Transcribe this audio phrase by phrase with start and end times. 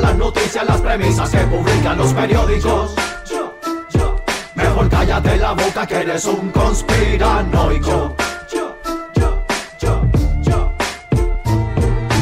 [0.00, 2.94] las noticias, las premisas que publican los periódicos.
[4.54, 8.14] Mejor cállate la boca que eres un conspiranoico.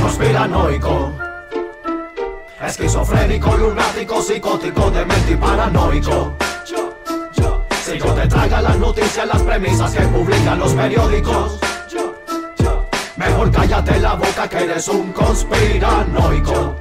[0.03, 1.13] Conspiranoico.
[2.65, 6.35] Esquizofrénico, lunático, psicótico, demente y paranoico.
[7.85, 11.59] Si yo te traiga las noticias, las premisas que publican los periódicos.
[13.17, 16.77] Mejor cállate la boca que eres un conspiranoico.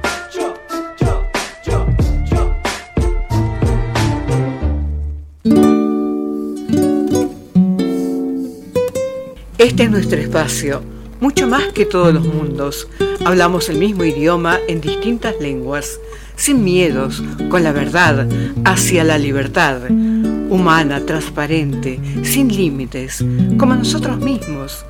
[9.62, 10.82] Este es nuestro espacio,
[11.20, 12.88] mucho más que todos los mundos.
[13.24, 16.00] Hablamos el mismo idioma en distintas lenguas,
[16.34, 18.26] sin miedos, con la verdad,
[18.64, 23.24] hacia la libertad, humana, transparente, sin límites,
[23.56, 24.84] como nosotros mismos,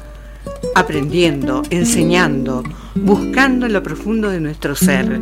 [0.75, 2.63] aprendiendo, enseñando,
[2.95, 5.21] buscando en lo profundo de nuestro ser,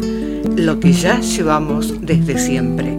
[0.55, 2.97] lo que ya llevamos desde siempre.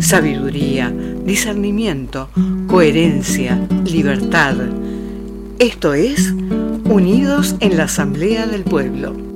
[0.00, 0.92] Sabiduría,
[1.24, 2.28] discernimiento,
[2.66, 4.56] coherencia, libertad
[5.58, 6.32] esto es
[6.84, 9.31] Unidos en la Asamblea del Pueblo.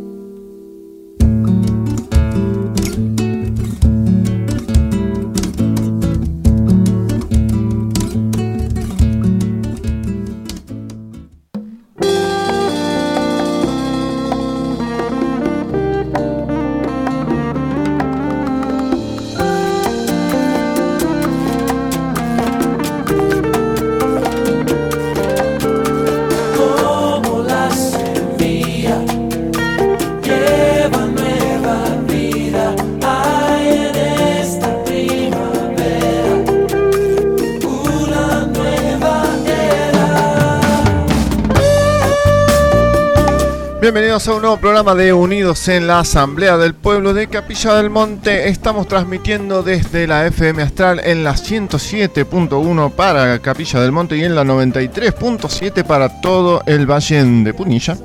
[44.35, 48.49] Un nuevo programa de Unidos en la Asamblea del Pueblo de Capilla del Monte.
[48.49, 54.35] Estamos transmitiendo desde la FM Astral en la 107.1 para Capilla del Monte y en
[54.35, 57.97] la 93.7 para todo el Valle de Punilla.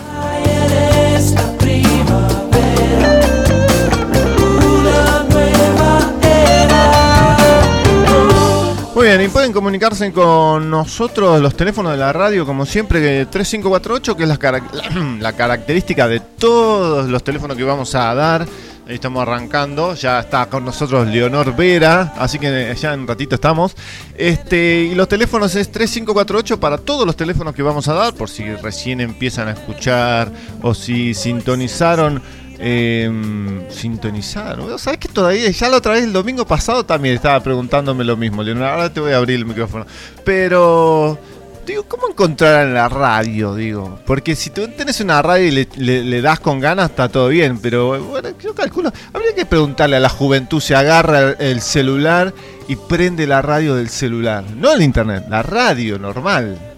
[8.94, 14.16] Muy bien, y pueden comunicarse con nosotros los teléfonos de la radio, como siempre, 3548,
[14.16, 14.28] que es
[15.20, 18.46] la, característica de todos los teléfonos que vamos a dar.
[18.86, 23.74] Ahí estamos arrancando, ya está con nosotros Leonor Vera, así que ya en ratito estamos.
[24.16, 28.30] Este, y los teléfonos es 3548 para todos los teléfonos que vamos a dar, por
[28.30, 30.30] si recién empiezan a escuchar
[30.62, 32.22] o si sintonizaron
[32.58, 34.58] eh, sintonizar.
[34.78, 38.42] ¿Sabes que todavía, ya la otra vez el domingo pasado también estaba preguntándome lo mismo,
[38.42, 38.74] Leonardo?
[38.74, 39.86] Ahora te voy a abrir el micrófono.
[40.24, 41.18] Pero,
[41.66, 43.54] digo, ¿cómo encontrar en la radio?
[43.54, 47.58] Digo, porque si tú tienes una radio y le, das con ganas, está todo bien.
[47.58, 52.32] Pero, bueno, yo calculo, habría que preguntarle a la juventud si agarra el celular
[52.68, 54.44] y prende la radio del celular.
[54.56, 56.73] No el internet, la radio normal.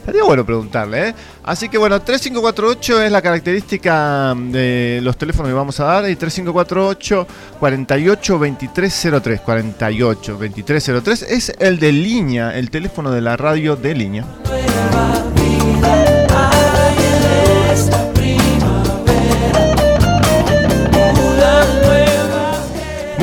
[0.00, 1.14] Estaría bueno preguntarle, ¿eh?
[1.44, 6.16] Así que bueno, 3548 es la característica de los teléfonos que vamos a dar y
[6.16, 7.26] 3548
[7.60, 14.24] 48 2303 48 2303 es el de línea, el teléfono de la radio de línea.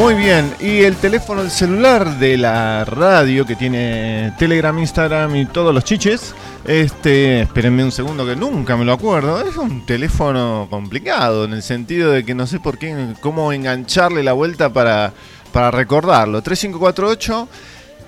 [0.08, 5.46] Muy bien, y el teléfono del celular de la radio que tiene Telegram, Instagram y
[5.48, 6.34] todos los chiches
[6.64, 9.42] este, espérenme un segundo que nunca me lo acuerdo.
[9.42, 14.24] Es un teléfono complicado en el sentido de que no sé por qué, cómo engancharle
[14.24, 15.12] la vuelta para,
[15.52, 16.42] para recordarlo.
[16.42, 17.50] 3548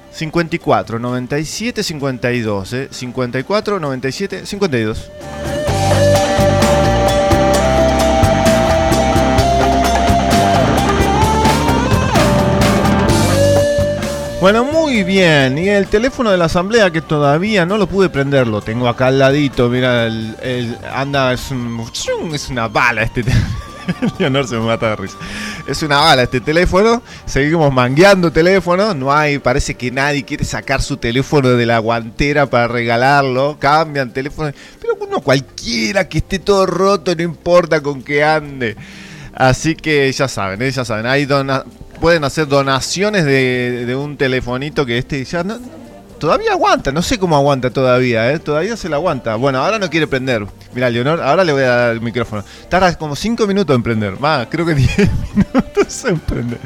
[0.09, 2.87] 54 97 52, eh.
[2.91, 5.11] 54 97 52.
[14.41, 15.57] Bueno, muy bien.
[15.57, 19.07] Y el teléfono de la asamblea que todavía no lo pude prender, lo tengo acá
[19.07, 19.67] al ladito.
[19.69, 21.85] Mira, el, anda, es, un-
[22.33, 23.25] es una bala este.
[24.17, 25.17] Leonor se me mata de risa.
[25.67, 27.03] Es una bala este teléfono.
[27.25, 28.93] Seguimos mangueando teléfono.
[28.93, 33.57] No hay, parece que nadie quiere sacar su teléfono de la guantera para regalarlo.
[33.59, 34.53] Cambian teléfono.
[34.79, 38.77] Pero uno cualquiera que esté todo roto, no importa con que ande.
[39.33, 40.71] Así que ya saben, ¿eh?
[40.71, 41.05] ya saben.
[41.07, 41.65] Hay dona-
[41.99, 45.57] pueden hacer donaciones de, un telefonito que este ya no,
[46.19, 46.91] todavía aguanta.
[46.91, 48.39] No sé cómo aguanta todavía, ¿eh?
[48.39, 49.35] Todavía se la aguanta.
[49.35, 50.45] Bueno, ahora no quiere prender.
[50.73, 52.43] Mira, Leonor, ahora le voy a dar el micrófono.
[52.69, 54.19] Tarda como 5 minutos en prender.
[54.19, 54.97] Más, creo que 10
[55.35, 56.59] minutos en prender.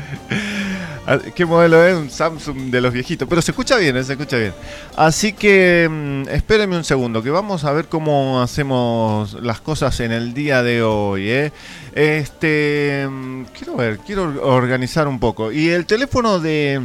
[1.05, 1.95] Ah, ¿Qué modelo es?
[1.95, 3.27] Un Samsung de los viejitos.
[3.27, 4.03] Pero se escucha bien, ¿eh?
[4.05, 4.53] se escucha bien.
[4.95, 10.11] Así que mm, espérenme un segundo, que vamos a ver cómo hacemos las cosas en
[10.13, 11.29] el día de hoy.
[11.29, 11.51] ¿eh?
[11.93, 15.51] Este, mm, quiero ver, quiero or- organizar un poco.
[15.51, 16.81] Y el teléfono de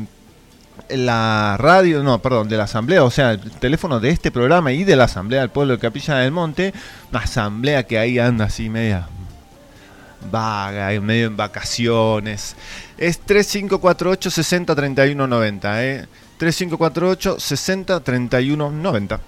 [0.91, 4.85] la radio, no, perdón, de la asamblea, o sea, el teléfono de este programa y
[4.85, 6.73] de la asamblea del pueblo de Capilla del Monte,
[7.13, 9.07] una asamblea que ahí anda así media
[10.31, 12.57] vaga, y medio en vacaciones.
[12.97, 16.07] Es 3548 60 31 90, ¿eh?
[16.39, 19.21] 3548 60 31 90.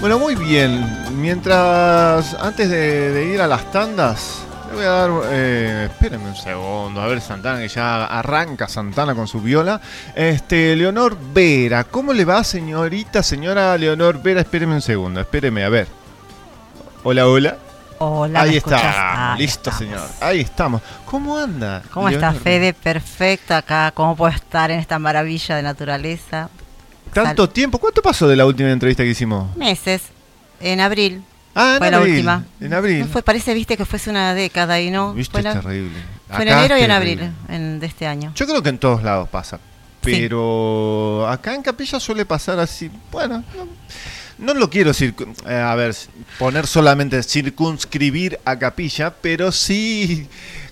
[0.00, 0.84] Bueno, muy bien.
[1.20, 4.42] Mientras, antes de, de ir a las tandas,
[4.72, 5.10] le voy a dar.
[5.30, 9.80] Eh, espérenme un segundo, a ver Santana, que ya arranca Santana con su viola.
[10.14, 14.40] Este, Leonor Vera, ¿cómo le va, señorita, señora Leonor Vera?
[14.40, 15.86] Espéreme un segundo, espéreme, a ver.
[17.04, 17.56] Hola, hola.
[17.98, 18.80] Hola, Ahí ¿me está?
[18.82, 19.78] Ah, listo, estamos.
[19.78, 20.08] señor.
[20.20, 20.82] Ahí estamos.
[21.04, 21.82] ¿Cómo anda?
[21.92, 22.32] ¿Cómo está?
[22.32, 22.72] Fede?
[22.74, 23.92] Perfecto acá.
[23.94, 26.48] ¿Cómo puedo estar en esta maravilla de naturaleza?
[27.12, 27.78] ¿Tanto tiempo?
[27.78, 29.54] ¿Cuánto pasó de la última entrevista que hicimos?
[29.56, 30.02] Meses.
[30.60, 31.22] En abril.
[31.54, 32.12] Ah, en fue la abril.
[32.14, 32.44] última.
[32.60, 33.00] En abril.
[33.00, 35.12] No fue, parece, viste, que fuese una década y no.
[35.14, 35.98] Viste, fue, es la- terrible.
[36.30, 38.32] fue en enero y en abril en- de este año.
[38.34, 39.58] Yo creo que en todos lados pasa.
[40.04, 40.12] Sí.
[40.18, 42.90] Pero acá en Capilla suele pasar así.
[43.12, 43.68] Bueno, no,
[44.38, 45.94] no lo quiero eh, a ver,
[46.38, 50.28] poner solamente circunscribir a Capilla, pero sí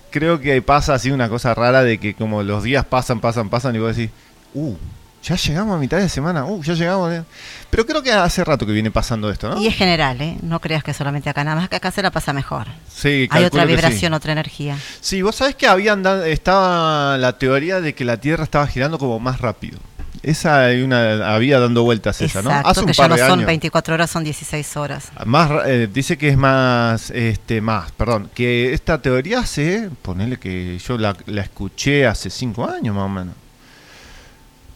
[0.09, 3.73] creo que pasa así una cosa rara de que como los días pasan, pasan, pasan
[3.75, 4.11] y vos decís,
[4.53, 4.75] uh,
[5.23, 7.11] ya llegamos a mitad de semana, uh, ya llegamos.
[7.13, 7.23] eh".
[7.69, 9.61] Pero creo que hace rato que viene pasando esto, ¿no?
[9.61, 10.37] Y es general, ¿eh?
[10.41, 12.67] No creas que solamente acá, nada más que acá se la pasa mejor.
[12.93, 13.67] Sí, Hay otra sí.
[13.67, 14.77] vibración, otra energía.
[14.99, 19.19] Sí, vos sabés que habían estaba la teoría de que la Tierra estaba girando como
[19.19, 19.79] más rápido.
[20.23, 22.51] Esa hay una había dando vueltas esa, ¿no?
[22.51, 23.47] Hace un que ya par no de son años.
[23.47, 25.11] 24 horas, son 16 horas.
[25.25, 30.77] Más eh, dice que es más este más, perdón, que esta teoría hace, ponele que
[30.77, 33.35] yo la, la escuché hace cinco años más o menos.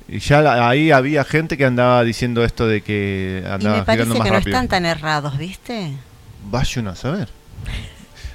[0.07, 3.84] Y ya la- ahí había gente que andaba diciendo esto de que Y andaba me
[3.84, 4.38] parece que no rápido.
[4.56, 5.94] están tan errados, ¿viste?
[6.50, 7.30] Vaya uno a saber.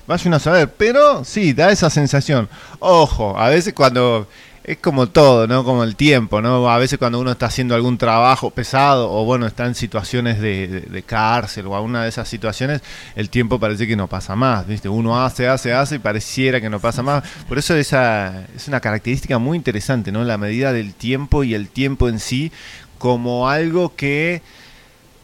[0.07, 0.69] Vaya uno a saber.
[0.77, 2.49] Pero sí, da esa sensación.
[2.81, 4.27] Ojo, a veces cuando.
[4.71, 5.65] Es como todo, ¿no?
[5.65, 6.71] Como el tiempo, ¿no?
[6.71, 11.03] A veces cuando uno está haciendo algún trabajo pesado o bueno, está en situaciones de,
[11.05, 12.81] cárcel o alguna de esas situaciones,
[13.17, 14.89] el tiempo parece que no pasa más, ¿viste?
[14.89, 17.25] Uno hace, hace, hace y pareciera que no pasa más.
[17.49, 20.23] Por eso esa es una característica muy interesante, ¿no?
[20.23, 22.53] La medida del tiempo y el tiempo en sí
[22.99, 24.41] como algo que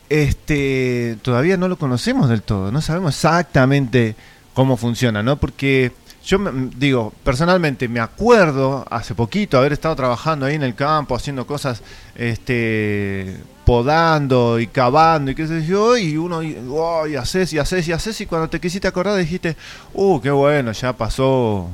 [0.08, 4.16] este todavía no lo conocemos del todo, no sabemos exactamente
[4.54, 5.37] cómo funciona, ¿no?
[5.37, 5.93] Porque
[6.26, 11.15] yo me- digo, personalmente me acuerdo hace poquito haber estado trabajando ahí en el campo,
[11.15, 11.82] haciendo cosas,
[12.17, 17.58] este, podando y cavando y qué sé yo, y uno, y, oh, y haces y
[17.58, 19.56] haces y haces, y cuando te quisiste acordar dijiste,
[19.94, 21.69] uh, qué bueno, ya pasó,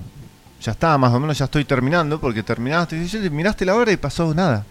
[0.60, 3.96] ya está, más o menos ya estoy terminando, porque terminaste, y miraste la hora y
[3.96, 4.64] pasó nada.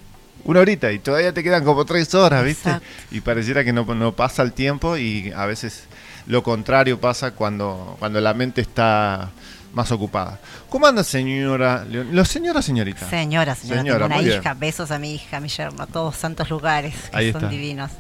[0.44, 2.70] Una horita y todavía te quedan como tres horas, ¿viste?
[2.70, 2.88] Exacto.
[3.12, 5.84] Y pareciera que no, no pasa el tiempo y a veces
[6.26, 9.30] lo contrario pasa cuando, cuando la mente está
[9.74, 10.40] más ocupada.
[10.70, 11.86] ¿Cómo anda, señora?
[11.86, 13.10] Leon- ¿Lo señora, señorita?
[13.10, 14.40] Señora, señora, Señora, tengo una bien.
[14.42, 17.42] hija, besos a mi hija, a mi yerno, a todos santos lugares que Ahí son
[17.44, 17.52] está.
[17.52, 17.92] divinos.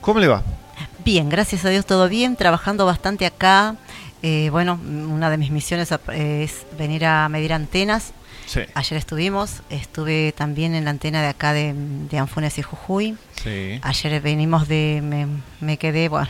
[0.00, 0.42] ¿Cómo le va?
[1.04, 3.76] Bien, gracias a Dios todo bien, trabajando bastante acá.
[4.22, 8.12] Eh, bueno, una de mis misiones es venir a medir antenas.
[8.46, 8.60] Sí.
[8.74, 13.16] Ayer estuvimos, estuve también en la antena de acá de, de Anfunes y Jujuy.
[13.42, 13.78] Sí.
[13.82, 15.26] Ayer venimos de, me,
[15.60, 16.28] me quedé, bueno,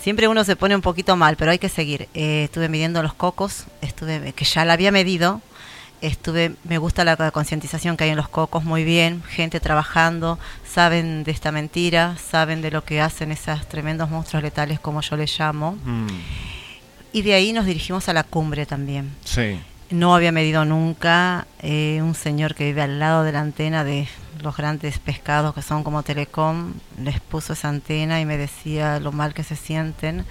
[0.00, 2.08] siempre uno se pone un poquito mal, pero hay que seguir.
[2.14, 5.40] Eh, estuve midiendo los cocos, estuve, que ya la había medido.
[6.00, 11.24] Estuve, me gusta la concientización que hay en los cocos, muy bien, gente trabajando, saben
[11.24, 15.36] de esta mentira, saben de lo que hacen esos tremendos monstruos letales, como yo les
[15.36, 15.72] llamo.
[15.84, 16.06] Mm,
[17.12, 19.10] Y de ahí nos dirigimos a la cumbre también.
[19.24, 19.58] sí.
[19.90, 24.06] No había medido nunca eh, un señor que vive al lado de la antena de
[24.42, 29.12] los grandes pescados que son como Telecom, les puso esa antena y me decía lo
[29.12, 30.24] mal que se sienten.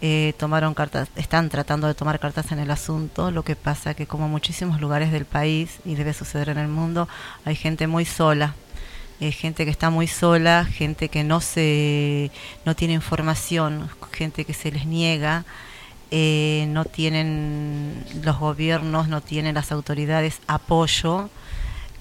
[0.00, 3.30] Eh, tomaron cartas, están tratando de tomar cartas en el asunto.
[3.30, 7.08] Lo que pasa que como muchísimos lugares del país y debe suceder en el mundo,
[7.44, 8.54] hay gente muy sola,
[9.20, 12.30] eh, gente que está muy sola, gente que no se,
[12.64, 15.44] no tiene información, gente que se les niega.
[16.10, 21.28] Eh, no tienen los gobiernos, no tienen las autoridades apoyo,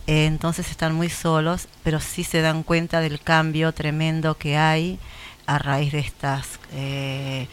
[0.07, 4.99] entonces están muy solos, pero sí se dan cuenta del cambio tremendo que hay
[5.45, 7.47] a raíz de estas eh,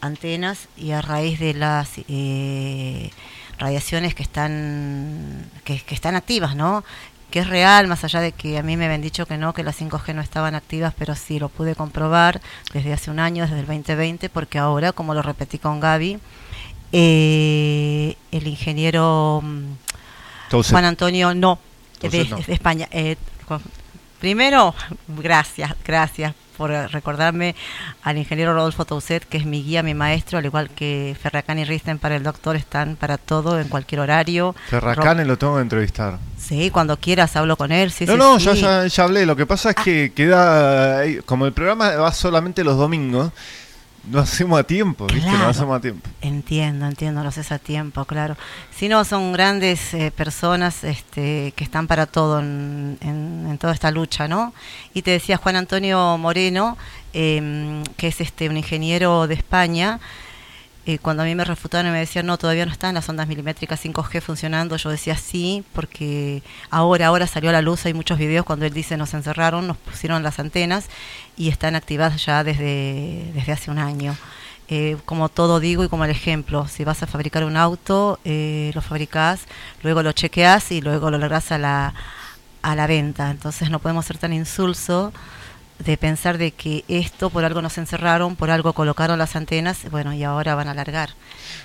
[0.00, 1.90] antenas y a raíz de las
[3.58, 6.84] radiaciones que están que, que están activas, ¿no?
[7.30, 9.62] que es real, más allá de que a mí me habían dicho que no, que
[9.62, 12.40] las 5G no estaban activas, pero sí lo pude comprobar
[12.72, 16.18] desde hace un año, desde el 2020, porque ahora, como lo repetí con Gaby,
[16.92, 21.58] eh, el ingeniero mm, Juan Antonio, no,
[22.00, 22.88] de, España.
[22.90, 23.16] Eh,
[24.20, 24.74] primero,
[25.08, 27.54] gracias, gracias por recordarme
[28.02, 31.64] al ingeniero Rodolfo Tauset, que es mi guía, mi maestro, al igual que Ferracani y
[31.64, 34.56] Risten para el doctor, están para todo, en cualquier horario.
[34.68, 36.18] Ferracani lo tengo que entrevistar.
[36.36, 37.92] Sí, cuando quieras hablo con él.
[37.92, 39.24] Sí, no, no, Ya, ya, hablé.
[39.24, 43.30] Lo que pasa es que queda, como el programa va solamente los domingos,
[44.10, 45.30] no hacemos a tiempo, ¿viste?
[45.30, 46.08] no hacemos a tiempo.
[46.20, 48.36] Entiendo, entiendo, lo haces a tiempo, claro.
[48.74, 53.90] Si no, son grandes eh, personas este, que están para todo en, en, toda esta
[53.90, 54.54] lucha, ¿no?
[54.94, 56.76] Y te decía Juan Antonio Moreno,
[57.12, 60.00] eh, que es este un ingeniero de España,
[60.88, 63.28] eh, cuando a mí me refutaron y me decían, no, todavía no están las ondas
[63.28, 68.16] milimétricas 5G funcionando, yo decía sí, porque ahora, ahora salió a la luz, hay muchos
[68.16, 70.86] videos cuando él dice nos encerraron, nos pusieron las antenas
[71.36, 74.16] y están activadas ya desde, desde hace un año.
[74.68, 78.70] Eh, como todo digo y como el ejemplo, si vas a fabricar un auto, eh,
[78.74, 79.40] lo fabricás,
[79.82, 81.92] luego lo chequeas y luego lo largas a la,
[82.62, 83.30] a la venta.
[83.30, 85.12] Entonces no podemos ser tan insulsos
[85.78, 90.12] de pensar de que esto por algo nos encerraron, por algo colocaron las antenas, bueno,
[90.12, 91.10] y ahora van a alargar.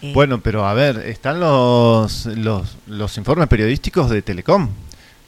[0.01, 4.70] Eh, bueno, pero a ver, están los, los, los informes periodísticos de Telecom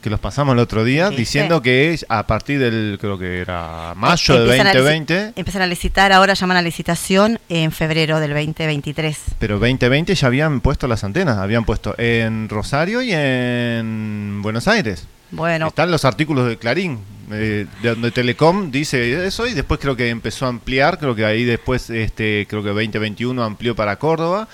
[0.06, 4.36] que los pasamos el otro día, diciendo que a partir del, creo que era mayo
[4.40, 5.34] del 2020...
[5.36, 9.18] Empiezan a licitar, ahora llaman a licitación en febrero del 2023.
[9.40, 15.08] Pero 2020 ya habían puesto las antenas, habían puesto en Rosario y en Buenos Aires.
[15.36, 15.68] Bueno.
[15.68, 17.00] Están los artículos de Clarín,
[17.32, 21.26] eh, de donde Telecom dice eso y después creo que empezó a ampliar, creo que
[21.26, 24.48] ahí después, este, creo que 2021 amplió para Córdoba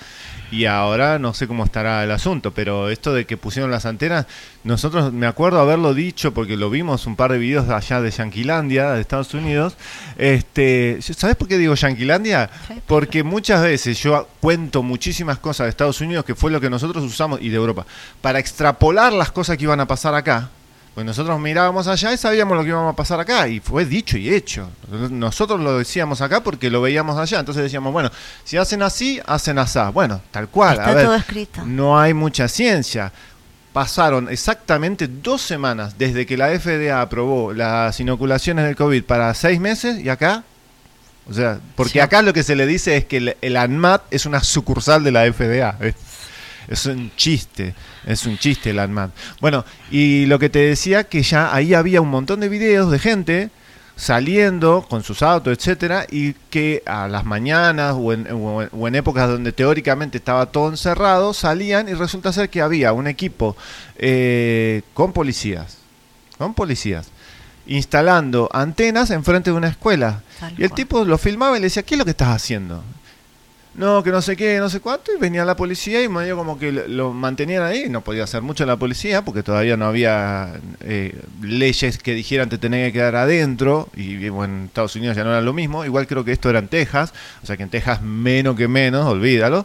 [0.50, 4.26] y ahora no sé cómo estará el asunto, pero esto de que pusieron las antenas,
[4.64, 8.92] nosotros me acuerdo haberlo dicho porque lo vimos un par de videos allá de Yanquilandia,
[8.92, 9.76] de Estados Unidos.
[10.18, 12.50] Este, ¿sabes por qué digo Yanquilandia?
[12.86, 17.02] Porque muchas veces yo cuento muchísimas cosas de Estados Unidos que fue lo que nosotros
[17.02, 17.86] usamos y de Europa
[18.20, 20.50] para extrapolar las cosas que iban a pasar acá
[20.94, 24.18] pues nosotros mirábamos allá y sabíamos lo que íbamos a pasar acá, y fue dicho
[24.18, 24.68] y hecho.
[25.10, 28.10] Nosotros lo decíamos acá porque lo veíamos allá, entonces decíamos, bueno,
[28.44, 29.88] si hacen así, hacen asá.
[29.88, 30.78] Bueno, tal cual.
[30.78, 31.62] Está todo escrito.
[31.64, 33.12] No hay mucha ciencia.
[33.72, 39.58] Pasaron exactamente dos semanas desde que la FDA aprobó las inoculaciones del COVID para seis
[39.58, 40.44] meses y acá
[41.28, 44.26] o sea, porque acá lo que se le dice es que el, el, ANMAT es
[44.26, 45.78] una sucursal de la FDA.
[46.68, 47.74] Es un chiste,
[48.06, 49.12] es un chiste el.
[49.40, 52.98] Bueno, y lo que te decía que ya ahí había un montón de videos de
[52.98, 53.50] gente
[53.96, 60.18] saliendo con sus autos, etcétera, y que a las mañanas o en, épocas donde teóricamente
[60.18, 63.56] estaba todo encerrado, salían y resulta ser que había un equipo
[63.96, 65.78] eh, con policías,
[66.38, 67.08] con policías,
[67.66, 70.22] instalando antenas enfrente de una escuela.
[70.56, 72.82] y el tipo lo filmaba y le decía, ¿qué es lo que estás haciendo?
[73.74, 76.58] No, que no sé qué, no sé cuánto, y venía la policía y medio como
[76.58, 81.18] que lo mantenían ahí, no podía hacer mucho la policía porque todavía no había eh,
[81.40, 85.30] leyes que dijeran te tenés que quedar adentro, y bueno, en Estados Unidos ya no
[85.30, 88.02] era lo mismo, igual creo que esto era en Texas, o sea que en Texas
[88.02, 89.64] menos que menos, olvídalo,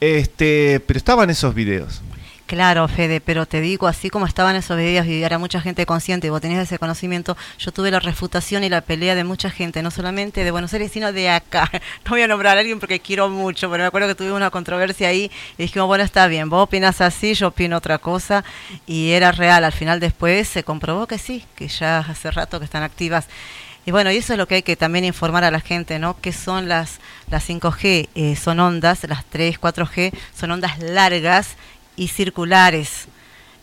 [0.00, 2.02] este, pero estaban esos videos.
[2.46, 6.28] Claro, Fede, pero te digo, así como estaban esos videos y era mucha gente consciente
[6.28, 9.82] y vos tenías ese conocimiento, yo tuve la refutación y la pelea de mucha gente,
[9.82, 11.68] no solamente de Buenos Aires, sino de acá.
[12.04, 14.50] No voy a nombrar a alguien porque quiero mucho, pero me acuerdo que tuvimos una
[14.50, 18.44] controversia ahí y dijimos, bueno, está bien, vos opinas así, yo opino otra cosa
[18.86, 19.64] y era real.
[19.64, 23.26] Al final después se comprobó que sí, que ya hace rato que están activas.
[23.86, 26.20] Y bueno, y eso es lo que hay que también informar a la gente, ¿no?
[26.20, 26.98] Que son las,
[27.28, 28.08] las 5G?
[28.14, 31.56] Eh, son ondas, las 3, 4G, son ondas largas
[31.96, 33.06] y circulares.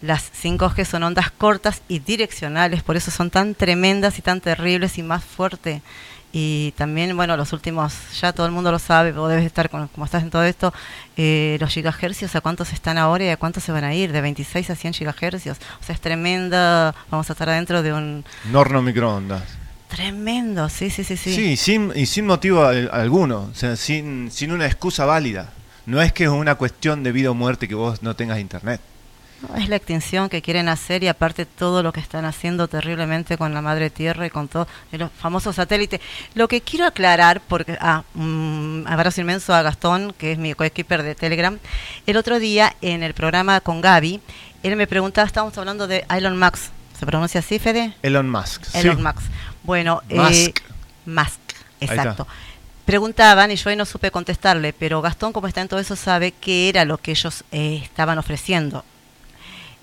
[0.01, 4.97] Las 5G son ondas cortas y direccionales, por eso son tan tremendas y tan terribles
[4.97, 5.81] y más fuertes.
[6.35, 9.87] Y también, bueno, los últimos, ya todo el mundo lo sabe, vos debes estar, con,
[9.89, 10.73] como estás en todo esto,
[11.15, 14.11] eh, los gigahercios, ¿a cuántos están ahora y a cuántos se van a ir?
[14.11, 15.57] De 26 a 100 gigahercios.
[15.79, 18.25] O sea, es tremenda, vamos a estar adentro de un...
[18.49, 19.43] Un horno microondas.
[19.87, 21.35] Tremendo, sí, sí, sí, sí.
[21.35, 25.51] Sí, sin, y sin motivo al- alguno, o sea, sin, sin una excusa válida.
[25.85, 28.79] No es que es una cuestión de vida o muerte que vos no tengas internet.
[29.41, 33.37] No, es la extinción que quieren hacer y aparte todo lo que están haciendo terriblemente
[33.37, 35.99] con la madre tierra y con todos los famosos satélites.
[36.33, 41.03] Lo que quiero aclarar, porque, ah, un abrazo inmenso a Gastón, que es mi coequiper
[41.03, 41.59] de Telegram,
[42.05, 44.21] el otro día en el programa con Gaby,
[44.63, 47.93] él me preguntaba, estábamos hablando de Elon Musk, ¿se pronuncia así, Fede?
[48.01, 48.63] Elon Musk.
[48.63, 48.77] sí.
[48.77, 49.21] Elon Musk.
[49.63, 50.59] Bueno, eh, Musk.
[51.05, 51.39] Musk,
[51.81, 51.95] está.
[51.95, 52.27] exacto.
[52.85, 56.33] Preguntaban y yo ahí no supe contestarle, pero Gastón, como está en todo eso, sabe
[56.33, 58.83] qué era lo que ellos eh, estaban ofreciendo.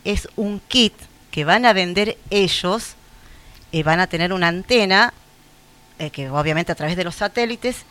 [0.04, 0.92] Es un kit
[1.30, 2.96] que van a vender ellos,
[3.72, 5.14] eh, van a tener una antena,
[5.98, 7.84] eh, que obviamente a través de los satélites,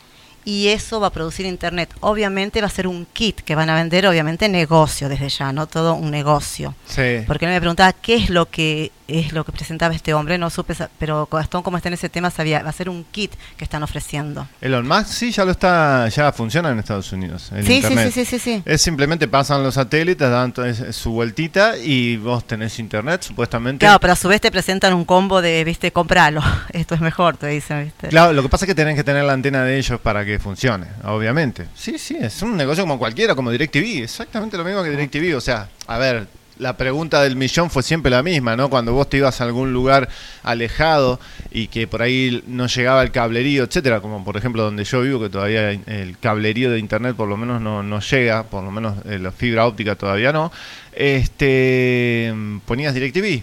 [0.44, 1.92] y eso va a producir internet.
[2.00, 5.66] Obviamente va a ser un kit que van a vender, obviamente negocio desde ya, no
[5.66, 6.74] todo un negocio.
[6.86, 7.24] Sí.
[7.26, 10.50] Porque él me preguntaba qué es lo que es lo que presentaba este hombre, no
[10.50, 13.64] supe, pero Gastón como está en ese tema sabía, va a ser un kit que
[13.64, 14.46] están ofreciendo.
[14.60, 17.50] Elon Musk sí ya lo está, ya funciona en Estados Unidos.
[17.54, 18.12] el Sí, sí, internet.
[18.12, 18.62] sí, sí, sí, sí.
[18.64, 20.52] Es simplemente pasan los satélites, dan
[20.92, 23.84] su vueltita y vos tenés internet supuestamente.
[23.84, 27.36] Claro, pero a su vez te presentan un combo de, viste, compralo, esto es mejor,
[27.36, 28.08] te dicen, viste.
[28.08, 30.38] Claro, lo que pasa es que tenés que tener la antena de ellos para que
[30.38, 31.66] funcione, obviamente.
[31.74, 35.36] Sí, sí, es un negocio como cualquiera, como DirecTV, exactamente lo mismo que DirecTV.
[35.36, 36.26] O sea, a ver,
[36.60, 38.68] la pregunta del millón fue siempre la misma, ¿no?
[38.68, 40.08] Cuando vos te ibas a algún lugar
[40.42, 41.18] alejado
[41.50, 45.20] y que por ahí no llegaba el cablerío, etcétera, como por ejemplo donde yo vivo,
[45.20, 48.94] que todavía el cablerío de internet por lo menos no, no llega, por lo menos
[49.06, 50.52] eh, la fibra óptica todavía no,
[50.92, 52.32] este
[52.66, 53.42] ponías DirecTV.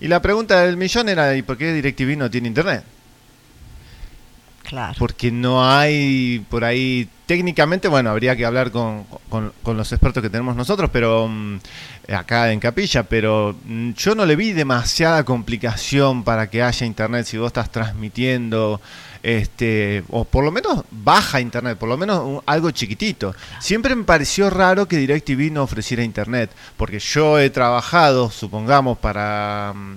[0.00, 2.84] Y la pregunta del millón era, ¿y por qué DirecTV no tiene internet?
[4.62, 4.94] Claro.
[4.98, 10.30] porque no hay por ahí técnicamente bueno habría que hablar con, con- los expertos que
[10.30, 11.58] tenemos nosotros pero mm,
[12.14, 17.26] acá en Capilla pero mm, yo no le vi demasiada complicación para que haya internet.
[17.26, 18.80] Si vos estás transmitiendo
[19.22, 23.34] este o por lo menos baja internet por lo menos un- algo chiquitito.
[23.60, 29.74] Siempre me pareció raro que DirecTV no ofreciera internet porque yo he trabajado supongamos para
[29.76, 29.96] mm,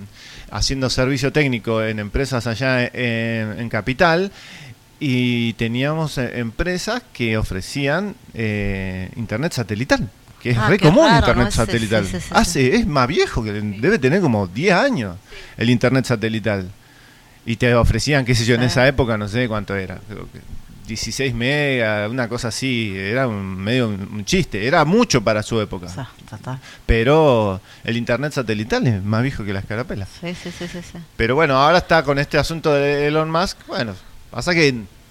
[0.50, 4.30] haciendo servicio técnico en empresas allá en Capital
[5.04, 10.08] y teníamos eh, empresas que ofrecían eh, internet satelital,
[10.40, 12.04] que es Ah, re común raro, internet satelital.
[12.06, 15.16] sí, sí, sí, Hace, es más viejo, que debe tener como 10 años
[15.56, 16.70] el internet satelital.
[17.44, 20.38] Y te ofrecían, qué sé yo, en esa época no sé cuánto era, creo que
[20.86, 25.88] 16 megas, una cosa así, era un, medio un chiste, era mucho para su época.
[26.86, 30.08] Pero el internet satelital es más viejo que las carapelas.
[30.20, 30.68] Sí, sí, sí.
[31.16, 33.58] Pero bueno, ahora está con este asunto de Elon Musk.
[33.66, 33.94] Bueno,
[34.32, 35.01] pasa que.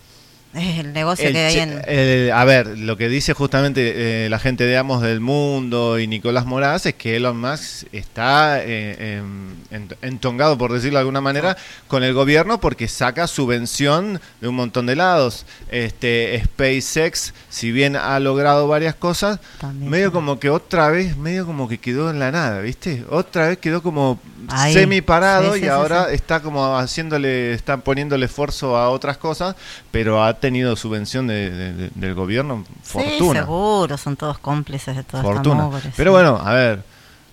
[0.53, 1.81] Es el negocio el que hay en...
[1.87, 6.07] el- a ver, lo que dice justamente eh, la gente de Amos del Mundo y
[6.07, 11.21] Nicolás Moraz es que Elon Musk está eh, em, ent- entongado, por decirlo de alguna
[11.21, 11.55] manera,
[11.87, 15.45] con el gobierno porque saca subvención de un montón de lados.
[15.69, 20.13] Este SpaceX, si bien ha logrado varias cosas, También, medio sí.
[20.13, 23.05] como que otra vez, medio como que quedó en la nada, ¿viste?
[23.09, 24.73] Otra vez quedó como Ahí.
[24.73, 29.55] semi parado Sí, sí, y ahora está como haciéndole, está poniéndole esfuerzo a otras cosas,
[29.91, 33.39] pero ha tenido subvención de- de- de- del gobierno, Sí, fortuna.
[33.41, 35.63] seguro, son todos cómplices de toda esta fortuna.
[35.63, 36.13] mugre, Pero sí.
[36.13, 36.83] bueno, a ver,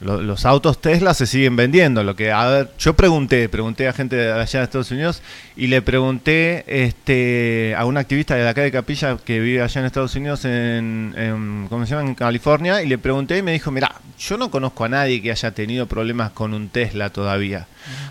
[0.00, 2.04] lo- los autos Tesla se siguen vendiendo.
[2.04, 5.22] Lo que, a ver, yo pregunté, pregunté a gente de allá de Estados Unidos
[5.56, 9.86] y le pregunté este, a un activista de acá de Capilla que vive allá en
[9.86, 12.08] Estados Unidos, en, en- ¿cómo se llama?
[12.08, 15.30] En California, y le pregunté y me dijo, mira, yo no conozco a nadie que
[15.32, 17.66] haya tenido problemas con un Tesla todavía.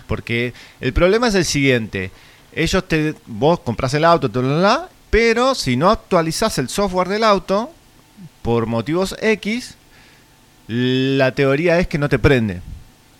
[0.06, 2.10] Porque el problema es el siguiente.
[2.52, 4.30] Ellos te, vos compras el auto,
[5.10, 7.70] pero si no actualizás el software del auto,
[8.42, 9.74] por motivos X,
[10.66, 12.60] la teoría es que no te prende,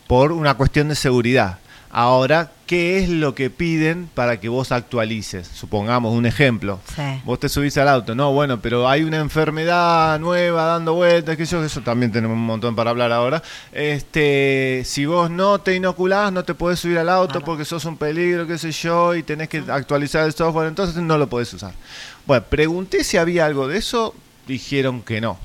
[0.06, 1.58] por una cuestión de seguridad.
[1.90, 5.48] Ahora, ¿qué es lo que piden para que vos actualices?
[5.48, 6.80] Supongamos un ejemplo.
[6.94, 7.02] Sí.
[7.24, 11.46] Vos te subís al auto, no, bueno, pero hay una enfermedad nueva dando vueltas, que
[11.46, 13.42] yo, eso también tenemos un montón para hablar ahora.
[13.72, 17.46] Este, si vos no te inoculás, no te podés subir al auto Claro.
[17.46, 21.16] porque sos un peligro, qué sé yo, y tenés que actualizar el software, entonces no
[21.16, 21.72] lo podés usar.
[22.26, 24.14] Bueno, pregunté si había algo de eso,
[24.46, 25.38] dijeron que no.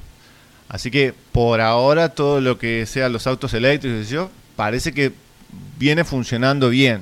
[0.67, 4.91] Así que por ahora todo lo que sea los autos eléctricos, qué sé yo, parece
[4.93, 5.13] que
[5.77, 7.01] viene funcionando bien.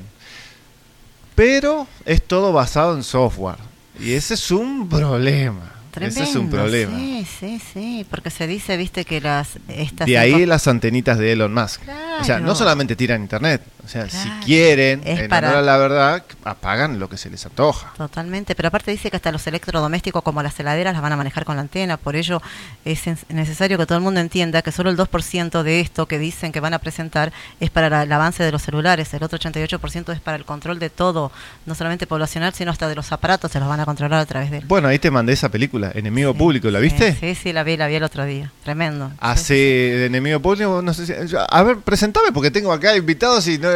[1.35, 3.57] Pero es todo basado en software.
[3.99, 5.71] Y ese es un problema.
[5.99, 6.97] ese es un Tremendo, problema.
[6.97, 9.57] Sí, sí, sí, porque se dice, viste, que las...
[9.67, 11.81] Estas De ahí las antenitas de Elon Musk.
[11.83, 13.61] Claro, O sea, no solamente tiran internet.
[13.83, 14.23] O sea, Claro.
[14.39, 17.91] si quieren, Es en para- honor a la verdad, apagan lo que se les antoja.
[17.97, 21.45] Totalmente, pero aparte dice que hasta los electrodomésticos como las heladeras las van a manejar
[21.45, 22.41] con la antena, por ello
[22.85, 26.51] es necesario que todo el mundo entienda que solo el 2% de esto que dicen
[26.51, 30.11] que van a presentar es para la- el avance de los celulares, el otro 88%
[30.11, 31.31] es para el control de todo,
[31.65, 34.51] no solamente poblacional, sino hasta de los aparatos, se los van a controlar a través
[34.51, 34.63] de él.
[34.67, 37.15] Bueno, ahí te mandé esa película, Enemigo Público, ¿la Sí, viste?
[37.19, 39.11] Sí, sí, la vi, la vi el otro día, tremendo.
[39.19, 41.13] Hace de enemigo público, no sé si.
[41.27, 43.70] yo- A ver, presentame, porque tengo acá invitados y no-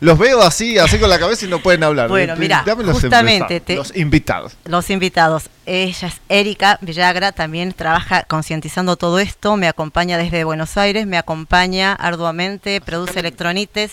[0.00, 2.08] los veo así, así con la cabeza y no pueden hablar.
[2.08, 4.56] Bueno, Eh, mira, justamente te- los invitados.
[4.64, 5.50] Los invitados.
[5.66, 11.18] Ella es Erika Villagra, también trabaja concientizando todo esto, me acompaña desde Buenos Aires, me
[11.18, 13.92] acompaña arduamente, produce electronites.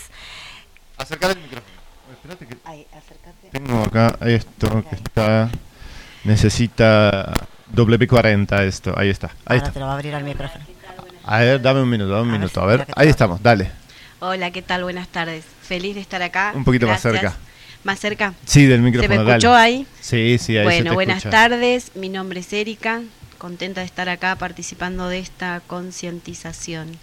[0.98, 1.76] Acercale el micrófono.
[2.14, 2.56] Espérate que
[2.98, 3.50] acércate.
[3.52, 5.50] tengo acá esto que está.
[6.24, 7.34] Necesita
[7.74, 8.94] W40 esto.
[8.98, 9.28] Ahí está.
[9.46, 9.72] Ahí Ahora está.
[9.72, 10.64] te lo va a abrir al micrófono.
[11.28, 12.62] A ver, dame un minuto, dame un A ver, minuto.
[12.62, 13.72] A ver, ahí estamos, dale.
[14.20, 14.84] Hola, ¿qué tal?
[14.84, 15.44] Buenas tardes.
[15.62, 16.54] Feliz de estar acá.
[16.56, 17.36] Un poquito más cerca.
[17.84, 18.34] ¿Más cerca?
[18.46, 19.64] Sí, del ¿Se micrófono, me escuchó dale.
[19.64, 19.88] ahí?
[20.02, 21.32] Sí, sí, ahí se bueno, te buenas escucha.
[21.32, 21.92] tardes.
[21.96, 23.02] Mi nombre es Erika.
[23.38, 26.98] Contenta de estar acá participando de esta concientización.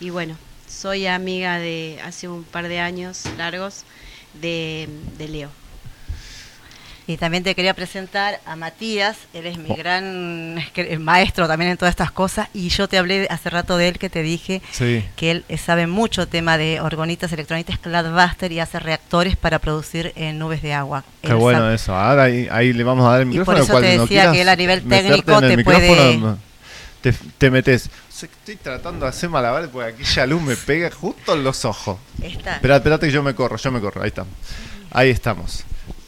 [0.00, 0.36] Y bueno,
[0.68, 3.84] soy amiga de hace un par de años largos
[4.34, 5.50] de, de Leo.
[7.10, 9.60] Y también te quería presentar a Matías, él es Oh.
[9.60, 13.50] mi gran es que- maestro también en todas estas cosas, y yo te hablé hace
[13.50, 15.04] rato de él que te dije Sí.
[15.16, 20.38] que él sabe mucho tema de orgonitas, electronitas, Cladbuster y hace reactores para producir en
[20.38, 21.02] nubes de agua.
[21.20, 21.94] Qué Él bueno sabe- eso.
[21.96, 23.58] Ahora ahí, ahí le vamos a dar el Y por micrófono.
[23.64, 26.20] eso cuando te no decía quieras que él a nivel técnico te puede-
[27.00, 27.90] Te, te metes.
[28.22, 31.98] Estoy tratando de hacer malabares porque aquella luz me pega justo en los ojos.
[32.22, 34.02] Espera, espérate que yo me corro, yo me corro.
[34.02, 34.34] Ahí estamos.
[34.92, 35.64] Ahí estamos.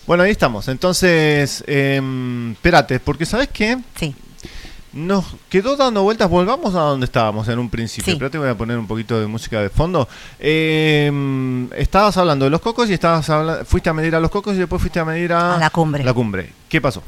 [0.06, 0.68] Bueno, ahí estamos.
[0.68, 3.78] Entonces, em, espérate, porque ¿sabes qué?
[3.94, 4.14] Sí.
[4.92, 8.04] Nos quedó dando vueltas, volvamos a donde estábamos en un principio.
[8.04, 8.10] Sí.
[8.12, 10.06] Espérate, voy a poner un poquito de música de fondo.
[10.38, 13.26] Em, estabas hablando de los cocos y estabas
[13.66, 16.04] fuiste a medir a los cocos y después fuiste a medir a, A la cumbre.
[16.04, 16.52] La cumbre.
[16.68, 17.02] ¿Qué pasó?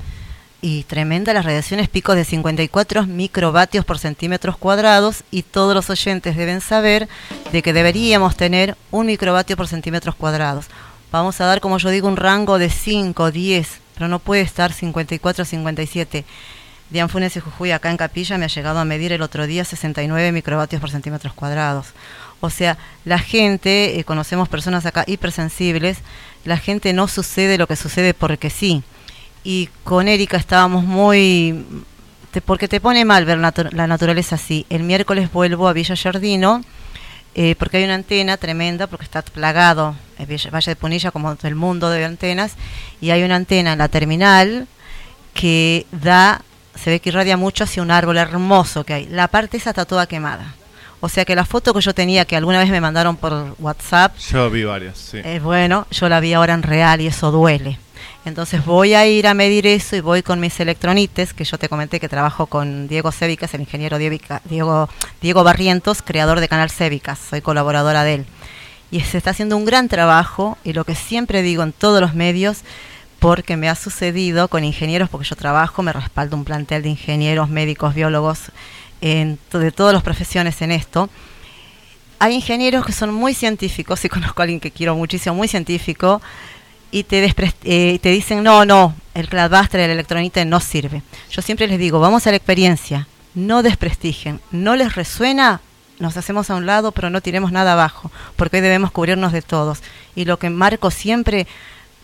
[0.62, 6.38] Y tremenda las radiaciones, picos de 54 microvatios por centímetros cuadrados y todos los oyentes
[6.38, 7.06] deben saber
[7.52, 10.68] de que deberíamos tener un microvatio por centímetros cuadrados.
[11.14, 14.72] Vamos a dar, como yo digo, un rango de 5, 10, pero no puede estar
[14.72, 16.24] 54, 57.
[16.90, 19.64] Dian Funes y Jujuy acá en Capilla me ha llegado a medir el otro día
[19.64, 21.86] 69 microvatios por centímetros cuadrados.
[22.40, 25.98] O sea, la gente, eh, conocemos personas acá hipersensibles,
[26.44, 28.82] la gente no sucede lo que sucede porque sí
[29.44, 31.64] y con Erika estábamos muy
[32.32, 34.66] te- porque te pone mal ver la naturaleza así.
[34.68, 36.62] El miércoles vuelvo a Villa Yardino
[37.34, 39.94] eh, porque hay una antena tremenda, porque está plagado
[40.28, 42.54] Villa- Valle de Punilla como el mundo de antenas,
[43.00, 44.66] y hay una antena en la terminal
[45.32, 46.42] que da,
[46.74, 49.06] se ve que irradia mucho hacia un árbol hermoso que hay.
[49.06, 50.54] La parte esa está toda quemada.
[51.00, 54.16] O sea que la foto que yo tenía, que alguna vez me mandaron por WhatsApp,
[54.30, 55.18] Yo vi varias, sí.
[55.22, 57.78] eh, bueno, yo la vi ahora en real y eso duele.
[58.24, 61.68] Entonces voy a ir a medir eso y voy con mis electronites, que yo te
[61.68, 64.88] comenté que trabajo con Diego Cébicas, el ingeniero Diego,
[65.20, 68.26] Diego Barrientos, creador de Canal Cébicas, soy colaboradora de él.
[68.90, 72.14] Y se está haciendo un gran trabajo y lo que siempre digo en todos los
[72.14, 72.62] medios,
[73.18, 77.50] porque me ha sucedido con ingenieros, porque yo trabajo, me respaldo un plantel de ingenieros,
[77.50, 78.52] médicos, biólogos,
[79.02, 81.10] en, de todas las profesiones en esto,
[82.18, 86.22] hay ingenieros que son muy científicos, y conozco a alguien que quiero muchísimo, muy científico,
[86.94, 87.28] y te,
[87.64, 91.02] eh, te dicen, no, no, el Cladbuster, el electronite no sirve.
[91.28, 95.60] Yo siempre les digo, vamos a la experiencia, no desprestigien, no les resuena,
[95.98, 99.42] nos hacemos a un lado, pero no tiremos nada abajo, porque hoy debemos cubrirnos de
[99.42, 99.80] todos.
[100.14, 101.48] Y lo que marco siempre,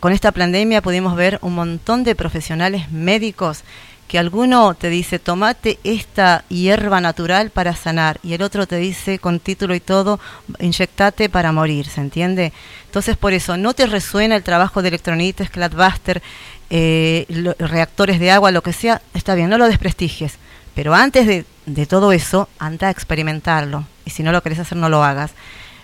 [0.00, 3.62] con esta pandemia pudimos ver un montón de profesionales médicos
[4.10, 9.20] que alguno te dice, tomate esta hierba natural para sanar, y el otro te dice,
[9.20, 10.18] con título y todo,
[10.58, 12.52] inyectate para morir, ¿se entiende?
[12.86, 16.22] Entonces, por eso, no te resuena el trabajo de electronites, Cladbuster,
[16.70, 20.38] eh, reactores de agua, lo que sea, está bien, no lo desprestigies.
[20.74, 23.84] Pero antes de, de todo eso, anda a experimentarlo.
[24.04, 25.30] Y si no lo querés hacer, no lo hagas.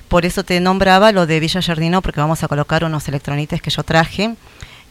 [0.08, 3.70] Por eso te nombraba lo de Villa Jardino, porque vamos a colocar unos electronites que
[3.70, 4.34] yo traje.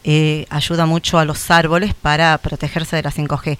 [0.07, 3.57] Eh, ayuda mucho a los árboles para protegerse de la 5G.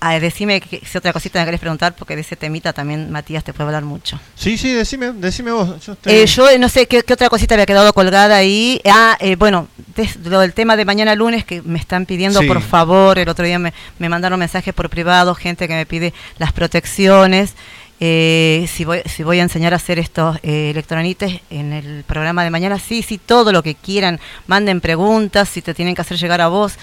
[0.00, 3.42] Ah, decime que, si otra cosita me querés preguntar, porque de ese temita también Matías
[3.42, 4.18] te puede hablar mucho.
[4.36, 5.84] Sí, sí, decime, decime vos.
[5.84, 8.80] Yo estoy- Eh, yo eh, no sé ¿qué, qué otra cosita había quedado colgada ahí.
[8.88, 9.66] Ah, eh, bueno,
[9.96, 12.46] des- lo del tema de mañana lunes que me están pidiendo Sí.
[12.46, 13.18] por favor.
[13.18, 17.54] El otro día me, me mandaron mensajes por privado, gente que me pide las protecciones.
[18.00, 22.44] Eh, si, voy, si voy a enseñar a hacer estos eh, electronites en el programa
[22.44, 24.20] de mañana, sí, sí, todo lo que quieran.
[24.46, 26.74] Manden preguntas, si te tienen que hacer llegar a vos,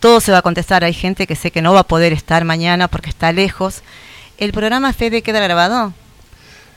[0.00, 0.84] todo se va a contestar.
[0.84, 3.82] Hay gente que sé que no va a poder estar mañana porque está lejos.
[4.36, 5.94] ¿El programa Fede queda grabado?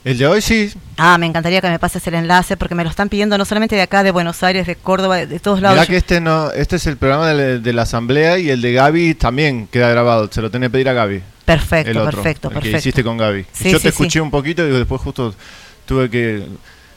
[0.04, 0.72] El de hoy sí.
[0.96, 3.76] Ah, me encantaría que me pases el enlace porque me lo están pidiendo no solamente
[3.76, 5.76] de acá, de Buenos Aires, de Córdoba, de, de todos lados.
[5.76, 8.72] Mirá que este no, este es el programa de, de la asamblea y el de
[8.72, 10.28] Gaby también queda grabado.
[10.32, 11.22] Se lo tenés que pedir a Gaby.
[11.44, 12.72] Perfecto, el otro, perfecto, el perfecto.
[12.74, 13.46] que hiciste con Gaby.
[13.52, 13.88] Sí, Yo sí, te sí.
[13.88, 15.34] escuché un poquito y después justo
[15.86, 16.46] tuve que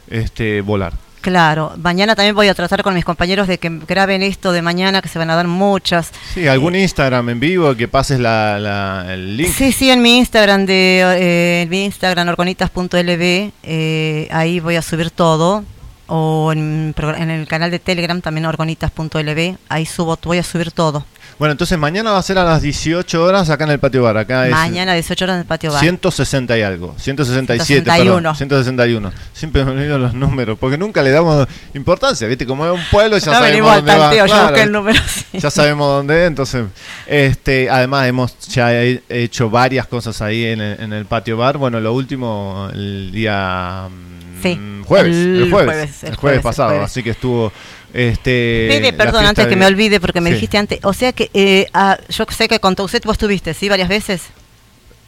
[0.10, 0.94] este volar.
[1.22, 5.02] Claro, mañana también voy a tratar con mis compañeros de que graben esto de mañana,
[5.02, 6.12] que se van a dar muchas.
[6.36, 9.50] Sí, algún Instagram en vivo que pases la, la- el link.
[9.52, 14.84] Sí, sí, en mi Instagram, de, eh, en mi Instagram, orgonitas.lb, eh, ahí voy a
[14.84, 15.64] subir todo.
[16.08, 21.06] O en, en el canal de Telegram, también orgonitas.lb, ahí subo, voy a subir todo.
[21.38, 24.16] Bueno, entonces mañana va a ser a las 18 horas acá en el patio bar.
[24.18, 25.82] Acá Mañana, 18 horas en el patio es bar.
[25.82, 26.96] 160 y algo.
[26.98, 28.16] 167, 161.
[28.16, 28.36] perdón.
[28.38, 29.12] 161.
[29.34, 32.46] Siempre me olvido los números porque nunca le damos importancia, ¿viste?
[32.46, 34.56] Como es un pueblo ya no sabemos dónde tanteo, Claro.
[34.56, 35.02] el número.
[35.32, 35.40] sí.
[35.40, 36.66] ya sabemos dónde es, entonces
[37.06, 41.58] este además hemos ya he- hecho varias cosas ahí en el, en el patio bar
[41.58, 44.15] bueno lo último el día mm,
[44.54, 46.86] Sí, jueves el el, jueves jueves, el jueves, el pasado jueves.
[46.86, 47.52] así que estuvo
[47.94, 50.36] este Pede, la perdón, antes que me olvide, porque me Sí.
[50.36, 50.80] dijiste antes.
[50.84, 53.70] O sea que eh, ah, yo sé que con Touset vos estuviste, ¿sí?
[53.70, 54.24] Varias veces.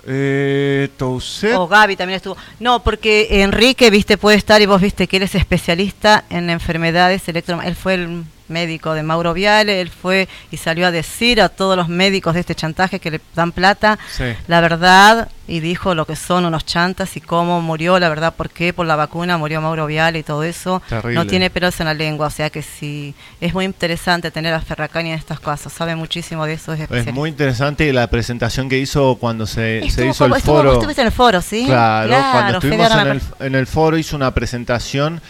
[0.10, 1.56] eh, Touset.
[1.56, 2.38] O Gaby también estuvo.
[2.60, 7.28] No, porque Enrique, viste, puede estar y vos viste que él es especialista en enfermedades
[7.28, 7.62] electro.
[7.62, 11.76] Él fue el médico de Mauro Viale, él fue y salió a decir a todos
[11.76, 14.24] los médicos de este chantaje que le dan plata Sí.
[14.48, 18.50] la verdad y dijo lo que son unos chantas y cómo murió, la verdad, por
[18.50, 20.82] qué por la vacuna murió Mauro Viale y todo eso.
[20.90, 21.16] Terrible.
[21.16, 24.60] No tiene pelos en la lengua, o sea que sí, es muy interesante tener a
[24.60, 29.16] Ferracani en estas cosas, sabe muchísimo de eso, es muy interesante la presentación que hizo
[29.16, 31.64] cuando se, hizo el estuvo- foro estuviste en el foro, ¿sí?
[31.66, 33.46] Claro, cuando estuvimos en el, acuerdo.
[33.46, 35.22] en el foro hizo una presentación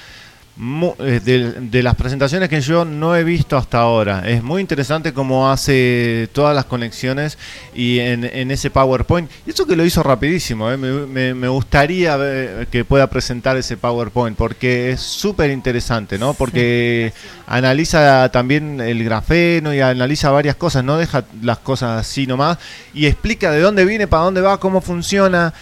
[0.60, 4.28] de, de las presentaciones que yo no he visto hasta ahora.
[4.28, 7.38] Es muy interesante cómo hace todas las conexiones
[7.76, 9.30] y en, en ese PowerPoint.
[9.46, 13.56] Y eso que lo hizo rapidísimo, eh, me, me- me gustaría ver que pueda presentar
[13.58, 16.34] ese PowerPoint porque es súper interesante, ¿no?
[16.34, 17.14] Porque
[17.46, 22.58] analiza también el grafeno y analiza varias cosas, no deja las cosas así nomás
[22.94, 25.54] y explica de dónde viene, para dónde va, cómo funciona,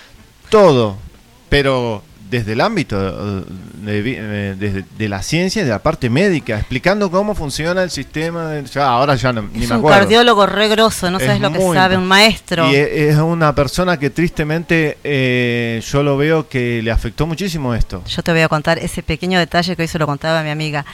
[0.49, 0.97] todo,
[1.49, 3.43] pero desde el ámbito eh,
[3.83, 7.91] de, eh, desde- de la ciencia y de la parte médica, explicando cómo funciona el
[7.91, 8.47] sistema.
[8.49, 9.99] de- ya, ahora ya no, ni Es me un acuerdo.
[9.99, 12.69] cardiólogo re grosso, no Es sabes lo que sabe, un maestro.
[12.71, 18.03] Y es una persona que tristemente eh, yo lo veo que le afectó muchísimo esto.
[18.07, 20.49] Yo te voy a contar ese pequeño detalle que hoy se lo contaba a mi
[20.49, 20.85] amiga.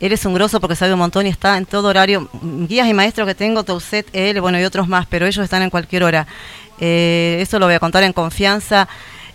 [0.00, 2.28] Eres un grosso porque sabe un montón y está en todo horario.
[2.42, 5.70] Guías y maestros que tengo, Tauset, él, bueno, y otros más, pero ellos están en
[5.70, 6.26] cualquier hora.
[6.80, 8.88] Eh, eso lo voy a contar en confianza.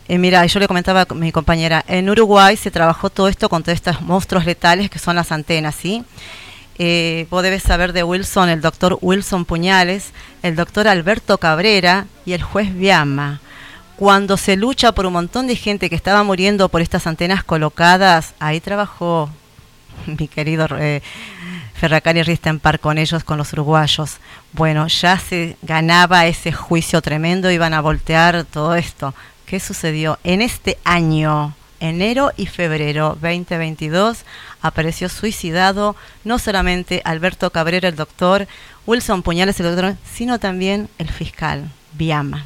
[0.07, 3.63] Eh, mira, yo le comentaba a mi compañera, en Uruguay se trabajó todo esto con
[3.63, 6.03] todos estos monstruos letales que son las antenas, ¿sí?
[6.77, 10.11] Eh, vos debes saber de Wilson, el doctor Wilson Puñales,
[10.41, 13.39] el doctor Alberto Cabrera y el juez Viama.
[13.95, 18.33] Cuando se lucha por un montón de gente que estaba muriendo por estas antenas colocadas,
[18.39, 19.29] ahí trabajó
[20.05, 21.01] mi querido eh,
[21.75, 24.17] Ferracari Ristenpar con ellos, con los uruguayos.
[24.51, 29.13] Bueno, ya se ganaba ese juicio tremendo, iban a voltear todo esto.
[29.53, 30.17] ¿Qué sucedió?
[30.23, 34.25] En este año, enero y febrero 2022,
[34.63, 38.47] apareció suicidado no solamente Alberto Cabrera, el doctor,
[38.87, 42.45] Wilson Puñales, el doctor, sino también el fiscal, Viama.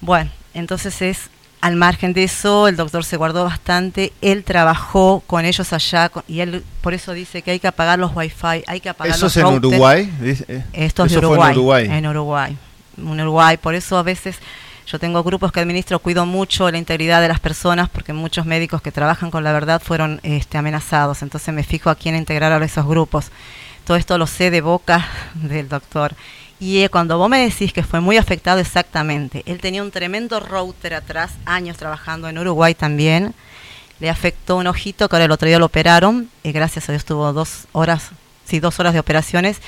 [0.00, 1.28] Bueno, entonces es
[1.60, 6.40] al margen de eso, el doctor se guardó bastante, él trabajó con ellos allá y
[6.40, 9.36] él por eso dice que hay que apagar los wifi, hay que apagar ¿Eso los
[9.36, 9.46] es en.
[9.46, 10.10] Uruguay?
[10.72, 11.86] Esto es de eso fue Uruguay, en Uruguay.
[11.90, 12.56] En Uruguay.
[12.96, 13.56] En Uruguay.
[13.58, 14.38] Por eso a veces
[14.90, 18.80] yo tengo grupos que administro, cuido mucho la integridad de las personas, porque muchos médicos
[18.80, 21.22] que trabajan con la verdad fueron este, amenazados.
[21.22, 23.26] Entonces me fijo a quién integrar a esos grupos.
[23.84, 26.14] Todo esto lo sé de boca del doctor.
[26.60, 30.40] Y eh, cuando vos me decís que fue muy afectado exactamente, él tenía un tremendo
[30.40, 33.34] router atrás, años trabajando en Uruguay también.
[34.00, 36.30] Le afectó un ojito que ahora el otro día lo operaron.
[36.42, 38.10] Y gracias a Dios tuvo dos horas,
[38.46, 39.58] sí, dos horas de operaciones.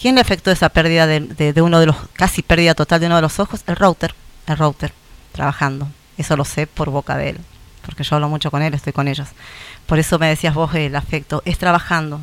[0.00, 3.06] ¿Quién le afectó esa pérdida de, de- de uno de los, casi pérdida total de
[3.06, 3.62] uno de los ojos?
[3.66, 4.14] El router,
[4.52, 4.92] el router,
[5.32, 5.88] trabajando.
[6.16, 7.38] Eso lo sé por boca de él,
[7.86, 9.28] porque yo hablo mucho con él, estoy con ellos.
[9.86, 12.20] Por eso me decías vos el afecto, es trabajando.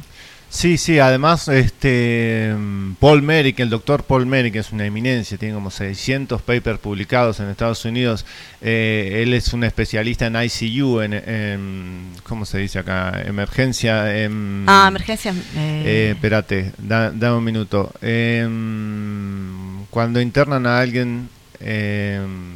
[0.47, 2.55] Sí, sí, además este
[2.99, 7.49] Paul Merrick, el doctor Paul Merrick es una eminencia, tiene como 600 papers publicados en
[7.49, 8.25] Estados Unidos.
[8.61, 13.21] Eh, él es un especialista en ICU, en, en- ¿cómo se dice acá?
[13.25, 14.15] Emergencia.
[14.23, 15.31] En, Ah, emergencia.
[15.31, 17.91] Eh, eh, espérate, da, dame un minuto.
[18.01, 21.27] Em, cuando internan a alguien,
[21.59, 22.55] em,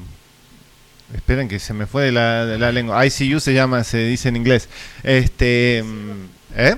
[1.15, 3.05] esperen que se me fue de la, de la lengua.
[3.05, 4.69] ICU se llama, se dice en inglés.
[5.03, 6.75] Este, em, ¿eh?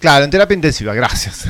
[0.00, 1.46] Claro, en terapia intensiva, gracias.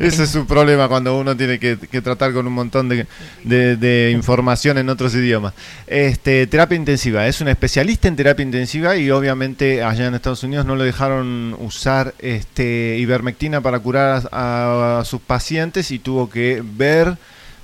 [0.00, 3.06] Ese es su problema cuando uno tiene que, que tratar con un montón de,
[3.44, 5.54] de- de información en otros idiomas.
[5.86, 10.66] Este, terapia intensiva, es un especialista en terapia intensiva y obviamente allá en Estados Unidos
[10.66, 16.64] no le dejaron usar este, ivermectina para curar a, a sus pacientes y tuvo que
[16.64, 17.16] ver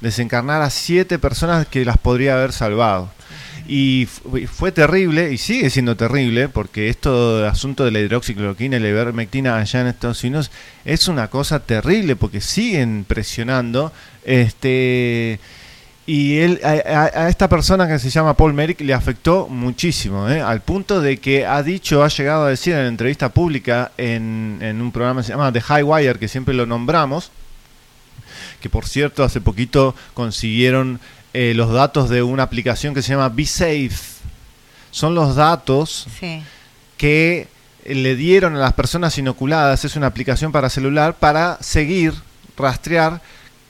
[0.03, 3.11] desencarnar a siete personas que las podría haber salvado.
[3.69, 8.77] Y fu- fue terrible, y sigue siendo terrible, porque esto de asunto de la hidroxicloroquina
[8.77, 10.51] y la ivermectina allá en Estados Unidos
[10.85, 13.93] es una cosa terrible, porque siguen presionando.
[14.25, 15.39] Este.
[16.05, 20.29] Y él, a, a- a esta persona que se llama Paul Merrick le afectó muchísimo,
[20.29, 20.41] ¿eh?
[20.41, 24.83] al punto de que ha dicho, ha llegado a decir en entrevista pública en, en
[24.83, 27.31] un programa que se llama The High Wire, que siempre lo nombramos,
[28.61, 31.01] que por cierto hace poquito consiguieron
[31.35, 33.91] eh, los datos de una aplicación que se llama Be Safe.
[34.91, 36.43] Son los datos Sí.
[36.97, 37.49] que
[37.87, 42.15] le dieron a las personas inoculadas, es una aplicación para celular, para seguir,
[42.57, 43.21] rastrear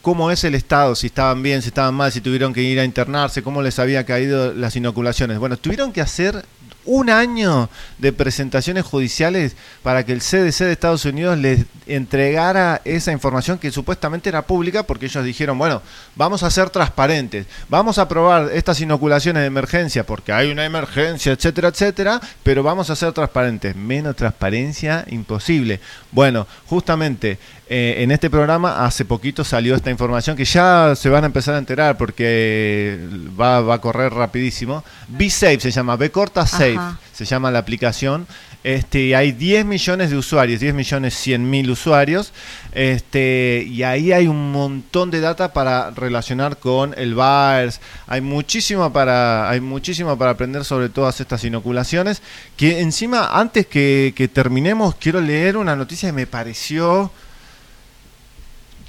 [0.03, 2.85] cómo es el estado, si estaban bien, si estaban mal, si tuvieron que ir a
[2.85, 5.39] internarse, cómo les había caído las inoculaciones.
[5.39, 6.45] Bueno, tuvieron que hacer
[6.85, 7.69] un año
[7.99, 13.71] de presentaciones judiciales para que el CDC de Estados Unidos les entregara esa información que
[13.71, 15.83] supuestamente era pública porque ellos dijeron, bueno,
[16.17, 21.33] vamos a ser transparentes, vamos a probar estas inoculaciones de emergencia porque hay una emergencia,
[21.33, 23.77] etcétera, etcétera, pero vamos a ser transparentes.
[23.77, 25.81] Menos transparencia, imposible.
[26.11, 27.39] Bueno, justamente
[27.75, 31.55] eh, en este programa hace poquito salió esta información que ya se van a empezar
[31.55, 33.01] a enterar porque
[33.41, 34.85] va, va a correr rapidísimo.
[35.09, 36.99] Be Safe se llama, B corta Safe Ajá.
[37.15, 38.27] se llama la aplicación.
[38.63, 42.35] Este, hay 10 millones de usuarios, 10 millones 100 mil usuarios,
[42.73, 48.93] este, y ahí hay un montón de data para relacionar con el VAERS, hay muchísimo
[48.93, 52.21] para, hay muchísimo para aprender sobre todas estas inoculaciones,
[52.57, 57.11] que encima, antes que, que terminemos, quiero leer una noticia que me pareció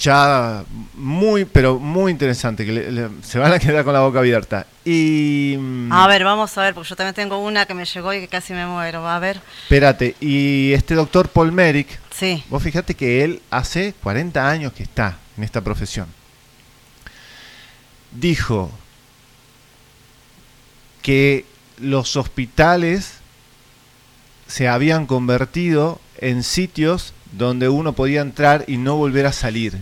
[0.04, 4.20] ya muy, pero muy interesante, que le- le- se van a quedar con la boca
[4.20, 4.68] abierta.
[4.84, 5.56] Y...
[5.58, 8.20] mm, A ver, vamos a ver, porque yo también tengo una que me llegó y
[8.20, 9.08] que casi me muero.
[9.08, 9.40] A ver.
[9.64, 12.44] Espérate, y este doctor Paul Merrick, Sí.
[12.50, 16.08] vos fíjate que él hace 40 años que está en esta profesión.
[18.12, 18.70] Dijo
[21.02, 21.46] que
[21.80, 23.14] los hospitales
[24.48, 29.78] se habían convertido en sitios donde uno podía entrar y no volver a salir.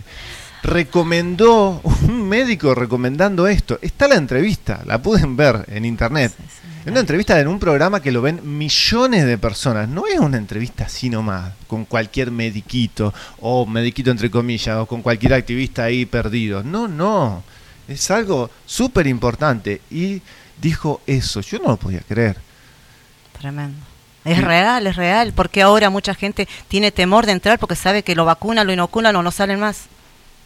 [0.62, 3.78] Recomendó, un médico recomendando esto.
[3.82, 6.32] Está la entrevista, la pueden ver en internet.
[6.84, 9.88] Es una entrevista en un programa que lo ven millones de personas.
[9.88, 15.00] No es una entrevista así nomás, con cualquier mediquito, o mediquito entre comillas, o con
[15.00, 16.64] cualquier activista ahí perdido.
[16.64, 17.44] No, no.
[17.86, 19.80] Es algo súper importante.
[19.92, 20.22] Y
[20.60, 21.40] dijo eso.
[21.40, 22.38] Yo no lo podía creer.
[23.38, 23.91] Tremendo.
[24.24, 25.32] Es real, es real.
[25.34, 29.14] Porque ahora mucha gente tiene temor de entrar porque sabe que lo vacunan, lo inoculan
[29.16, 29.84] o no salen más.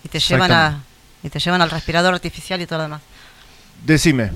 [0.04, 0.82] Y te llevan a
[1.22, 3.00] y te llevan al respirador artificial y todo lo demás.
[3.84, 4.30] Decime,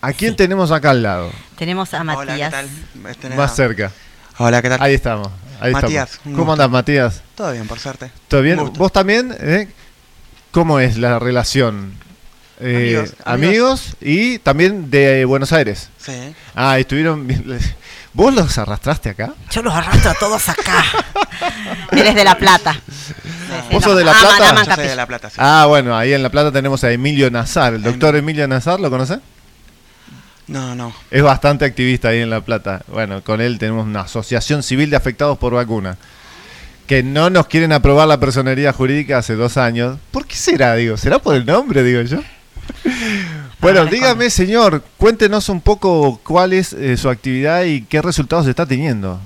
[0.00, 0.36] ¿a quién Sí.
[0.36, 1.30] tenemos acá al lado?
[1.56, 2.50] Tenemos a Hola, ¿qué Matías.
[2.50, 2.68] tal?
[3.10, 3.90] Este, Más cerca.
[4.38, 4.82] Hola, ¿qué tal?
[4.82, 5.28] Ahí estamos.
[5.60, 6.38] Ahí Matías, estamos.
[6.38, 7.22] ¿Cómo andas, Matías?
[7.36, 8.10] Todo bien, por suerte.
[8.28, 8.72] ¿Todo bien?
[8.74, 9.34] ¿Vos también?
[9.40, 9.68] eh?
[10.50, 11.94] ¿Cómo es la relación?
[12.60, 15.88] Eh, Amigos, amigos y también de Buenos Aires.
[15.98, 16.34] Sí.
[16.54, 17.26] Ah, estuvieron.
[18.14, 19.34] ¿Vos los arrastraste acá?
[19.50, 20.84] Yo los arrastro a todos acá.
[21.90, 22.80] Él es de La Plata.
[23.72, 24.50] ¿Vos sos de La Plata?
[24.50, 25.36] aman Yo soy de La Plata, sí.
[25.38, 27.74] Ah, bueno, ahí en La Plata tenemos a Emilio Nazar.
[27.74, 29.18] El doctor Emilio Nazar, ¿lo conoces?
[30.46, 30.94] No, no.
[31.10, 32.82] Es bastante activista ahí en La Plata.
[32.86, 35.96] Bueno, con él tenemos una asociación civil de afectados por vacuna.
[36.86, 39.98] Que no nos quieren aprobar la personería jurídica hace dos años.
[40.12, 40.96] ¿Por qué será, digo?
[40.96, 42.20] ¿Será por el nombre, digo yo?
[43.64, 48.66] Bueno, dígame, señor, cuéntenos un poco cuál es eh, su actividad y qué resultados está
[48.66, 49.18] teniendo.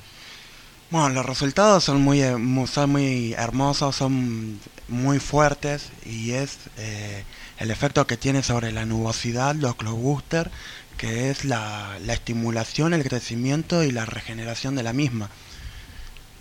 [0.91, 2.37] Bueno, los resultados son muy, eh,
[2.71, 7.25] son muy hermosos, son muy fuertes y es eh,
[7.59, 10.53] el efecto que tiene sobre la nubosidad los Booster,
[10.97, 15.31] que es la, la estimulación, el crecimiento y la regeneración de la misma.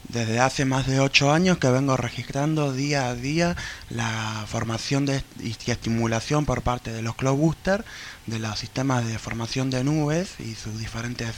[0.10, 3.58] Desde hace más de 8 años que vengo registrando día a día
[3.89, 7.84] la formación de, y estimulación por parte de los Booster,
[8.26, 11.36] de los sistemas de formación de nubes y sus diferentes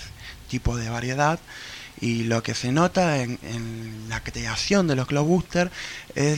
[0.49, 1.39] tipos de variedad.
[1.99, 3.39] Y lo que se nota en,
[4.07, 5.71] la creación de los Booster
[6.13, 6.37] es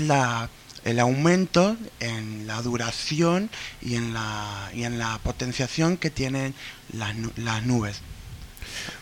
[0.85, 3.49] el aumento en la duración
[3.81, 6.55] y en la, y en la potenciación que tienen
[6.93, 8.01] las, las nubes.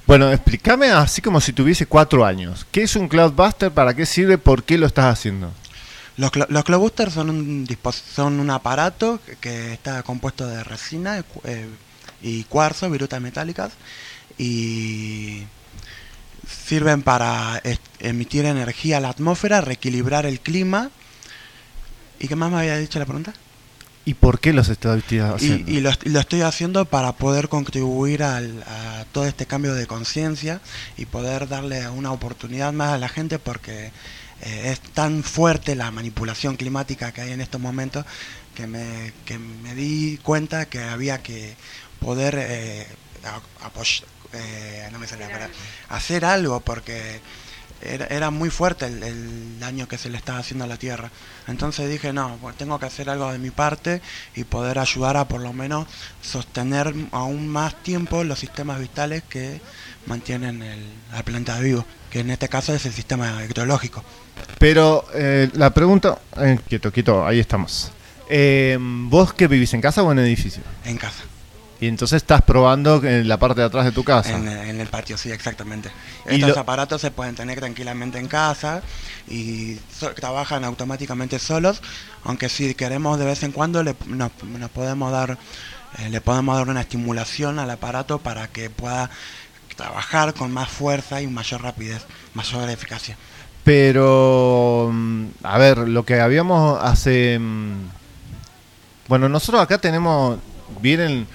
[0.08, 2.66] Bueno, explícame así como si tuviese cuatro años.
[2.72, 3.72] ¿Qué es un Cloudbuster?
[3.72, 4.38] ¿Para qué sirve?
[4.38, 5.52] ¿Por qué lo estás haciendo?
[6.18, 7.68] Los, los Cloudbusters son un,
[8.14, 11.68] son un aparato que- está compuesto de resina eh,
[12.22, 13.72] y cuarzo, virutas metálicas,
[14.38, 15.44] y
[16.66, 17.62] sirven para
[18.00, 20.90] emitir energía a la atmósfera, reequilibrar el clima.
[22.20, 23.34] ¿Y qué más me había dicho la pregunta?
[24.10, 25.36] ¿Y por qué los estás haciendo?
[25.72, 29.76] Y, y lo, est- lo estoy haciendo para poder contribuir al- a todo este cambio
[29.76, 30.62] de conciencia
[30.98, 33.92] y poder darle una oportunidad más a la gente porque
[34.42, 38.04] eh, es tan fuerte la manipulación climática que hay en estos momentos
[38.56, 41.56] que me, que me di cuenta que había que
[42.00, 42.88] poder eh,
[43.26, 44.04] a- apoy-
[44.34, 45.54] eh, no me sale la palabra,
[45.90, 47.22] hacer algo porque
[47.82, 51.12] era, era muy fuerte el, el daño que se le estaba haciendo a la Tierra.
[51.48, 54.02] Entonces dije, no, pues tengo que hacer algo de mi parte
[54.36, 55.88] y poder ayudar a por lo menos
[56.22, 59.62] sostener aún más tiempo los sistemas vitales que
[60.06, 64.04] mantienen el, al planeta vivo, que en este caso es el sistema hidrológico.
[64.58, 66.20] Pero eh, la pregunta...
[66.38, 67.92] eh, quieto, quieto, ahí estamos.
[68.30, 70.62] Eh, ¿Vos que vivís en casa o en edificio?
[70.86, 71.24] En casa,
[71.82, 74.32] Y entonces estás probando en la parte de atrás de tu casa.
[74.36, 75.90] en, en el patio, sí, exactamente.
[76.26, 78.82] Estos lo- aparatos se pueden tener tranquilamente en casa
[79.30, 81.82] y so- trabajan automáticamente solos,
[82.26, 85.38] aunque si queremos de vez en cuando le, nos, nos podemos dar,
[86.00, 89.10] eh, le podemos dar una estimulación al aparato para que pueda
[89.78, 93.16] trabajar con más fuerza y mayor rapidez, mayor eficacia.
[93.64, 97.40] Pero, mm, a ver, lo que habíamos hace...
[97.40, 97.88] mm,
[99.08, 100.40] Bueno, nosotros acá tenemos...
[100.82, 101.26] Vienen...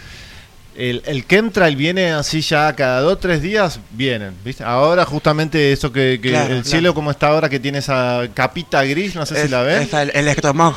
[0.76, 4.64] El, el chemtrail viene así ya cada dos tres días, vienen, ¿viste?
[4.64, 6.64] Ahora justamente eso que, que Claro, el claro.
[6.68, 9.82] cielo como está ahora, que tiene esa capita gris, no sé si la ven.
[9.82, 10.74] es el electromog.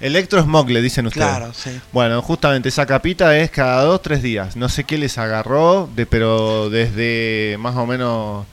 [0.00, 1.26] Electrosmog le dicen ustedes.
[1.26, 1.78] Claro, sí.
[1.92, 4.56] Bueno, justamente esa capita es cada dos, tres días.
[4.56, 8.46] No sé qué les agarró, de, pero desde más o menos...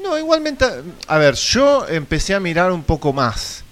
[0.00, 0.64] No, igualmente...
[1.08, 3.64] A ver, yo empecé a mirar un poco más.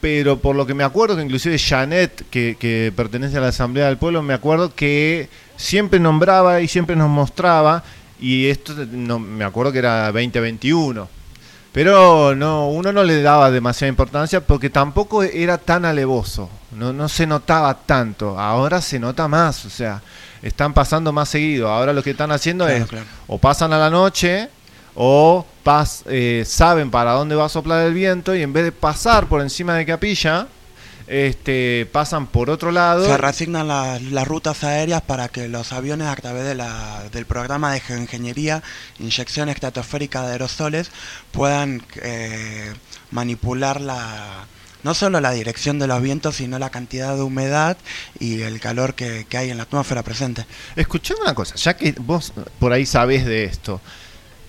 [0.00, 3.86] Pero por lo que me acuerdo, que inclusive Janet, que, que pertenece a la Asamblea
[3.86, 7.82] del Pueblo, me acuerdo que siempre nombraba y siempre nos mostraba,
[8.20, 11.08] y esto no, me acuerdo que era 2021.
[11.72, 17.08] Pero no, uno no le daba demasiada importancia porque tampoco era tan alevoso, no, no
[17.08, 20.00] se notaba tanto, ahora se nota más, o sea,
[20.42, 23.04] están pasando más seguido, ahora lo que están haciendo Claro, es claro.
[23.26, 24.48] o pasan a la noche
[25.00, 28.72] o pas, eh, saben para dónde va a soplar el viento y en vez de
[28.72, 30.48] pasar por encima de Capilla,
[31.06, 33.06] este, pasan por otro lado.
[33.06, 37.26] Se reasignan las, las rutas aéreas para que los aviones a través de la, del
[37.26, 38.64] programa de geoingeniería,
[38.98, 40.90] inyección estratosférica de aerosoles,
[41.30, 42.72] puedan eh,
[43.12, 44.48] manipular la,
[44.82, 47.76] no solo la dirección de los vientos, sino la cantidad de humedad
[48.18, 50.44] y el calor que, que hay en la atmósfera presente.
[50.74, 53.80] Escuchame una cosa, ya que vos por ahí sabés de esto,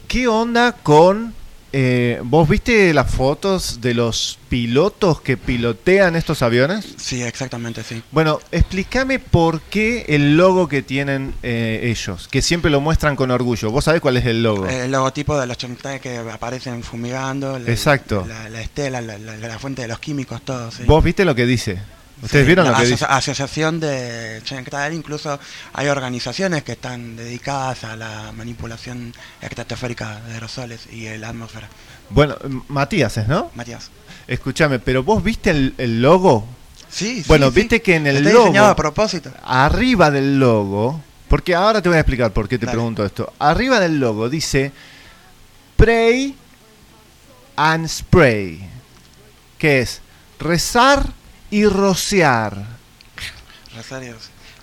[0.10, 1.34] ¿qué onda con...
[1.72, 6.95] eh, ¿Vos viste las fotos de los pilotos que pilotean estos aviones?
[6.97, 8.01] Sí, exactamente, sí.
[8.12, 13.30] Bueno, explícame por qué el logo que tienen eh, ellos, que siempre lo muestran con
[13.32, 13.70] orgullo.
[13.72, 14.68] ¿Vos sabés cuál es el logo?
[14.68, 18.26] El logotipo de los chemtrails que aparecen fumigando, la- Exacto.
[18.28, 20.72] la, la estela, la, la- la fuente de los químicos, todo.
[20.72, 20.84] Sí.
[20.86, 21.78] ¿Vos viste lo que dice?
[22.22, 23.05] ¿Ustedes Sí, vieron la lo que aso- dice?
[23.07, 25.39] Asociación de Chemtrail, incluso
[25.74, 31.70] hay organizaciones que están dedicadas a la manipulación estratosférica de aerosoles y la atmósfera.
[32.09, 32.36] Bueno,
[32.67, 33.51] Matías es, ¿no?
[33.55, 33.89] Matías.
[34.28, 36.45] Escúchame, pero vos viste el, el logo
[36.91, 37.55] Sí, sí, Bueno, sí.
[37.55, 39.32] viste que en el Está logo- a propósito.
[39.43, 42.76] arriba del logo, porque ahora te voy a explicar por qué te Dale.
[42.78, 43.32] pregunto esto.
[43.38, 44.72] Arriba del logo dice
[45.78, 46.36] Pray
[47.55, 48.67] and Spray,
[49.59, 50.01] que es
[50.39, 51.05] rezar
[51.52, 52.56] y rociar.
[53.76, 54.16] Rosario.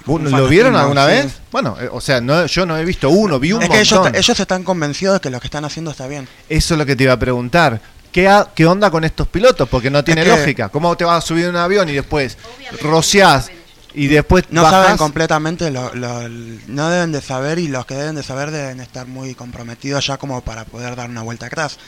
[0.05, 1.12] Bueno, Un ¿Lo vieron alguna sí.
[1.12, 1.32] vez?
[1.51, 3.99] Bueno, eh, o sea, no, yo no he visto uno, vi un Es que ellos,
[3.99, 4.14] montón.
[4.14, 6.28] ellos están convencidos de que lo que están haciendo está bien.
[6.49, 7.80] Eso es lo que te iba a preguntar.
[8.12, 9.68] ¿Qué, ha- qué onda con estos pilotos?
[9.68, 10.68] Porque no tiene que- lógica.
[10.68, 12.39] ¿Cómo te vas a subir a un avión y después
[12.82, 13.51] rociás
[13.95, 14.84] y después No bajás?
[14.84, 18.78] saben completamente, lo, lo- no deben de saber y los que deben de saber deben
[18.80, 21.78] estar muy comprometidos ya como para poder dar una vuelta atrás.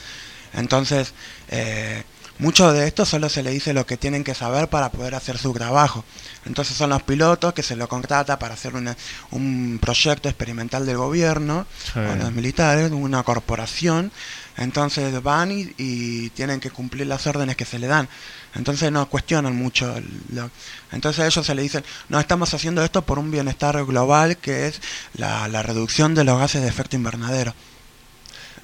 [0.55, 1.13] Entonces,
[1.51, 2.03] eh,
[2.39, 5.39] mucho de esto solo se le dice lo que tienen que saber para poder hacer
[5.39, 6.05] su trabajo.
[6.47, 8.97] Entonces son los pilotos que se lo contrata para hacer una-
[9.33, 11.99] un proyecto experimental del gobierno Sí.
[11.99, 14.13] o los militares, una corporación.
[14.57, 18.09] Entonces van y, y tienen que cumplir las órdenes que se le dan.
[18.55, 19.95] Entonces no cuestionan mucho.
[20.33, 20.51] lo-
[20.93, 24.67] entonces a ellos se le dicen, no, estamos haciendo esto por un bienestar global que
[24.69, 24.81] es
[25.15, 27.55] la, la reducción de los gases de efecto invernadero.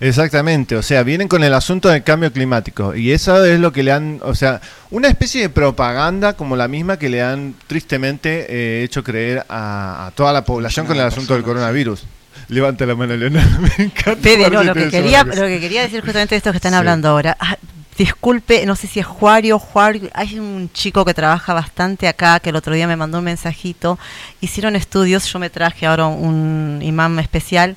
[0.01, 3.82] Exactamente, o sea, vienen con el asunto del cambio climático y eso es lo que
[3.82, 8.47] le han, o sea, una especie de propaganda como la misma que le han tristemente
[8.49, 12.05] eh, hecho creer a, a toda la población con el asunto del coronavirus.
[12.49, 14.16] Levanta la mano, Leonardo, me encanta.
[14.22, 16.78] Fede, no, lo que, quería, lo que quería decir justamente de esto que están Sí.
[16.78, 17.36] hablando ahora.
[17.40, 17.57] Ah,
[17.97, 20.11] disculpe, no sé si es Juario, Juario.
[20.12, 23.99] Hay un chico que trabaja bastante acá que el otro día me mandó un mensajito.
[24.40, 27.76] Hicieron estudios, yo me traje ahora un imán especial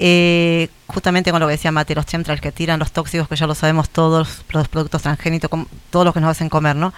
[0.00, 3.46] Eh, justamente con lo que decía Mate, los chemtrails que tiran, los tóxicos que ya
[3.46, 6.94] lo sabemos todos, los productos transgénicos, com- todos los que nos hacen comer, ¿no?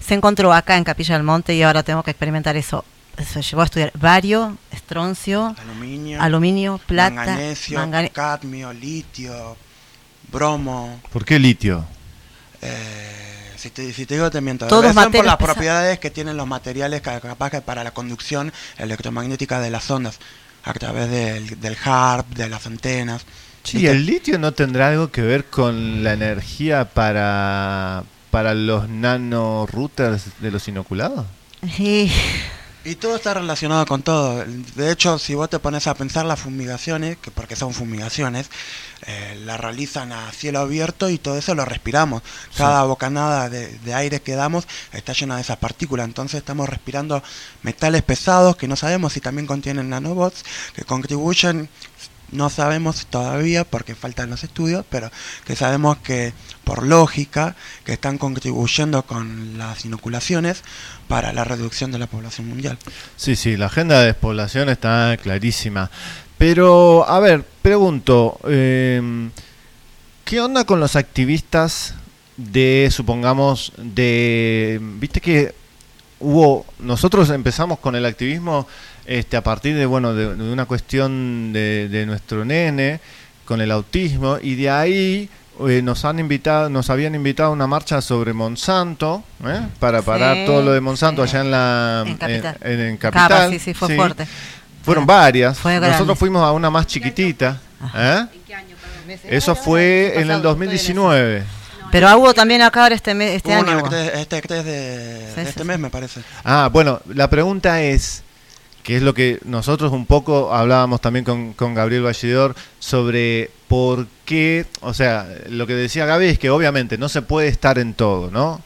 [0.00, 2.84] Se encontró acá en Capilla del Monte y ahora tengo que experimentar eso.
[3.24, 7.78] Se llevó a estudiar bario, estroncio, Aluminio, aluminio, plata, manganesio,
[8.12, 9.56] cadmio, litio,
[10.32, 11.00] bromo.
[11.12, 11.84] ¿Por qué litio?
[12.62, 14.66] eh, si, te, si te digo te miento.
[14.66, 18.52] Todos ser por las propiedades que tienen los materiales ca- capaz que para la conducción
[18.78, 20.18] electromagnética de las ondas
[20.64, 23.24] a través del, del HARP, de las antenas.
[23.62, 30.24] Sí, el litio no tendrá algo que ver con la energía para, para los nanorouters
[30.40, 31.26] de los inoculados.
[31.78, 32.10] Y-
[32.82, 34.42] Y todo está relacionado con todo.
[34.74, 38.48] De hecho, si vos te pones a pensar las fumigaciones, que porque son fumigaciones,
[39.06, 42.22] eh, las realizan a cielo abierto y todo eso lo respiramos.
[42.56, 46.06] Cada bocanada de, de aire que damos está llena de esas partículas.
[46.06, 47.22] Entonces estamos respirando
[47.62, 50.42] metales pesados que no sabemos si también contienen nanobots,
[50.74, 51.68] que contribuyen,
[52.32, 55.10] no sabemos todavía porque faltan los estudios, pero
[55.44, 56.32] que sabemos que
[56.64, 60.62] por lógica que están contribuyendo con las inoculaciones
[61.08, 62.78] para la reducción de la población mundial.
[63.16, 65.90] Sí, sí, la agenda de despoblación está clarísima.
[66.38, 69.30] Pero, a ver, pregunto, eh,
[70.24, 71.94] ¿qué onda con los activistas
[72.36, 74.78] de, supongamos, de...
[74.80, 75.54] Viste que
[76.20, 78.66] hubo, nosotros empezamos con el activismo
[79.06, 83.00] este, a partir de, bueno, de, de una cuestión de, de nuestro nene
[83.44, 85.28] con el autismo y de ahí
[85.68, 89.60] eh, nos han invitado, nos habían invitado a una marcha sobre Monsanto, ¿eh?
[89.78, 91.30] para parar Sí, todo lo de Monsanto sí.
[91.36, 92.56] allá en la En Capital.
[92.62, 93.50] en- en Capital.
[93.50, 94.26] sí, sí, fue fuerte.
[94.82, 95.58] Fueron Fue- varias.
[95.58, 95.78] fue.
[95.78, 97.60] Nosotros fuimos a una más chiquitita.
[97.94, 98.24] ¿eh?
[99.28, 101.42] Eso fue en el 2019.
[101.92, 103.82] Pero hubo también acá ahora este, me- este Hubo año.
[103.84, 105.66] una este 3 de, Sí, de sí, este sí.
[105.66, 106.20] mes, me parece.
[106.44, 108.22] Ah, bueno, la pregunta es,
[108.82, 114.06] que es lo que nosotros un poco hablábamos también con, con Gabriel Vallidor, sobre por
[114.24, 117.94] qué, o sea, lo que decía Gaby es que obviamente no se puede estar en
[117.94, 118.60] todo, ¿no?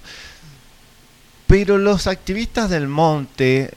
[1.47, 3.71] Pero los activistas del monte,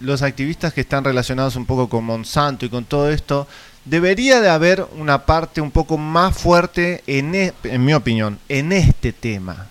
[0.00, 3.46] los activistas que están relacionados un poco con Monsanto y con todo esto,
[3.84, 8.72] debería de haber una parte un poco más fuerte, en, e- en mi opinión, en
[8.72, 9.66] este tema.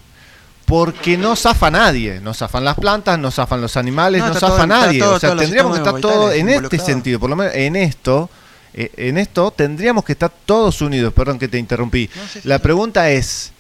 [0.70, 4.48] Porque no zafa nadie, no zafan las plantas, no zafan los animales, No, no, zafa
[4.56, 5.00] todo- nadie.
[5.00, 8.30] todo- o sea, tendríamos que estar todos en este sentido, por lo menos en esto,
[8.74, 11.12] eh, en esto tendríamos que estar todos unidos.
[11.14, 12.10] Perdón que te interrumpí.
[12.16, 13.52] No, sí, sí, La pregunta es,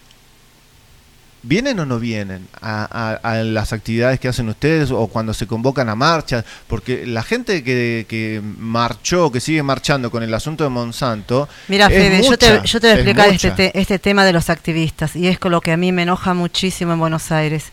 [1.43, 2.83] ¿vienen o no vienen a,
[3.23, 6.45] a- a las actividades que hacen ustedes o cuando se convocan a marchas?
[6.67, 11.47] Porque la gente que, que marchó, que sigue marchando con el asunto de Monsanto...
[11.67, 13.55] Mira, es Fede, yo, te, yo te voy a es explicar este, mucha.
[13.55, 16.33] te- este tema de los activistas y es con lo que a mí me enoja
[16.33, 17.65] muchísimo en Buenos Aires.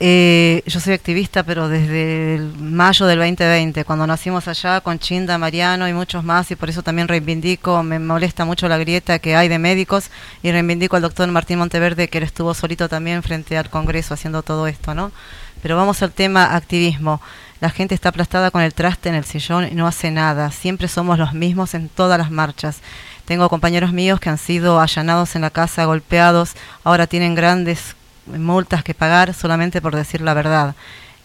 [0.00, 5.88] Eh, yo soy activista, pero desde mayo del 2020, cuando nacimos allá con Chinda, Mariano
[5.88, 9.48] y muchos más, y por eso también reivindico, me molesta mucho la grieta que hay
[9.48, 10.10] de médicos,
[10.42, 14.42] y reivindico al doctor Martín Monteverde, que él estuvo solito también frente al Congreso haciendo
[14.42, 15.12] todo esto, ¿no?
[15.62, 17.20] Pero vamos al tema activismo.
[17.60, 20.50] La gente está aplastada con el traste en el sillón y no hace nada.
[20.50, 22.80] Siempre somos los mismos en todas las marchas.
[23.24, 27.94] Tengo compañeros míos que han sido allanados en la casa, golpeados, ahora tienen grandes
[28.26, 30.74] multas que pagar solamente por decir la verdad.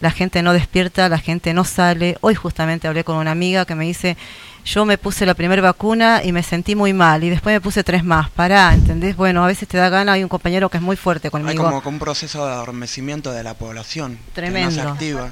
[0.00, 2.18] La gente no despierta, la gente no sale.
[2.20, 4.16] Hoy justamente hablé con una amiga que me dice,
[4.64, 7.82] yo me puse la primera vacuna y me sentí muy mal y después me puse
[7.82, 8.30] tres más.
[8.30, 9.16] Pará, ¿entendés?
[9.16, 11.64] Bueno, a veces te da gana, hay un compañero que es muy fuerte Hay conmigo.
[11.64, 14.16] como que un proceso de adormecimiento de la población.
[14.16, 14.70] Que no Tremendo.
[14.70, 15.30] se activa.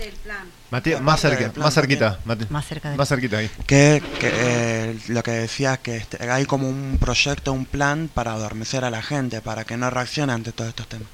[0.70, 2.18] Más, cerca, del plan más cerquita.
[2.50, 3.48] Más cerca de Más cerquita ahí.
[3.66, 8.32] Que, que, eh, lo que decías, que este, hay como un proyecto, un plan para
[8.32, 11.06] adormecer a la gente, para que no reaccione ante todos estos temas.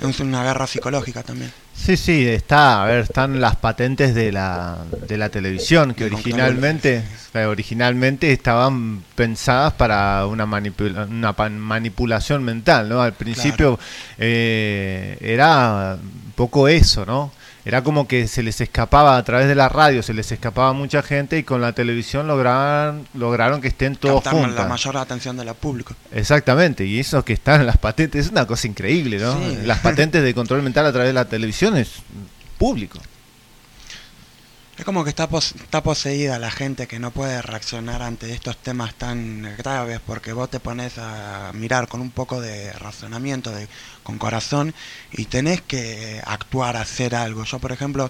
[0.00, 1.52] Es una guerra psicológica también.
[1.74, 4.78] Sí, sí, está, a ver, están las patentes de la,
[5.08, 7.02] de la televisión que originalmente,
[7.32, 13.00] que originalmente estaban pensadas para una, manipula- una manipulación mental, ¿no?
[13.00, 13.78] Al principio
[14.18, 17.32] eh, era un poco eso, ¿no?
[17.64, 21.02] Era como que se les escapaba a través de la radio, se les escapaba mucha
[21.02, 24.56] gente y con la televisión lograron, lograron que estén todos Captar juntos.
[24.56, 25.94] la mayor atención del público.
[26.12, 29.34] Exactamente, y eso que están en las patentes es una cosa increíble, ¿no?
[29.34, 29.58] Sí.
[29.64, 31.96] Las patentes de control mental a través de la televisión es
[32.56, 32.98] público.
[34.80, 38.56] Es como que está, pos- está poseída la gente que no puede reaccionar ante estos
[38.56, 43.52] temas tan graves porque vos te pones a mirar con un poco de razonamiento,
[44.02, 44.74] con corazón
[45.10, 47.44] y tenés que actuar, hacer algo.
[47.44, 48.08] Yo, por ejemplo,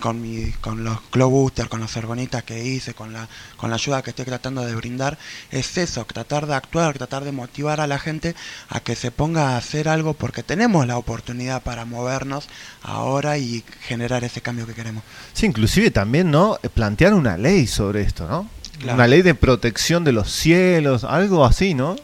[0.00, 3.76] con, mi, con los Glow Booster, con los ergonitas que hice, con la, con la
[3.76, 5.18] ayuda que estoy tratando de brindar,
[5.50, 8.34] es eso, tratar de actuar, tratar de motivar a la gente
[8.68, 12.48] a que se ponga a hacer algo porque tenemos la oportunidad para movernos
[12.82, 15.02] ahora y generar ese cambio que queremos.
[15.32, 16.58] Sí, inclusive también, ¿no?
[16.74, 18.48] Plantear una ley sobre esto, ¿no?
[18.78, 18.94] Claro.
[18.94, 21.96] Una ley de protección de los cielos, algo así, ¿no?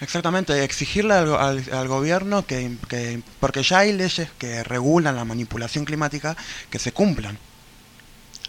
[0.00, 5.24] Exactamente, exigirle al, al- al gobierno que, que- porque ya hay leyes que regulan la
[5.24, 6.36] manipulación climática
[6.70, 7.36] que se cumplan.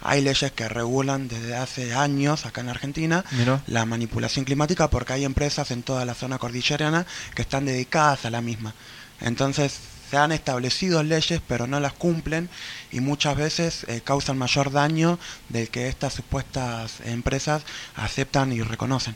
[0.02, 3.26] Hay leyes que regulan desde hace años acá en Argentina
[3.68, 8.30] la manipulación climática porque hay empresas en toda la zona cordillerana que están dedicadas a
[8.30, 8.74] la misma.
[9.20, 9.74] Entonces
[10.10, 12.50] se han establecido leyes pero no las cumplen
[12.92, 15.20] y muchas veces eh, causan mayor daño
[15.50, 17.64] del que estas supuestas empresas
[17.96, 19.16] aceptan y reconocen.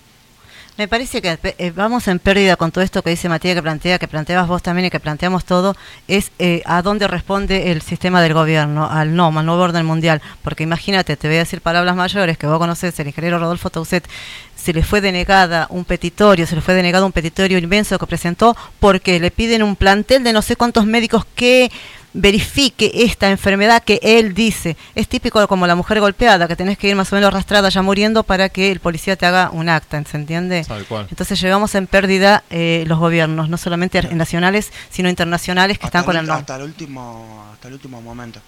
[0.76, 4.00] Me parece que eh, vamos en pérdida con todo esto que dice Matías, que plantea,
[4.00, 5.76] que planteabas vos también y que planteamos todo,
[6.08, 10.20] es eh, a dónde responde el sistema del gobierno, al no, al nuevo orden mundial.
[10.42, 14.10] Porque imagínate, te voy a decir palabras mayores que vos conocés, el ingeniero Rodolfo Tauset,
[14.56, 18.58] se le fue denegada un petitorio, se le fue denegado un petitorio inmenso que presentó
[18.80, 21.72] porque le piden un plantel de no sé cuántos médicos que
[22.14, 24.78] verifique esta enfermedad que él dice.
[24.95, 27.82] Es típico como la mujer golpeada, que tenés que ir más o menos arrastrada ya
[27.82, 30.64] muriendo para que el policía te haga un acta, ¿se entiende?
[30.64, 31.07] Tal cual.
[31.09, 36.05] Entonces llevamos en pérdida eh, los gobiernos, no solamente nacionales, sino internacionales que hasta están
[36.05, 36.34] con el no.
[36.36, 38.39] hasta el último hasta el último momento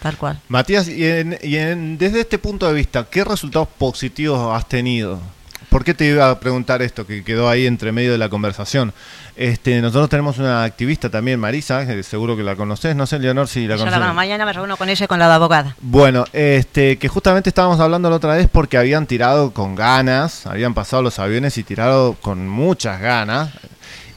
[0.00, 0.40] Tal cual.
[0.48, 5.20] Matías, y, en- y en- desde este punto de vista, ¿qué resultados positivos has tenido?
[5.72, 8.92] ¿Por qué te iba a preguntar esto que quedó ahí entre medio de la conversación?
[9.36, 13.48] Este, nosotros tenemos una activista también, Marisa, que seguro que la conoces, no sé, Leonor,
[13.48, 14.14] si la conoces.
[14.14, 15.74] mañana me reúno con ella y con la abogada.
[15.80, 20.74] Bueno, este, que justamente estábamos hablando la otra vez porque habían tirado con ganas, habían
[20.74, 23.54] pasado los aviones y tirado con muchas ganas.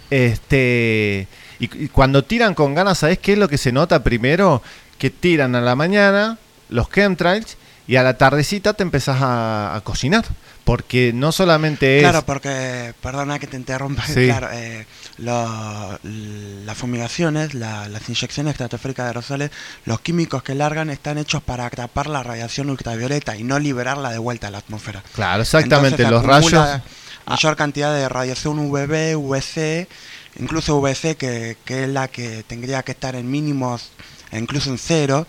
[0.10, 1.30] Este,
[1.60, 4.62] y, y cuando tiran con ganas, ¿sabes qué es lo que se nota primero?
[4.98, 6.38] Que tiran a la mañana
[6.68, 7.56] los chemtrails
[7.88, 10.26] y a la tardecita te empezás a, a cocinar.
[10.66, 12.02] Porque no solamente es...
[12.04, 14.26] Claro, porque, perdona que te interrumpa, Sí.
[14.26, 14.86] claro, eh,
[15.20, 19.52] lo- las fumigaciones, la- las inyecciones estratosféricas de aerosoles,
[19.86, 24.18] los químicos que largan están hechos para atrapar la radiación ultravioleta y no liberarla de
[24.18, 25.04] vuelta a la atmósfera.
[25.14, 26.82] Claro, exactamente, Entonces, los rayos...
[27.28, 29.88] Mayor cantidad de radiación UVB, VC,
[30.40, 33.90] incluso VC, que, que es la que tendría que estar en mínimos,
[34.32, 35.26] e incluso en cero,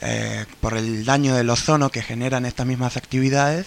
[0.00, 3.66] eh, por el daño del ozono que generan estas mismas actividades,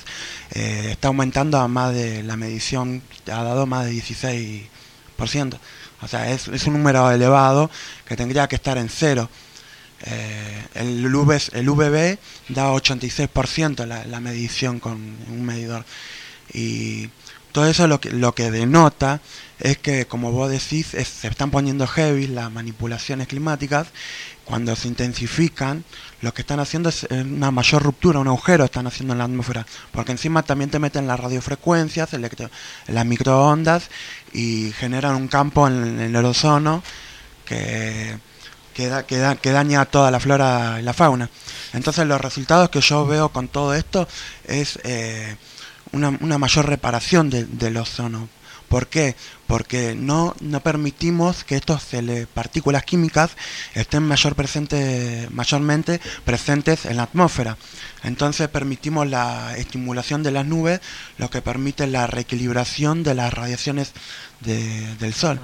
[0.52, 5.58] eh, está aumentando a más de la medición, ha dado más de 16%.
[6.02, 7.70] O sea, es, es un número elevado
[8.06, 9.30] que tendría que estar en cero.
[10.06, 12.18] Eh, el, UV, el VB
[12.50, 15.86] da 86% la, medición con un medidor.
[16.52, 17.10] Y
[17.52, 19.22] todo eso lo que, lo que denota
[19.60, 23.88] es que, como vos decís, se están poniendo heavy las manipulaciones climáticas.
[24.46, 25.86] Cuando se intensifican,
[26.22, 29.24] lo que están haciendo es eh, una mayor ruptura, un agujero están haciendo en la
[29.24, 29.66] atmósfera.
[29.92, 32.50] Porque encima también te meten las radiofrecuencias, electro-
[32.88, 33.90] las microondas
[34.34, 36.84] y generan un campo en, el ozono
[37.46, 38.18] que,
[38.74, 41.30] que, da- que da- que daña toda la flora y la fauna.
[41.74, 44.08] Entonces los resultados que yo veo con todo esto
[44.46, 45.38] es eh,
[45.94, 48.28] una, una mayor reparación de- del ozono.
[48.74, 49.16] ¿Por qué?
[49.46, 51.84] Porque no, no permitimos que estas
[52.34, 53.30] partículas químicas
[53.76, 57.56] estén mayor presente, mayormente presentes en la atmósfera.
[58.02, 60.82] Entonces permitimos la estimulación de las nubes,
[61.20, 63.92] lo que permite la reequilibración de las radiaciones
[64.40, 65.40] de- del sol.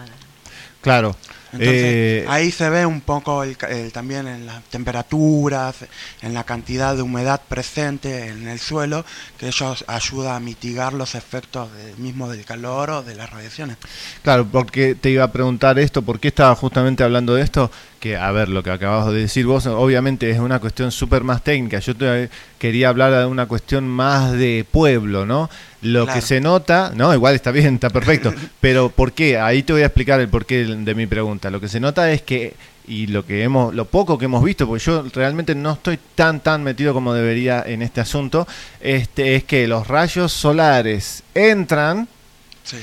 [0.82, 1.16] Claro.
[1.52, 5.76] Entonces, Eh, ahí se ve un poco el el- también en las temperaturas,
[6.22, 9.06] en la cantidad de humedad presente en el suelo,
[9.38, 13.78] que ello ayuda a mitigar los efectos del mismo del calor o de las radiaciones.
[14.22, 17.72] Claro, porque te iba a preguntar esto, ¿por qué estaba justamente hablando de esto?
[18.00, 21.44] Que, a ver, lo que acabas de decir vos, obviamente es una cuestión súper más
[21.44, 21.80] técnica.
[21.80, 25.50] Yo te, quería hablar de una cuestión más de pueblo, ¿no?
[25.82, 26.20] Lo Claro.
[26.20, 29.38] que se nota, no, igual está bien, está perfecto, pero ¿por qué?
[29.38, 31.50] Ahí te voy a explicar el porqué de mi pregunta.
[31.50, 32.54] Lo que se nota es que
[32.88, 36.40] y lo que hemos lo poco que hemos visto porque yo realmente no estoy tan
[36.40, 38.48] tan metido como debería en este asunto
[38.82, 42.08] este es que los rayos solares entran
[42.64, 42.78] Sí.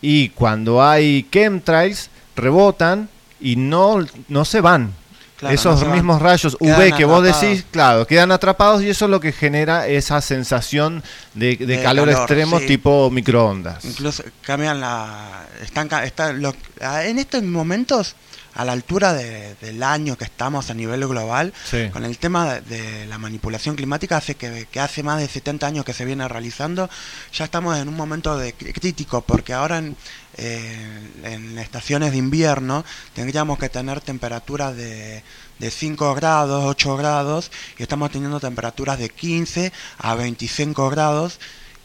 [0.00, 3.08] y cuando hay chemtrails rebotan
[3.42, 4.92] y no, no se van.
[5.36, 5.94] Claro, Esos no se van.
[5.94, 9.32] mismos rayos Quedan UV que vos decís, claro, quedan atrapados y eso es lo que
[9.32, 11.02] genera esa sensación
[11.34, 12.66] de, de De calor, calor, extremo sí.
[12.66, 13.84] tipo microondas.
[13.84, 15.44] Incluso cambian la...
[15.62, 18.14] Están, ca- está lo- a- en estos momentos,
[18.54, 21.88] a la altura de- del año que estamos a nivel global, Sí.
[21.92, 25.66] con el tema de, de la manipulación climática, hace que, que hace más de 70
[25.66, 26.88] años que se viene realizando,
[27.32, 29.96] ya estamos en un momento de crítico, porque ahora en,
[30.36, 32.84] eh, en estaciones de invierno
[33.14, 35.22] tendríamos que tener temperaturas de,
[35.58, 41.38] de 5 grados, 8 grados, y estamos teniendo temperaturas de 15 a 25 grados,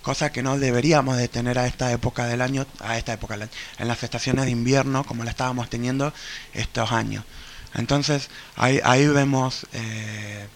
[0.08, 3.42] cosa que no deberíamos de tener a esta época del año, a esta época del
[3.42, 6.14] año, en las estaciones de invierno como la estábamos teniendo
[6.54, 7.26] estos años.
[7.76, 10.48] Entonces ahí, ahí vemos eh,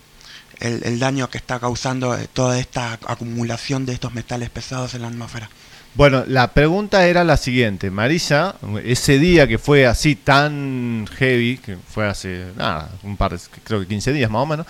[0.62, 5.10] el, daño que está causando eh, toda esta acumulación de estos metales pesados en la
[5.10, 5.50] atmósfera.
[5.96, 7.92] Bueno, la pregunta era la siguiente.
[7.92, 13.40] Marisa, ese día que fue así tan heavy, que fue hace, nada, un par, de,
[13.66, 14.66] creo que 15 días más o menos,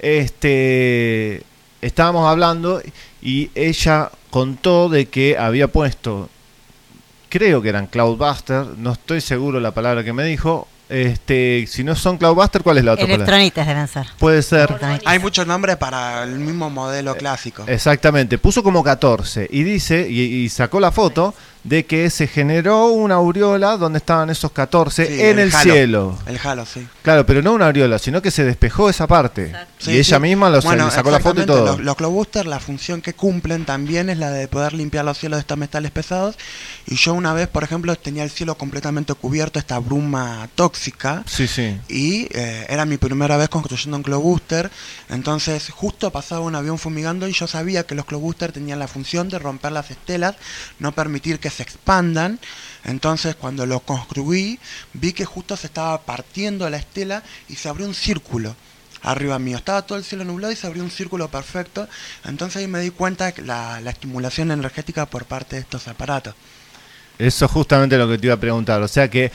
[0.00, 1.42] este,
[1.82, 2.80] estábamos hablando
[3.22, 6.28] y ella contó de que había puesto,
[7.28, 11.94] creo que eran Cloudbuster, no estoy seguro la palabra que me dijo, este, si no
[11.94, 13.24] son Cloudbuster, ¿cuál es la otra palabra?
[13.24, 14.06] Electronitas deben ser.
[14.18, 14.78] Puede ser.
[15.04, 17.64] Hay muchos nombres para el mismo modelo clásico.
[17.66, 21.34] Exactamente, puso como 14 y dice, y, y sacó la foto
[21.64, 25.62] de que se generó una aureola donde estaban esos 14 Sí, en el, halo.
[25.62, 26.18] cielo.
[26.26, 26.86] El halo, sí.
[27.02, 29.52] Claro, pero no una aureola, sino que se despejó esa parte.
[29.78, 30.22] Sí, y ella sí.
[30.22, 31.64] misma lo Bueno, sacó la foto y todo.
[31.66, 35.36] Los, los Glowbusters, la función que cumplen también es la de poder limpiar los cielos
[35.36, 36.36] de estos metales pesados.
[36.86, 41.22] Y yo una vez, por ejemplo, tenía el cielo completamente cubierto, esta bruma tóxica.
[41.26, 41.78] Sí, sí.
[41.88, 44.70] Y eh, era mi primera vez construyendo un Glowbuster.
[45.10, 49.28] Entonces, justo pasaba un avión fumigando y yo sabía que los Glowbusters tenían la función
[49.28, 50.34] de romper las estelas,
[50.80, 52.40] no permitir que se expandan.
[52.84, 54.58] Entonces, cuando lo construí,
[54.92, 58.56] vi que justo se estaba partiendo la estela y se abrió un círculo
[59.02, 59.56] arriba mío.
[59.56, 61.88] Estaba todo el cielo nublado y se abrió un círculo perfecto.
[62.24, 66.34] Entonces ahí me di cuenta de la, la estimulación energética por parte de estos aparatos.
[67.18, 68.82] Eso es justamente lo que te iba a preguntar.
[68.82, 69.30] O sea que,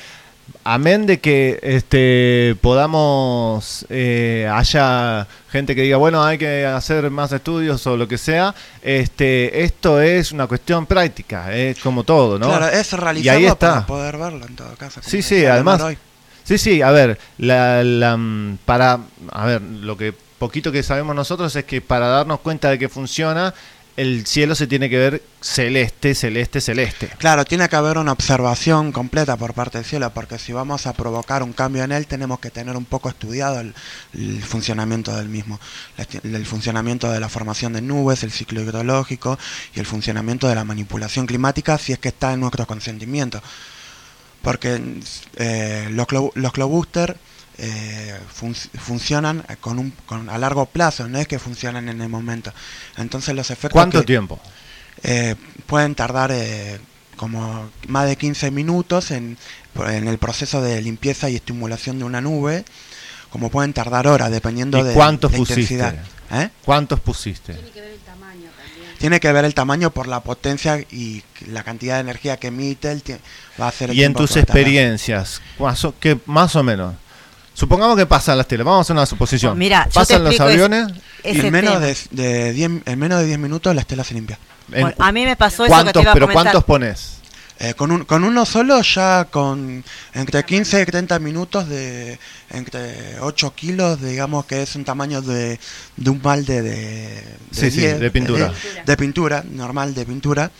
[0.67, 7.31] amén de que este podamos, eh, haya gente que diga, bueno, hay que hacer más
[7.31, 12.47] estudios o lo que sea, este esto es una cuestión práctica, es como todo, ¿no?
[12.47, 13.73] Claro, es y ahí realizarlo está.
[13.73, 14.99] para poder verlo en todo caso.
[15.03, 15.97] Sí, sí, además, hoy.
[16.43, 18.99] sí, sí, a ver, la, la, mm, para,
[19.31, 22.89] a ver, lo que poquito que sabemos nosotros es que para darnos cuenta de que
[22.89, 23.53] funciona,
[23.97, 27.07] el cielo se tiene que ver celeste, celeste, celeste.
[27.17, 30.93] Claro, tiene que haber una observación completa por parte del cielo, porque si vamos a
[30.93, 33.73] provocar un cambio en él, tenemos que tener un poco estudiado el,
[34.13, 35.59] el funcionamiento del mismo,
[35.97, 39.37] esti- el funcionamiento de la formación de nubes, el ciclo hidrológico
[39.75, 43.41] y el funcionamiento de la manipulación climática, si es que está en nuestro consentimiento.
[44.43, 44.79] Porque
[45.37, 47.15] eh, los, los glowbusters
[47.57, 52.09] eh, fun- funcionan con un, con, a largo plazo, no es que funcionan en el
[52.09, 52.53] momento.
[52.97, 54.39] Entonces los efectos ¿Cuánto que- tiempo?
[55.03, 55.35] eh,
[55.65, 56.79] pueden tardar eh,
[57.15, 59.37] como más de 15 minutos en,
[59.87, 62.63] en el proceso de limpieza y estimulación de una nube,
[63.31, 65.61] como pueden tardar horas dependiendo ¿Y de cuántos la pusiste?
[65.61, 65.95] intensidad.
[66.31, 66.49] ¿Eh?
[66.63, 67.53] ¿Cuántos pusiste?
[67.53, 72.91] Tiene que ver el tamaño por la potencia y la cantidad de energía que emite,
[72.91, 73.03] el
[73.61, 76.95] va a ser el Y en tus que experiencias, más o, que, más o menos.
[77.57, 79.53] Supongamos que pasan las telas, vamos a hacer una suposición.
[79.53, 80.89] Pues Mira, pasan los es- aviones.
[81.23, 84.37] ese en, menos de, de 10, en menos de 10 minutos la estela se limpia.
[84.71, 87.13] en- Bueno, a mí me pasó eso que ¿Cuántos, te iba a pero cuántos pones?
[87.59, 89.83] Eh, con, un, con uno solo ya con
[90.13, 92.19] entre 15 y 30 minutos de
[92.51, 95.59] entre 8 kilos, digamos que es un tamaño de,
[95.95, 98.49] de un balde de, de, Sí, sí, 10, de pintura.
[98.49, 100.51] De, de pintura, normal de pintura,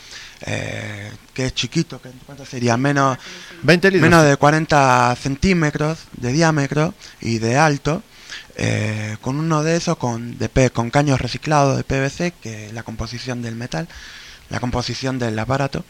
[0.42, 2.76] eh, que es chiquito, que, ¿cuánto sería?
[2.76, 3.18] Menos,
[3.62, 4.02] 20 litros.
[4.10, 8.02] menos de 40 centímetros de diámetro y de alto.
[8.56, 12.82] eh, con uno de esos con, de, con caños reciclados de PVC, que es la
[12.82, 13.88] composición del metal,
[14.50, 15.84] la composición del aparato,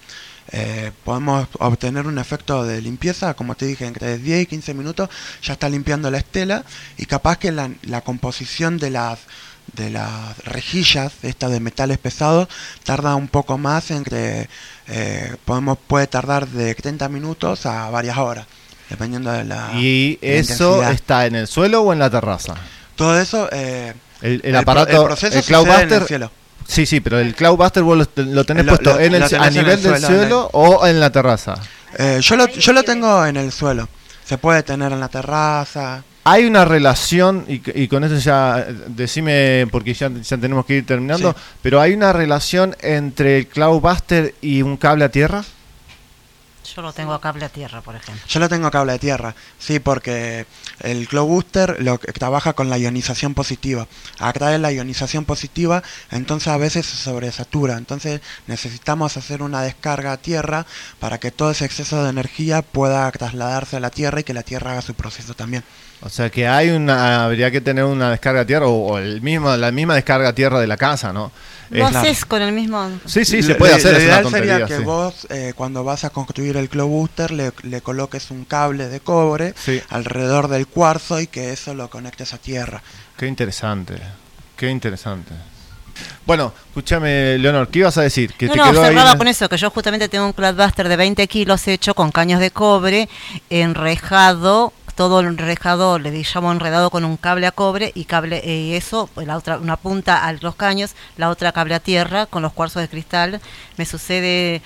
[0.51, 5.09] eh, podemos obtener un efecto de limpieza, como te dije, entre 10 y 15 minutos
[5.43, 6.65] ya está limpiando la estela
[6.97, 9.21] y capaz que la, la composición de las
[9.75, 12.49] de las rejillas estas de metales pesados
[12.85, 14.49] tarda un poco más entre
[14.89, 18.47] eh, podemos puede tardar de 30 minutos a varias horas
[18.89, 20.93] dependiendo de la ¿Y eso intensidad.
[20.93, 22.55] está en el suelo o en la terraza?
[22.97, 23.93] todo eso eh,
[24.23, 26.07] El, aparato, el proceso el sucede en el Cloudbuster.
[26.07, 26.31] cielo
[26.67, 29.49] Sí, sí, pero el Cloudbuster vos lo, lo tenés Lo- puesto lo- en tenés a
[29.51, 31.55] nivel del suelo, suelo o en la terraza.
[31.99, 33.89] Eh, yo, lo, yo lo tengo en el suelo.
[34.27, 36.03] Se puede tener en la terraza.
[36.25, 40.87] Hay una relación, y, y con eso ya decime, porque ya, ya tenemos que ir
[40.87, 41.39] terminando, Sí.
[41.63, 45.43] pero hay una relación entre el Cloudbuster y un cable a tierra.
[46.77, 48.23] Yo lo tengo a cable a tierra, por ejemplo.
[48.29, 50.45] Yo lo tengo cable de tierra, sí, porque
[50.81, 53.89] el Glow Booster lo que trabaja con la ionización positiva.
[54.19, 57.79] Atrae la ionización positiva, entonces a veces se sobresatura.
[57.79, 60.67] Entonces necesitamos hacer una descarga a tierra
[61.01, 64.43] para que todo ese exceso de energía pueda trasladarse a la tierra y que la
[64.43, 65.65] tierra haga su proceso también.
[66.01, 69.21] O sea que hay una, habría que tener una descarga a tierra o, o el
[69.21, 71.33] mismo, la misma descarga a tierra de la casa, ¿no?
[71.71, 72.89] Lo Es- haces con el mismo...
[73.05, 74.83] Sí, sí, se puede lo- hacer, lo ideal sería que sí.
[74.85, 79.01] vos, eh, cuando vas a construir el Glow Booster, le, le coloques un cable de
[79.01, 79.83] cobre Sí.
[79.91, 82.81] alrededor del cuarzo y que eso lo conectes a tierra.
[83.19, 83.97] Qué interesante,
[84.57, 85.35] qué interesante.
[86.25, 88.33] Bueno, escúchame, Leonor, ¿qué ibas a decir?
[88.35, 90.89] Que no, te no, quedó ahí cerraba con eso, que yo justamente tengo un Cloudbuster
[90.89, 93.09] de 20 kilos hecho con caños de cobre,
[93.51, 98.75] enrejado, todo enrejado, le llamo enredado con un cable a cobre y cable eh, y
[98.75, 102.43] eso, pues, la otra, una punta a los caños, la otra cable a tierra con
[102.43, 103.41] los cuarzos de cristal.
[103.77, 104.61] Me sucede,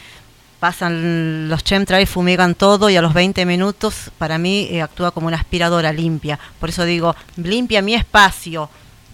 [0.58, 5.26] pasan los chemtrails, fumigan todo y a los 20 minutos para mí eh, actúa como
[5.26, 6.38] una aspiradora limpia.
[6.58, 8.70] Por eso digo, limpia mi espacio.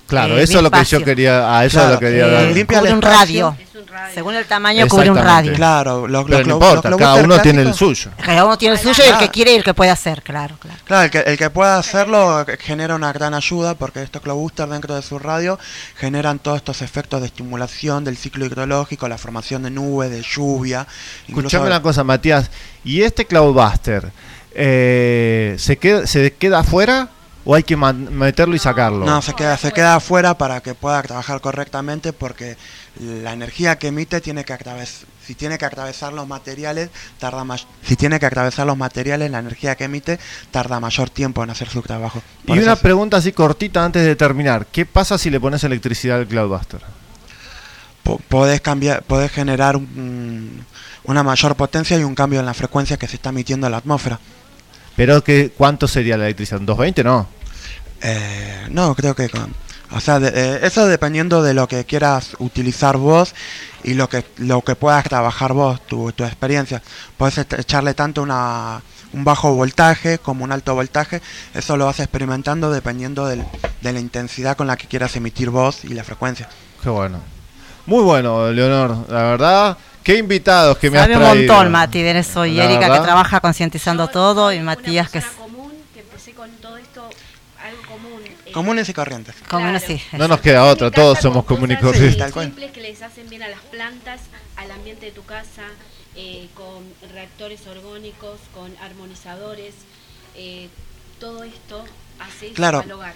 [0.09, 2.43] Claro, eh, eso es lo que yo quería, a eso Claro, lo quería eh, dar.
[2.47, 3.57] limpia cubre el un radio.
[3.61, 4.15] Es un radio.
[4.15, 5.53] Según el tamaño cubre un radio.
[5.53, 8.11] Claro, los, Pero los no glow- importa, los cada uno tiene el suyo.
[8.25, 10.57] Cada uno tiene el suyo y el que quiere y el que puede hacer, claro,
[10.59, 10.79] claro.
[10.85, 14.95] Claro, el que, el que pueda hacerlo genera una gran ayuda porque estos Globooster dentro
[14.95, 15.59] de su radio
[15.97, 20.87] generan todos estos efectos de estimulación del ciclo hidrológico, la formación de nubes, de lluvia.
[21.27, 22.51] incluso- Escuchame una cosa, Matías.
[22.83, 24.11] ¿Y este Cloudbuster
[24.55, 27.09] eh, ¿se, queda, ¿se queda afuera
[27.51, 29.07] o hay que meterlo y sacarlo?
[29.07, 32.59] No, se queda, se queda afuera para que pueda trabajar correctamente porque
[33.01, 37.67] la energía que emite tiene que atravesar, si tiene que atravesar los materiales, tarda más,
[37.83, 40.19] si tiene que atravesar los materiales, la energía que emite
[40.51, 42.21] tarda mayor tiempo en hacer su trabajo.
[42.47, 44.67] Por y una pregunta así cortita antes de terminar.
[44.67, 46.83] ¿Qué pasa si le pones electricidad al Cloudbuster?
[48.03, 50.65] po- podés cambiar, podés generar un-
[51.05, 53.79] una mayor potencia y un cambio en la frecuencia que se está emitiendo en la
[53.79, 54.19] atmósfera.
[54.97, 56.61] Pero que, ¿cuánto sería la electricidad?
[56.61, 57.05] ¿220?
[57.05, 57.29] No.
[58.03, 59.53] Eh, no, creo que con,
[59.93, 63.35] o sea, de- eh, eso dependiendo de lo que quieras utilizar vos
[63.83, 66.83] y lo que lo que puedas trabajar vos, tu, tu experiencia.
[67.17, 68.83] Puedes echarle tanto una
[69.15, 71.23] un bajo voltaje como un alto voltaje,
[71.55, 73.43] eso lo vas experimentando dependiendo del-
[73.81, 76.49] de la intensidad con la que quieras emitir vos y la frecuencia.
[76.83, 77.19] Qué bueno.
[77.87, 79.07] Muy bueno, Leonor.
[79.09, 81.55] La verdad, qué invitados que me Sabe has un traído.
[81.55, 82.45] montón, Mati, de eso.
[82.45, 82.97] Y Erika, verdad.
[82.99, 87.09] que trabaja concientizando todo, y Matías, que es persona común, que empecé con todo esto,
[87.65, 88.21] algo común.
[88.45, 89.37] eh, Comunes y corrientes.
[89.49, 89.77] común Claro.
[89.77, 90.03] así.
[90.19, 92.33] No nos queda otra, todos somos comunes y corrientes.
[92.35, 94.21] simples que les hacen bien a las plantas,
[94.57, 95.63] al ambiente de tu casa,
[96.17, 96.83] eh, con
[97.13, 99.75] reactores orgónicos, con armonizadores.
[100.35, 100.69] eh,
[101.21, 101.85] todo esto
[102.21, 102.79] hace Claro.
[102.81, 103.15] al hogar.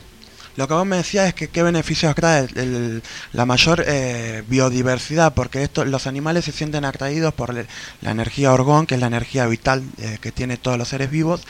[0.56, 5.32] Lo que vos me decías es que qué beneficios trae el- la mayor eh, biodiversidad,
[5.34, 7.64] porque esto, los animales se sienten atraídos por la
[8.10, 11.42] energía orgón, que es la energía vital eh, que tiene todos los seres vivos.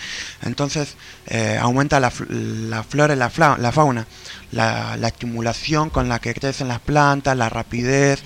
[0.43, 0.95] Entonces
[1.27, 4.07] eh, aumenta la, la flora y la, fauna,
[4.53, 8.23] la, la estimulación con la que crecen las plantas, la rapidez.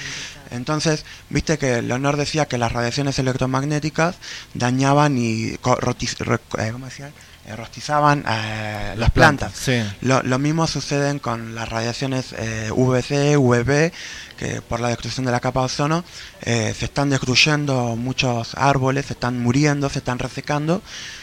[0.51, 4.16] Entonces, viste que Leonor decía que las radiaciones electromagnéticas
[4.55, 7.11] dañaban y ¿cómo decía?
[7.47, 9.53] Eh, rostizaban eh, las plantas.
[9.55, 9.81] Sí.
[10.01, 13.93] Lo, lo mismo sucede con las radiaciones eh, VC, UVB,
[14.37, 16.05] que por la destrucción de la capa de ozono
[16.43, 20.83] eh, se están destruyendo muchos árboles, se están muriendo, se están resecando,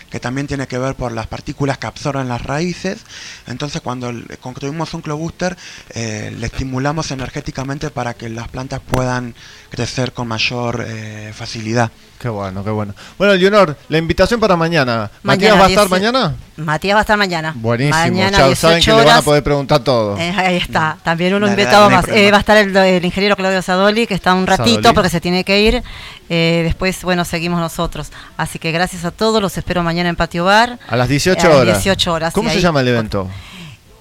[0.10, 3.00] que también tiene que ver por las partículas que absorben las raíces.
[3.46, 5.58] Entonces cuando construimos un clobuster,
[5.94, 9.36] le estimulamos energéticamente para que las plantas puedan
[9.70, 10.86] crecer con mayor
[11.34, 11.92] facilidad.
[12.24, 12.94] Qué bueno, qué bueno.
[13.18, 15.12] Bueno, Leonor, la invitación para mañana.
[15.24, 16.34] ¿Matías va a estar 10 mañana?
[16.56, 17.52] Matías va a estar mañana.
[17.54, 17.98] Buenísimo.
[17.98, 19.26] Mañana, ya saben 18 que le van a horas.
[19.26, 20.18] poder preguntar todo.
[20.18, 22.08] Eh, ahí está, también uno invitado no más.
[22.08, 24.96] Eh, va a estar el, el ingeniero Claudio Sadoli, que está un ratito Sadoli.
[24.96, 25.84] porque se tiene que ir.
[26.30, 28.10] Eh, después, bueno, seguimos nosotros.
[28.38, 30.80] Así que gracias a todos, los espero mañana en Patio Bar.
[30.88, 31.84] A las 18 A las horas.
[31.84, 33.28] 18 horas, ¿Cómo se ahí- llama el evento?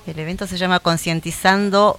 [0.07, 1.99] El evento se llama Concientizando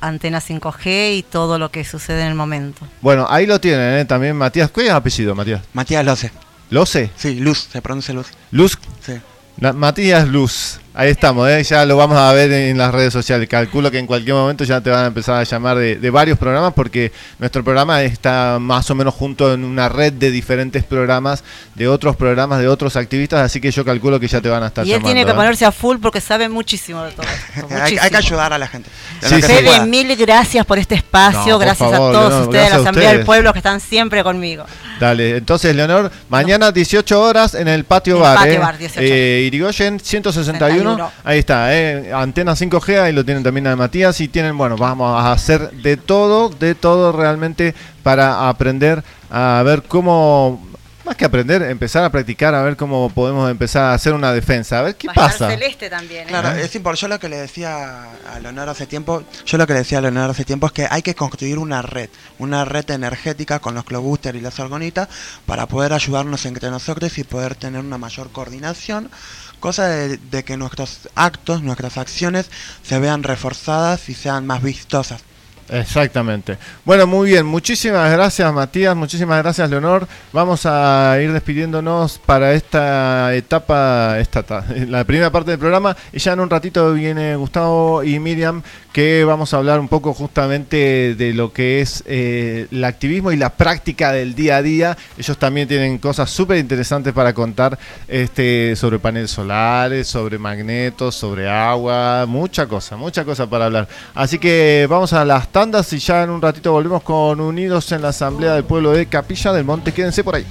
[0.00, 2.86] Antena 5G y todo lo que sucede en el momento.
[3.00, 4.04] Bueno, ahí lo tienen, ¿eh?
[4.04, 4.70] También Matías.
[4.70, 5.62] ¿Cuál es el apellido, Matías?
[5.72, 6.30] Matías Loce.
[6.70, 7.10] ¿Lo sé?
[7.16, 8.26] Sí, Luz, se pronuncia Luz.
[8.50, 8.78] Luz.
[9.04, 9.14] Sí.
[9.56, 10.80] Na- Matías Luz.
[11.00, 11.62] Ahí estamos, ¿eh?
[11.62, 13.48] ya lo vamos a ver en las redes sociales.
[13.48, 16.36] Calculo que en cualquier momento ya te van a empezar a llamar de, de varios
[16.36, 21.44] programas porque nuestro programa está más o menos junto en una red de diferentes programas,
[21.76, 24.66] de otros programas, de otros activistas, así que yo calculo que ya te van a
[24.66, 25.06] estar y él llamando.
[25.06, 25.34] tiene que ¿eh?
[25.34, 27.26] ponerse a full porque sabe muchísimo de todo.
[27.54, 28.90] esto, hay, hay que ayudar a la gente.
[29.22, 32.70] Sí, Fede, mil gracias por este espacio, No, gracias favor, a todos Leonor, ustedes, gracias
[32.72, 33.24] la a Asamblea del.
[33.24, 34.64] Pueblo que están siempre conmigo.
[34.98, 38.36] Dale, entonces Leonor, mañana 18 horas en el patio el bar.
[38.36, 38.58] patio ¿eh?
[38.58, 41.12] bar, 18 Eh, Irigoyen 161, 61.
[41.24, 42.12] ahí está, ¿eh?
[42.12, 45.96] antena 5G, ahí lo tienen también a Matías y tienen, bueno, vamos a hacer de
[45.96, 50.66] todo, de todo realmente para aprender a ver cómo,
[51.04, 54.78] más que aprender, empezar a practicar, a ver cómo podemos empezar a hacer una defensa,
[54.78, 55.48] a ver qué estar pasa.
[55.48, 56.24] Celeste también.
[56.24, 56.28] ¿eh?
[56.28, 57.00] Claro, es importante.
[57.00, 60.00] Yo lo que le decía a Leonardo hace tiempo, yo lo que le decía a
[60.02, 63.84] Leonardo hace tiempo es que hay que construir una red, una red energética con los
[63.84, 65.08] Clobuster y las orgonitas
[65.46, 69.10] para poder ayudarnos entre nosotros y poder tener una mayor coordinación,
[69.58, 72.50] cosa de, de que nuestros actos, nuestras acciones
[72.82, 75.22] se vean reforzadas y sean más vistosas.
[75.70, 76.56] Exactamente.
[76.84, 77.46] Bueno, muy bien.
[77.46, 78.96] Muchísimas gracias, Matías.
[78.96, 80.08] Muchísimas gracias, Leonor.
[80.32, 84.44] Vamos a ir despidiéndonos para esta etapa, esta
[84.88, 85.96] la primera parte del programa.
[86.12, 88.62] Y ya en un ratito viene Gustavo y Miriam,
[88.92, 93.36] que vamos a hablar un poco justamente de lo que es eh, el activismo y
[93.36, 94.96] la práctica del día a día.
[95.18, 101.48] Ellos también tienen cosas súper interesantes para contar este, sobre paneles solares, sobre magnetos, sobre
[101.48, 103.88] agua, mucha cosa, mucha cosa para hablar.
[104.14, 108.00] Así que vamos a las tandas y ya en un ratito volvemos con Unidos en
[108.00, 109.92] la Asamblea del Pueblo de Capilla del Monte.
[109.92, 110.46] Quédense por ahí.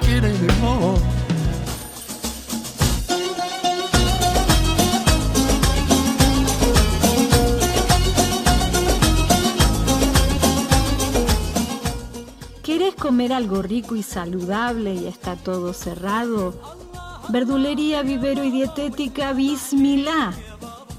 [0.00, 1.11] ¿Querés
[13.02, 16.54] comer algo rico y saludable y está todo cerrado?
[17.30, 20.32] Verdulería, vivero y dietética Bismilá.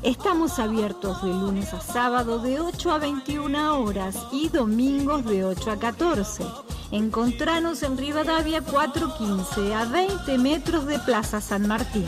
[0.01, 5.71] Estamos abiertos de lunes a sábado de 8 a 21 horas y domingos de 8
[5.71, 6.43] a 14.
[6.91, 12.05] Encontranos en Rivadavia 415 a 20 metros de Plaza San Martín.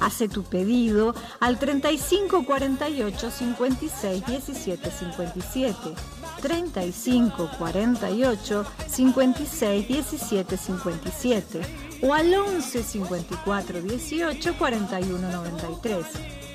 [0.00, 5.94] Hace tu pedido al 35 48 56 17 57.
[6.40, 11.60] 35 48 56 17 57
[12.02, 16.06] o al 11 54 18 41 93.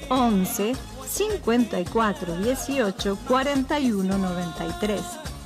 [0.09, 0.75] 11
[1.07, 5.01] 54 18 41 93.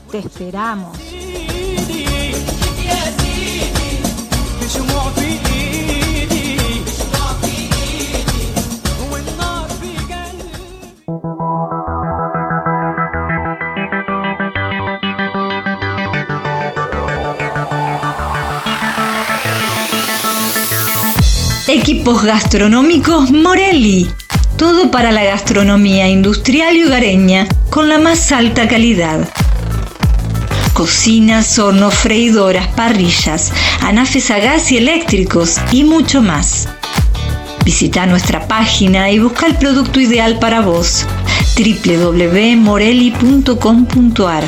[0.09, 0.97] Te esperamos.
[21.71, 24.09] Equipos gastronómicos Morelli.
[24.57, 29.29] Todo para la gastronomía industrial y hogareña con la más alta calidad.
[30.73, 36.67] Cocinas, hornos, freidoras, parrillas, anafes a gas y eléctricos y mucho más.
[37.69, 41.05] Visita nuestra página y busca el producto ideal para vos
[41.55, 44.43] www.morelli.com.ar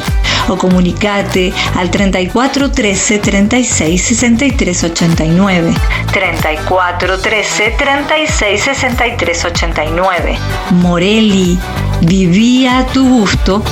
[0.47, 5.71] o comunicate al 34 13 36 63 89.
[6.11, 10.39] 34 13 36 63 89.
[10.71, 11.59] Morelli,
[12.01, 13.63] vivía a tu gusto.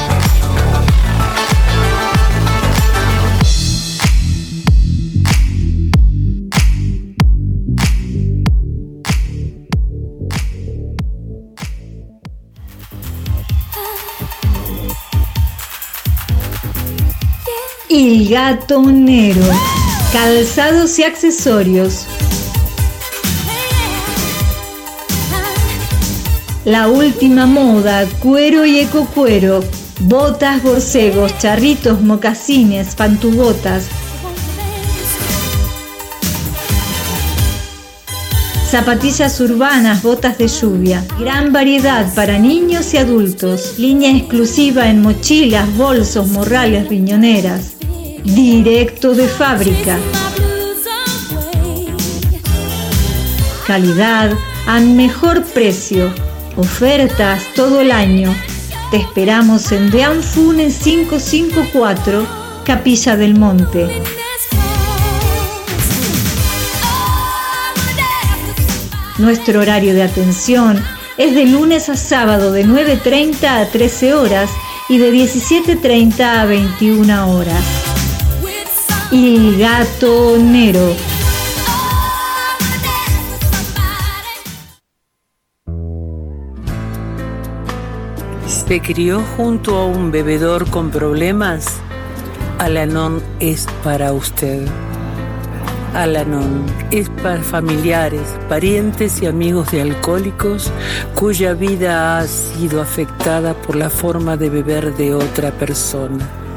[18.02, 19.44] El Gatonero.
[20.14, 22.06] Calzados y accesorios.
[26.64, 29.66] La última moda, cuero y ecocuero.
[30.00, 33.88] Botas, borcegos, charritos, mocasines, pantubotas.
[38.72, 41.06] Zapatillas urbanas, botas de lluvia.
[41.20, 43.78] Gran variedad para niños y adultos.
[43.78, 47.79] Línea exclusiva en mochilas, bolsos, morrales, riñoneras
[48.24, 49.98] directo de fábrica.
[53.66, 54.32] Calidad
[54.66, 56.14] a mejor precio.
[56.56, 58.36] Ofertas todo el año.
[58.92, 62.28] Te esperamos en Deanfune 554,
[62.66, 63.88] Capilla del Monte.
[69.20, 70.84] Nuestro horario de atención
[71.18, 74.50] es de lunes a sábado de 9.30 a 13 horas
[74.88, 77.89] y de 17.30 a 21 horas
[79.12, 80.96] y gatonero.
[88.48, 91.80] ¿Se crió junto a un bebedor con problemas?
[92.60, 94.68] Alanon es para usted.
[95.96, 100.72] Alanon es para familiares, parientes y amigos de alcohólicos
[101.16, 106.49] cuya vida ha sido afectada por la forma de beber de otra persona.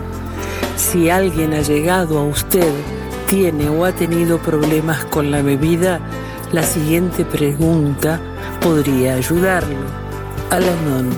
[0.83, 2.71] Si alguien ha llegado a usted,
[3.29, 6.01] tiene o ha tenido problemas con la bebida,
[6.51, 8.21] la siguiente pregunta
[8.61, 9.77] podría ayudarlo.
[10.51, 11.09] Alanon,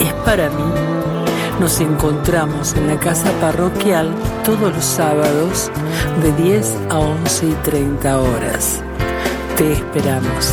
[0.00, 0.64] ¿es para mí?
[1.60, 4.10] Nos encontramos en la casa parroquial
[4.44, 5.70] todos los sábados
[6.20, 8.82] de 10 a 11 y 30 horas.
[9.56, 10.52] Te esperamos.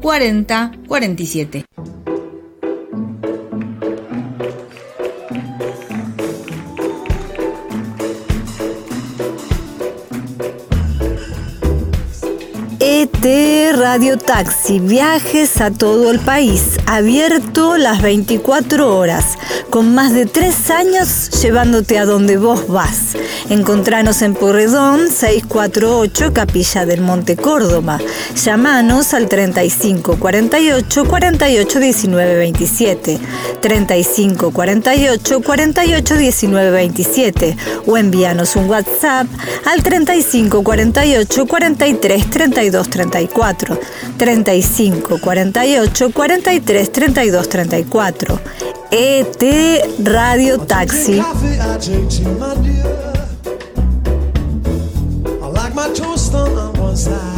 [0.00, 1.64] 40 47.
[13.02, 19.38] Radio Taxi, viajes a todo el país, abierto las 24 horas,
[19.70, 23.16] con más de tres años llevándote a donde vos vas.
[23.48, 27.98] Encontranos en Porredón 648 Capilla del Monte Córdoba.
[28.36, 33.18] Llamanos al 35 48 48 19 27,
[33.60, 39.26] 35 48 48 19 27 o envíanos un WhatsApp
[39.64, 43.54] al 35 48 43 32 34,
[44.18, 48.40] 35 48 43 32 34.
[48.92, 49.42] ET
[50.04, 51.20] Radio Taxi.
[51.20, 52.22] I.
[55.42, 57.29] I like my toast on one side.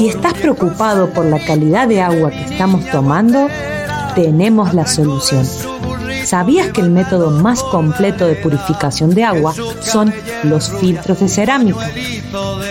[0.00, 3.48] Si estás preocupado por la calidad de agua que estamos tomando,
[4.14, 5.44] tenemos la solución.
[6.24, 10.10] ¿Sabías que el método más completo de purificación de agua son
[10.44, 11.90] los filtros de cerámica?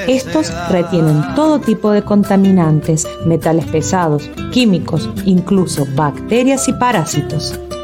[0.07, 7.59] Estos retienen todo tipo de contaminantes, metales pesados, químicos, incluso bacterias y parásitos.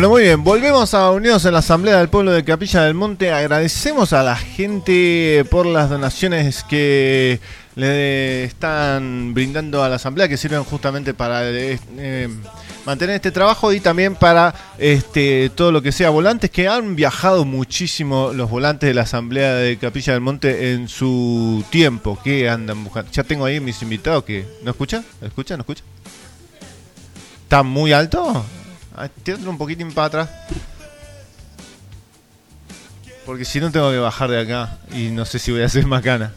[0.00, 3.32] Bueno, muy bien, volvemos a Unidos en la Asamblea del Pueblo de Capilla del Monte.
[3.32, 7.38] Agradecemos a la gente por las donaciones que
[7.74, 12.28] le están brindando a la Asamblea, que sirven justamente para eh, eh,
[12.86, 17.44] mantener este trabajo y también para este todo lo que sea volantes, que han viajado
[17.44, 22.18] muchísimo los volantes de la Asamblea de Capilla del Monte en su tiempo.
[22.24, 23.12] que andan buscando?
[23.12, 24.46] Ya tengo ahí mis invitados que...
[24.62, 25.04] ¿No escucha?
[25.20, 25.58] ¿Escucha?
[25.58, 25.84] ¿No escucha?
[27.44, 28.46] ¿Está muy alto?
[28.96, 30.28] Ah, Tírate un poquitín para atrás.
[33.26, 35.86] Porque si no tengo que bajar de acá y no sé si voy a hacer
[35.86, 36.32] macana.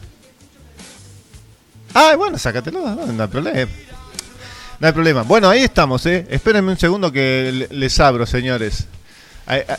[1.94, 3.70] Ah, bueno, sácatelo, no, no hay problema.
[4.80, 5.22] No hay problema.
[5.22, 6.26] Bueno, ahí estamos, ¿eh?
[6.28, 8.86] Espérenme un segundo que le- les abro, señores.
[9.46, 9.76] Ahí, ah,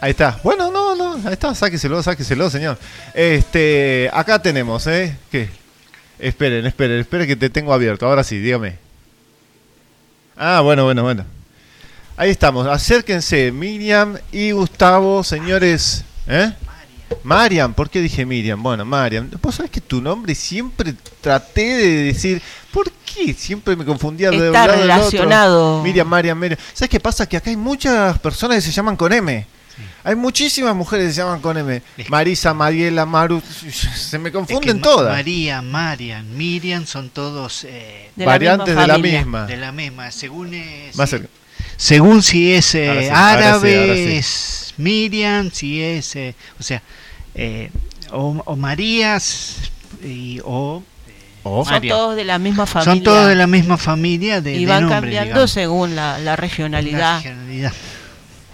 [0.00, 0.38] Ahí está.
[0.44, 2.78] Bueno, no, no, ahí está, sáqueselo, sáqueselo, señor.
[3.14, 5.16] Este, acá tenemos, ¿eh?
[5.30, 5.48] ¿Qué?
[6.18, 8.06] Esperen, esperen, esperen que te tengo abierto.
[8.06, 8.78] Ahora sí, dígame.
[10.36, 11.24] Ah, bueno, bueno, bueno.
[12.16, 12.66] Ahí estamos.
[12.66, 16.04] Acérquense, Miriam y Gustavo, señores.
[16.26, 16.52] ¿Eh?
[17.22, 18.62] Mariam, ¿por qué dije Miriam?
[18.62, 22.42] Bueno, Mariam, vos sabés que tu nombre siempre traté de decir,
[22.72, 23.32] ¿por qué?
[23.32, 25.04] Siempre me confundía de un Está lado del otro.
[25.04, 25.82] relacionado.
[25.82, 26.58] Miriam, Mariam, Miriam.
[26.72, 27.26] ¿Sabes qué pasa?
[27.28, 29.46] Que acá hay muchas personas que se llaman con M.
[30.04, 31.82] Hay muchísimas mujeres que se llaman con M.
[32.08, 35.12] Marisa, Mariela, Maru, se me Es que confunden todas.
[35.12, 39.46] María, Marian, Miriam son todos eh, De Variantes de la misma.
[39.46, 41.28] De la misma, según eh, Más cerca.
[41.76, 44.16] según si es eh, Ahora sí, ahora árabe, sí, ahora sí.
[44.16, 46.82] es Miriam, si es, eh, o sea,
[47.34, 47.70] eh,
[48.12, 49.56] o, o Marías
[50.02, 50.82] y, o,
[51.48, 51.64] Oh.
[51.64, 52.92] Son todos de la misma familia.
[52.92, 55.50] Son todos de la misma familia de, y de van nombre, cambiando digamos.
[55.52, 57.22] según la, la regionalidad.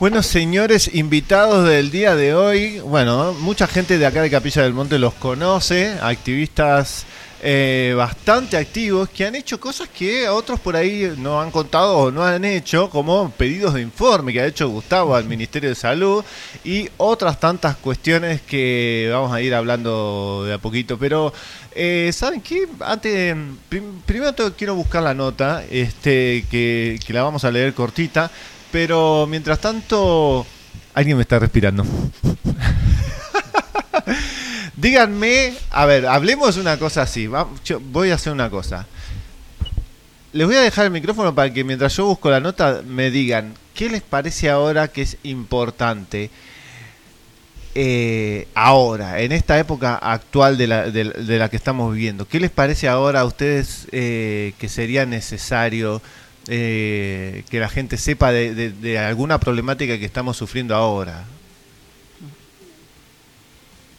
[0.02, 4.72] Bueno, señores invitados del día de hoy, bueno, mucha gente de acá de Capilla del
[4.72, 7.06] Monte los conoce, activistas
[7.40, 12.10] eh, bastante activos que han hecho cosas que otros por ahí no han contado o
[12.10, 16.24] no han hecho, como pedidos de informe que ha hecho Gustavo al Ministerio de Salud
[16.64, 20.98] y otras tantas cuestiones que vamos a ir hablando de a poquito.
[20.98, 21.32] Pero,
[21.76, 22.66] eh, ¿saben qué?
[22.80, 23.36] Antes,
[23.68, 28.32] prim- primero quiero buscar la nota, este, que, que la vamos a leer cortita.
[28.72, 30.46] Pero mientras tanto,
[30.94, 31.84] alguien me está respirando.
[34.76, 37.28] Díganme, a ver, hablemos una cosa así.
[37.28, 38.86] voy a hacer una cosa.
[40.32, 43.52] Les voy a dejar el micrófono para que mientras yo busco la nota me digan
[43.74, 46.30] qué les parece ahora que es importante
[47.74, 52.26] eh, ahora, en esta época actual de la, de la que estamos viviendo.
[52.26, 56.00] ¿Qué les parece ahora a ustedes eh, que sería necesario
[56.48, 61.24] eh, que la gente sepa de, de- de alguna problemática que estamos sufriendo ahora?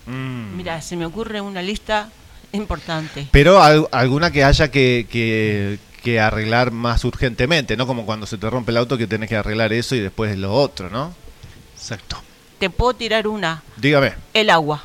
[0.06, 0.56] Mm.
[0.58, 2.10] Mira, se me ocurre una lista
[2.52, 3.28] importante.
[3.32, 8.38] Pero al- alguna que haya que, que- que arreglar más urgentemente, no como cuando se
[8.38, 11.16] te rompe el auto que tenés que arreglar eso y después lo otro, ¿no?
[11.78, 12.22] Exacto.
[12.60, 13.64] Te puedo tirar una.
[13.78, 14.84] Dígame, El agua.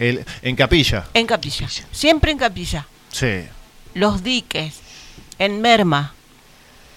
[0.00, 1.04] el, en capilla.
[1.14, 1.68] En capilla.
[1.92, 2.86] Siempre en capilla.
[3.12, 3.44] Sí.
[3.94, 4.80] Los diques.
[5.38, 6.14] En merma.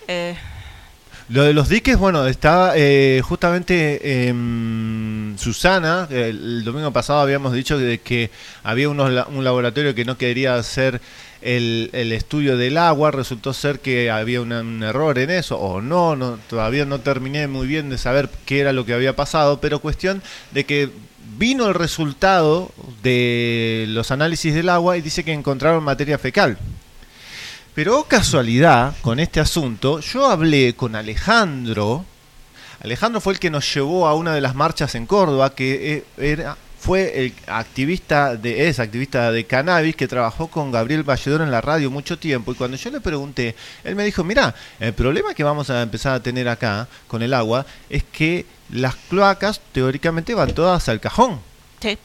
[0.08, 0.36] Eh,
[1.30, 7.78] Lo de los diques, bueno, está eh, justamente em, Susana, el, domingo pasado habíamos dicho
[7.78, 8.32] de que
[8.64, 11.02] había unos un laboratorio que no quería hacer
[11.42, 16.40] el, el estudio del agua, resultó ser que había un error en eso, o no,
[16.50, 20.24] todavía no terminé muy bien de saber qué era lo que había pasado, pero cuestión
[20.52, 20.90] de que
[21.38, 22.72] vino el resultado
[23.04, 26.58] de los análisis del agua y dice que encontraron materia fecal.
[27.78, 32.06] Pero casualidad, con este asunto, yo hablé con Alejandro.
[32.82, 36.04] Alejandro fue el que nos llevó a una de las marchas en Córdoba, que eh,
[36.18, 41.52] era, fue el activista de, es activista de cannabis que trabajó con Gabriel Valledor en
[41.52, 42.52] la radio mucho tiempo.
[42.52, 46.16] Y cuando yo le pregunté, él me dijo, mira, el problema que vamos a empezar
[46.16, 51.42] a tener acá con el agua es que las cloacas teóricamente van todas al cajón.
[51.80, 51.96] sí.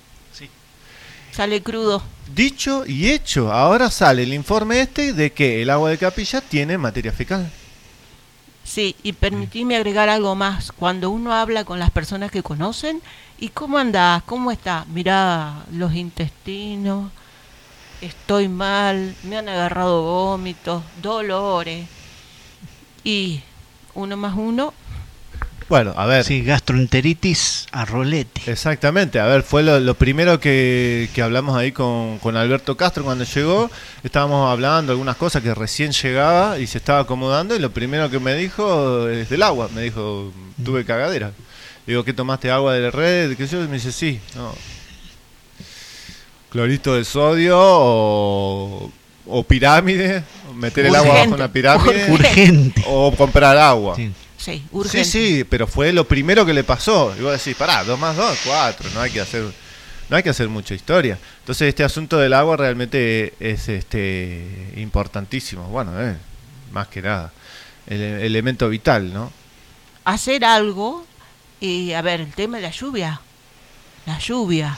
[1.32, 2.02] Sale crudo.
[2.34, 6.78] Dicho y hecho, ahora sale el informe este de que el agua de capilla tiene
[6.78, 7.50] materia fecal.
[8.64, 10.72] Sí, y permitime agregar algo más.
[10.72, 13.02] Cuando uno habla con las personas que conocen,
[13.38, 14.22] ¿y cómo andás?
[14.22, 14.84] ¿Cómo está?
[14.88, 17.10] Mirá, los intestinos,
[18.00, 21.86] estoy mal, me han agarrado vómitos, dolores.
[23.04, 23.40] Y
[23.94, 24.74] uno más uno,
[25.72, 26.22] Bueno, a ver.
[26.22, 28.42] Sí, gastroenteritis a rolete.
[28.44, 33.04] Exactamente, a ver, fue lo, lo primero que, que hablamos ahí con, con Alberto Castro
[33.04, 33.70] cuando llegó.
[34.02, 38.18] Estábamos hablando algunas cosas que recién llegaba y se estaba acomodando y lo primero que
[38.20, 39.70] me dijo es del agua.
[39.74, 40.30] Me dijo,
[40.62, 41.32] tuve cagadera.
[41.86, 43.34] Digo, ¿qué tomaste agua de la red?
[43.34, 43.64] ¿Qué yo?
[43.64, 44.54] Y me dice, sí, no.
[46.50, 48.92] Clorito de sodio o,
[49.24, 50.22] o pirámide,
[50.54, 52.12] meter el agua bajo una pirámide.
[52.12, 52.84] urgente.
[52.86, 53.96] O comprar agua.
[53.96, 54.12] Sí.
[54.42, 57.14] Sí, Sí, sí, pero fue lo primero que le pasó.
[57.18, 59.44] Y vos decís, pará, dos más dos, cuatro, no hay que hacer,
[60.08, 61.18] no hay que hacer mucha historia.
[61.40, 65.64] Entonces este asunto del agua realmente es este importantísimo.
[65.68, 66.16] Bueno, eh,
[66.72, 67.32] más que nada.
[67.86, 69.32] El elemento vital, ¿no?
[70.04, 71.06] Hacer algo,
[71.60, 73.20] y a ver, el tema de la lluvia.
[74.06, 74.76] La lluvia,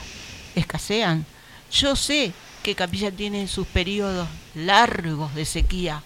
[0.53, 1.25] escasean.
[1.71, 2.31] Yo sé
[2.61, 6.03] que Capilla tiene sus periodos largos de sequía,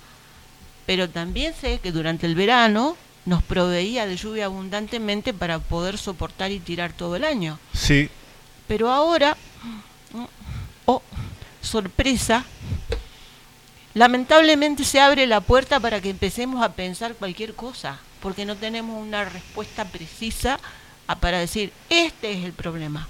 [0.86, 2.95] pero también sé que durante el verano
[3.30, 7.60] nos proveía de lluvia abundantemente para poder soportar y tirar todo el año.
[7.73, 8.10] Sí.
[8.68, 9.38] Pero ahora,
[10.88, 11.01] oh,
[11.61, 12.43] sorpresa,
[13.93, 18.99] lamentablemente se abre la puerta para que empecemos a pensar cualquier cosa, porque no tenemos
[19.01, 20.60] una respuesta precisa
[21.07, 23.07] a- para decir, este es el problema.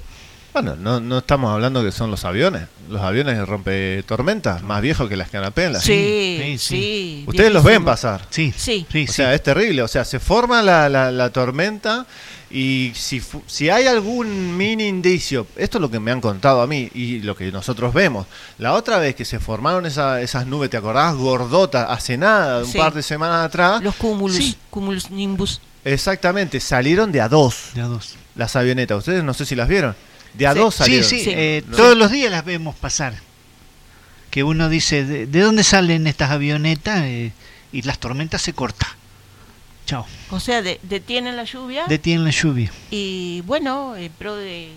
[0.53, 2.63] Bueno, no, no estamos hablando que son los aviones.
[2.89, 5.83] Los aviones de rompe tormentas, más viejos que las canapelas.
[5.83, 7.23] Sí, sí.
[7.27, 8.21] Ustedes los ven pasar.
[8.31, 8.85] Sí, Sí.
[9.07, 9.83] o sea, es terrible.
[9.83, 12.07] O sea, se forma la, la- la tormenta
[12.49, 16.63] y si, fu- si hay algún mini indicio, esto es lo que me han contado
[16.63, 18.25] a mí y lo que nosotros vemos.
[18.57, 21.15] La otra vez que se formaron esa- esas nubes, ¿te acordás?
[21.15, 22.77] Gordotas, hace nada, un Sí.
[22.79, 23.83] par de semanas atrás.
[23.83, 25.61] Los cúmulos, cúmulos nimbus.
[25.85, 27.69] Exactamente, salieron de a dos.
[27.75, 28.15] De a dos.
[28.35, 28.97] Las avionetas.
[28.97, 29.95] Ustedes no sé si las vieron.
[30.33, 31.09] De a Sí, dos sí, salieron.
[31.09, 31.77] sí, eh, No.
[31.77, 33.13] todos los días las vemos pasar.
[34.31, 37.01] Que uno dice, ¿de, de dónde salen estas avionetas?
[37.03, 37.31] Eh,
[37.71, 38.89] y las tormentas se cortan.
[39.85, 40.05] Chao.
[40.29, 42.71] O sea, de- detienen la lluvia Detienen la lluvia.
[42.91, 44.69] y bueno, en pro de,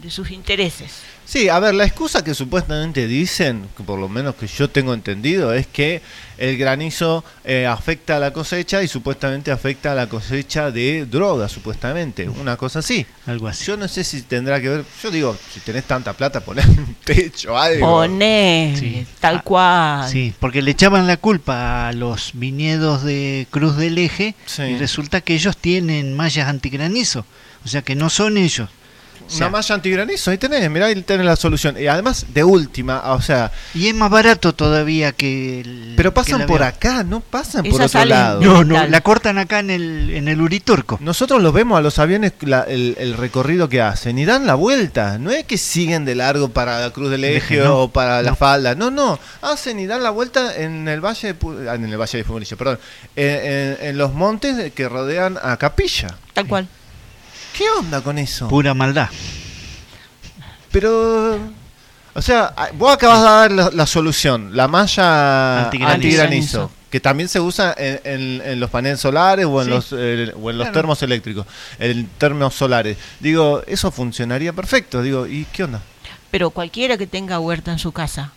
[0.00, 0.92] de sus intereses.
[1.30, 4.92] Sí, a ver, la excusa que supuestamente dicen, que por lo menos que yo tengo
[4.92, 6.02] entendido, es que
[6.38, 11.48] el granizo eh, afecta a la cosecha y supuestamente afecta a la cosecha de droga,
[11.48, 13.06] supuestamente, una cosa así.
[13.26, 13.64] Algo así.
[13.64, 16.96] Yo no sé si tendrá que ver, yo digo, si tenés tanta plata, poner un
[17.04, 17.86] techo, algo.
[17.86, 19.06] Poné, Sí.
[19.20, 20.08] tal cual.
[20.08, 24.62] Sí, porque le echaban la culpa a los viñedos de Cruz del Eje Sí.
[24.62, 27.24] y resulta que ellos tienen mallas antigranizo.
[27.64, 28.68] O sea que no son ellos.
[29.30, 31.76] Sea, Una malla antigranizo, ahí tenés, mirá, ahí tenés la solución.
[31.80, 35.94] Y además, de última, o sea, y es más barato todavía que el.
[35.96, 38.40] pero pasan por acá, no pasan por otro lado.
[38.40, 40.98] No, no, la cortan acá en el, en el Uriturco.
[41.00, 44.54] Nosotros los vemos a los aviones la- el, el recorrido que hacen y dan la
[44.56, 45.18] vuelta.
[45.18, 47.78] No es que siguen de largo para la Cruz del Eje no.
[47.82, 48.74] o para la falda.
[48.74, 49.18] No, no.
[49.42, 52.56] Hacen y dan la vuelta en el valle de, ah, en el valle de Fumurillo,
[52.56, 52.78] perdón.
[53.14, 56.16] En, en- en los montes que rodean a Capilla.
[56.34, 56.68] Tal cual.
[57.60, 58.48] ¿Qué onda con eso?
[58.48, 59.10] Pura maldad.
[60.72, 61.38] Pero,
[62.14, 65.94] o sea, ah, vos acabas de dar la, la solución, la malla Antigranizo.
[65.94, 69.70] antigranizo, que también se usa en, en- en los paneles solares o en Sí.
[69.74, 70.72] los eh, o en los Claro.
[70.72, 71.44] termos eléctricos,
[71.78, 72.96] en termos solares.
[73.20, 75.02] Digo, eso funcionaría perfecto.
[75.02, 75.82] Digo, ¿y qué onda?
[76.30, 78.32] Pero cualquiera que tenga huerta en su casa,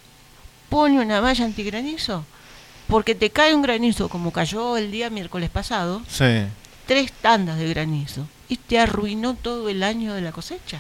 [0.68, 2.26] pone una malla antigranizo.
[2.90, 6.44] Porque te cae un granizo, como cayó el día miércoles pasado, Sí.
[6.86, 8.28] tres tandas de granizo.
[8.54, 10.78] Y te arruinó todo el año de la cosecha.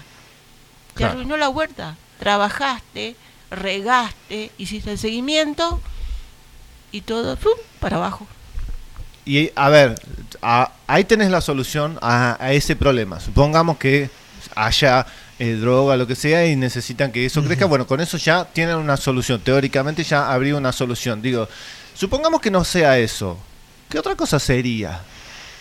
[0.94, 1.14] Te Claro.
[1.14, 1.96] arruinó la huerta.
[2.20, 3.16] Trabajaste,
[3.50, 5.82] regaste, hiciste el seguimiento
[6.92, 7.54] y todo ¡pum!
[7.80, 8.28] para abajo.
[9.26, 9.96] Y a ver,
[10.44, 13.20] a- ahí tenés la solución a, a ese problema.
[13.20, 14.12] Supongamos que
[14.56, 15.08] haya
[15.40, 17.66] eh, droga, lo que sea, y necesitan que eso crezca.
[17.66, 19.42] Bueno, con eso ya tienen una solución.
[19.42, 21.24] Teóricamente ya habría una solución.
[21.24, 21.50] Digo,
[21.96, 23.40] supongamos que no sea eso.
[23.90, 25.02] ¿Qué otra cosa sería?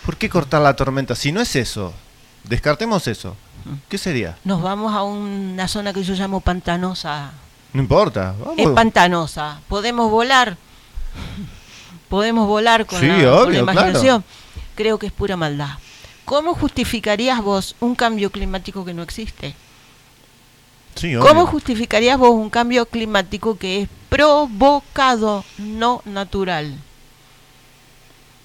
[0.05, 1.15] ¿Por qué cortar la tormenta?
[1.15, 1.91] Si no es eso,
[2.43, 3.35] descartemos eso.
[3.89, 4.37] ¿Qué sería?
[4.43, 7.31] Nos vamos a una zona que yo llamo pantanosa.
[7.71, 8.35] No importa.
[8.39, 8.55] Vamos.
[8.57, 9.59] Es pantanosa.
[9.67, 10.57] Podemos volar.
[12.09, 14.23] Podemos volar con, Sí, la, con la obvio, imaginación.
[14.75, 15.77] Creo que es pura maldad.
[16.25, 19.55] ¿Cómo justificarías vos un cambio climático que no existe?
[20.95, 26.77] Sí, ¿Cómo justificarías vos un cambio climático que es provocado, no natural?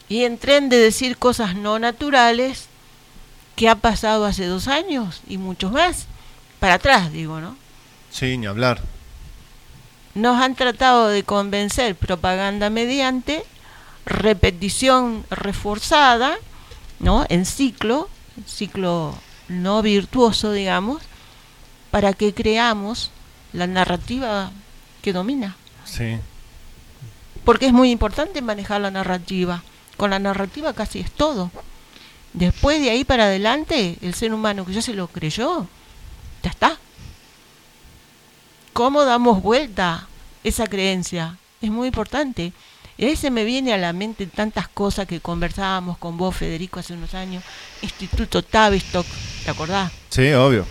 [0.09, 2.69] Y en tren de decir cosas no naturales,
[3.59, 6.07] ¿qué ha pasado hace dos años y muchos más?
[6.61, 7.57] Para atrás, digo, ¿no?
[8.09, 8.81] Sí, ni hablar.
[10.15, 13.45] Nos han tratado de convencer propaganda mediante
[14.07, 16.37] repetición reforzada,
[17.01, 17.27] ¿no?
[17.29, 18.09] En ciclo,
[18.47, 19.19] ciclo
[19.49, 21.03] no virtuoso, digamos,
[21.91, 23.11] para que creamos
[23.53, 24.53] la narrativa
[25.03, 25.57] que domina.
[25.85, 26.19] Sí.
[27.45, 29.65] Porque es muy importante manejar la narrativa.
[29.97, 31.51] Con la narrativa casi es todo.
[32.39, 35.67] Después de ahí para adelante, el ser humano que ya se lo creyó,
[36.45, 36.79] ya está.
[38.73, 40.07] ¿Cómo damos vuelta
[40.45, 41.37] esa creencia?
[41.61, 42.53] Es muy importante.
[42.97, 46.79] Y ahí se me viene a la mente tantas cosas que conversábamos con vos, Federico,
[46.79, 47.43] hace unos años.
[47.83, 49.07] Instituto Tavistock,
[49.45, 49.91] ¿te acordás?
[50.09, 50.65] Sí, obvio.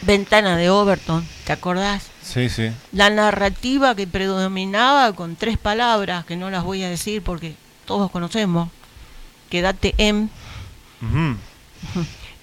[0.00, 2.04] Ventana de Overton, ¿te acordás?
[2.22, 2.70] Sí, sí.
[2.92, 8.10] La narrativa que predominaba con tres palabras, que no las voy a decir porque todos
[8.10, 8.70] conocemos.
[9.50, 10.30] Quédate en
[11.02, 11.36] Ujú.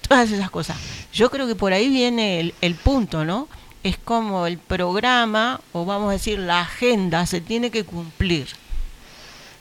[0.08, 0.76] todas esas cosas.
[1.12, 3.48] Yo creo que por ahí viene el, el punto, ¿no?
[3.82, 8.48] Es como el programa, o vamos a decir la agenda, se tiene que cumplir.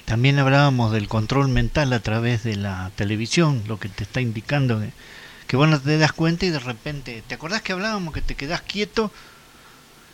[0.05, 4.79] También hablábamos del control mental a través de la televisión, lo que te está indicando
[4.79, 4.91] que,
[5.47, 8.35] que vos no te das cuenta y de repente, ¿te acordás que hablábamos que te
[8.35, 9.11] quedás quieto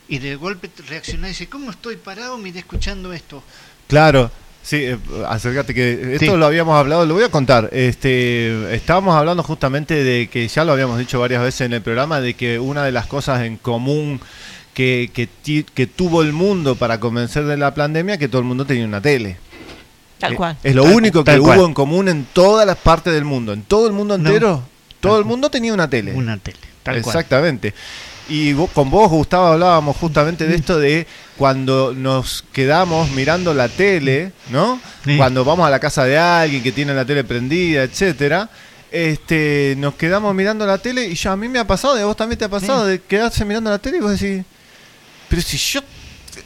[0.07, 2.37] y de golpe te reaccionás y dices, ¿cómo estoy parado?
[2.37, 3.43] Miré escuchando esto.
[3.87, 4.31] Claro,
[4.67, 4.97] sí, eh,
[5.29, 6.37] acércate que esto Sí.
[6.37, 7.69] lo habíamos hablado, lo voy a contar.
[7.71, 12.19] Este, estábamos hablando justamente de que ya lo habíamos dicho varias veces en el programa
[12.19, 14.19] de que una de las cosas en común
[14.73, 18.47] que, que, ti- que tuvo el mundo para convencer de la pandemia que todo el
[18.47, 19.37] mundo tenía una tele.
[20.19, 20.57] Tal Eh, cual.
[20.63, 21.59] Es lo Tal- único que hubo cual.
[21.61, 23.53] en común en todas las partes del mundo.
[23.53, 24.27] En todo el mundo No.
[24.27, 24.63] entero,
[24.99, 26.13] todo el mundo tenía una tele.
[26.13, 27.25] Una tele, tal cual.
[28.29, 33.69] Y vos- con vos, Gustavo, hablábamos justamente de esto de cuando nos quedamos mirando la
[33.69, 34.79] tele, ¿no?
[35.05, 35.15] Sí.
[35.17, 38.49] Cuando vamos a la casa de alguien que tiene la tele prendida, etcétera.
[38.91, 42.05] Este, nos quedamos mirando la tele y ya a mí me ha pasado, y a
[42.05, 44.45] vos también te ha pasado, de quedarse mirando la tele y vos decís,
[45.29, 45.81] pero si yo,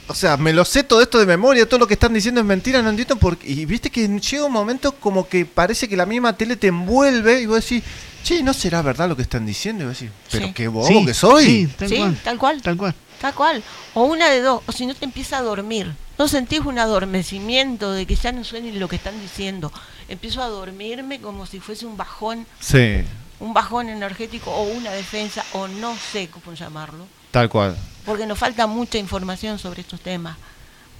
[0.07, 2.47] o sea, me lo sé todo esto de memoria, todo lo que están diciendo es
[2.47, 3.51] mentira, no entiendo por qué.
[3.51, 7.41] Y viste que llega un momento como que parece que la misma tele te envuelve
[7.41, 7.83] y vos decís,
[8.23, 9.83] che, ¿no será verdad lo que están diciendo?
[9.83, 10.53] Y vos decís, pero Sí.
[10.53, 11.45] qué bobo Sí, que soy.
[11.45, 12.17] sí, tal sí, cual.
[12.23, 12.61] tal cual.
[12.61, 12.95] Tal cual.
[13.19, 13.63] Tal cual.
[13.93, 15.93] O una de dos, o si no te empieza a dormir.
[16.17, 19.71] No sentís un adormecimiento de que ya no suene lo que están diciendo.
[20.07, 23.03] Empiezo a dormirme como si fuese un bajón, Sí,
[23.39, 27.05] un bajón energético o una defensa, o no sé cómo llamarlo.
[27.31, 27.77] tal cual.
[28.05, 30.35] Porque nos falta mucha información sobre estos temas.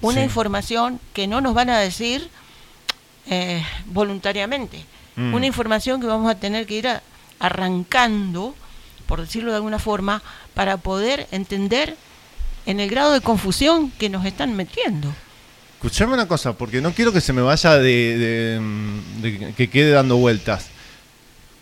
[0.00, 0.22] Una Sí.
[0.24, 2.28] información que no nos van a decir
[3.26, 4.84] eh, voluntariamente.
[5.16, 5.34] Mm.
[5.34, 7.02] Una información que vamos a tener que ir a-
[7.42, 8.54] arrancando,
[9.06, 10.22] por decirlo de alguna forma,
[10.54, 11.96] para poder entender
[12.64, 15.12] en el grado de confusión que nos están metiendo.
[15.74, 18.60] Escuchame una cosa, porque no quiero que se me vaya de,
[19.20, 20.66] de, de que quede dando vueltas.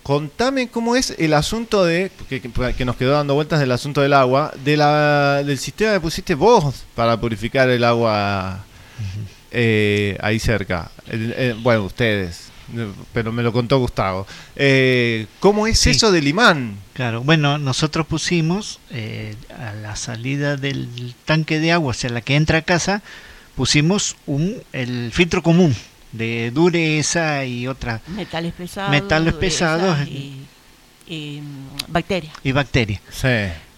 [0.02, 4.12] Contame cómo es el asunto de, que, que- nos quedó dando vueltas del asunto del
[4.12, 8.64] agua, de la, del sistema que pusiste vos para purificar el agua
[9.50, 10.90] eh, ahí cerca.
[11.06, 12.49] El- eh, bueno, ustedes,
[13.12, 14.26] pero me lo contó Gustavo.
[14.56, 15.90] Eh, ¿Cómo es Sí.
[15.90, 16.76] eso del imán?
[16.92, 22.20] Claro, bueno, nosotros pusimos eh, a la salida del tanque de agua, o sea, la
[22.20, 23.02] que entra a casa,
[23.56, 25.74] pusimos un el filtro común
[26.12, 28.90] de dureza y otra Metales pesados.
[28.90, 29.98] Metales pesados.
[30.08, 30.40] Y,
[31.06, 32.32] y, mm, bacterias.
[32.42, 33.00] y bacterias.
[33.10, 33.28] Sí.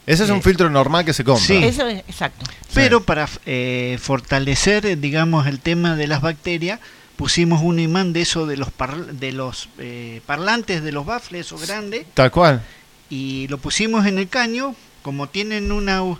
[0.04, 1.44] Ese es un Eh, filtro normal que se compra.
[1.46, 1.62] sí.
[1.62, 2.44] Eso es exacto.
[2.74, 6.80] Pero para eh, fortalecer, eh, digamos, el tema de las bacterias,
[7.22, 11.46] pusimos un imán de eso de los par- de los eh, parlantes de los baffles,
[11.46, 12.62] esos grandes, Tal cual.
[13.10, 16.18] y lo pusimos en el caño, como tienen una no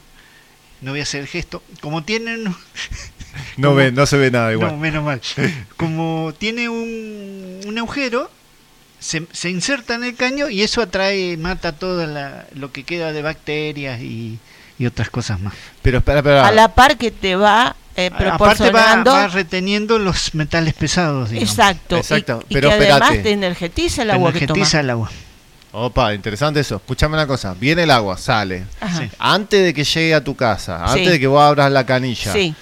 [0.91, 2.45] voy a hacer el gesto, como tienen
[3.57, 4.71] No, como- ve, no se ve nada igual.
[4.71, 5.21] no, menos mal.
[5.77, 8.31] Como tiene un, un agujero,
[9.01, 13.13] se, se inserta en el caño y eso atrae, mata todo la- lo que queda
[13.13, 14.39] de bacterias y,
[14.79, 15.55] y otras cosas más.
[15.83, 16.47] Pero espera, espera.
[16.47, 21.31] A la par que te va eh, Aparte va, reteniendo los metales pesados.
[21.31, 21.51] digamos.
[21.51, 21.97] Exacto.
[21.99, 25.11] Exacto, Y, pero que además te energetiza el agua que Energetiza el agua.
[25.75, 26.77] Opa, interesante eso.
[26.77, 27.55] Escuchame una cosa.
[27.59, 28.65] Viene el agua, sale.
[28.99, 29.11] Sí.
[29.19, 31.11] Antes de que llegue a tu casa, antes Sí.
[31.13, 32.55] de que vos abras la canilla, Sí,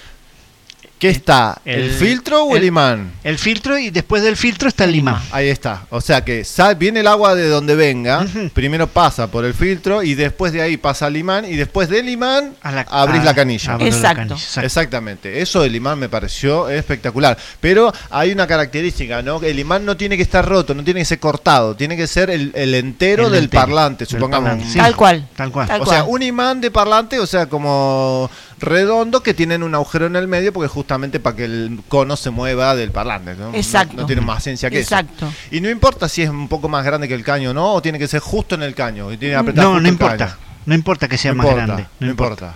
[1.01, 1.59] ¿qué está?
[1.65, 3.11] ¿El, El- filtro o el, el- imán?
[3.23, 5.19] El filtro y después del filtro está el imán.
[5.31, 5.87] Ahí está.
[5.89, 8.23] O sea que sal- viene el agua de donde venga,
[8.53, 12.07] primero pasa por el filtro y después de ahí pasa al imán y después del
[12.07, 13.77] imán A la- abrís a- la canilla.
[13.79, 14.15] la Exacto.
[14.15, 14.65] canilla, exacto.
[14.67, 17.35] Exactamente, eso del imán me pareció espectacular.
[17.59, 19.41] Pero hay una característica, ¿no?
[19.41, 22.29] El imán no tiene que estar roto, no tiene que ser cortado, tiene que ser
[22.29, 24.49] el, el entero El del entero, parlante, del supongamos.
[24.49, 24.77] parlante, sí.
[24.77, 25.27] tal cual.
[25.35, 25.67] Tal cual.
[25.67, 28.29] Tal o sea, un imán de parlante, o sea, como
[28.61, 32.29] redondo que tienen un agujero en el medio porque justamente para que el cono se
[32.29, 33.35] mueva del parlante.
[33.35, 33.51] ¿no?
[33.51, 33.95] No- Exacto.
[33.97, 35.27] No, tiene más ciencia que Exacto.
[35.27, 35.35] eso.
[35.51, 37.73] Y no importa si es un poco más grande que el caño, ¿no?
[37.73, 39.11] O tiene que ser justo en el caño.
[39.11, 40.27] Y tiene que apretar No, justo no el importa.
[40.27, 40.37] caño.
[40.67, 41.85] No importa que sea No más importa, grande.
[41.99, 42.55] No importa.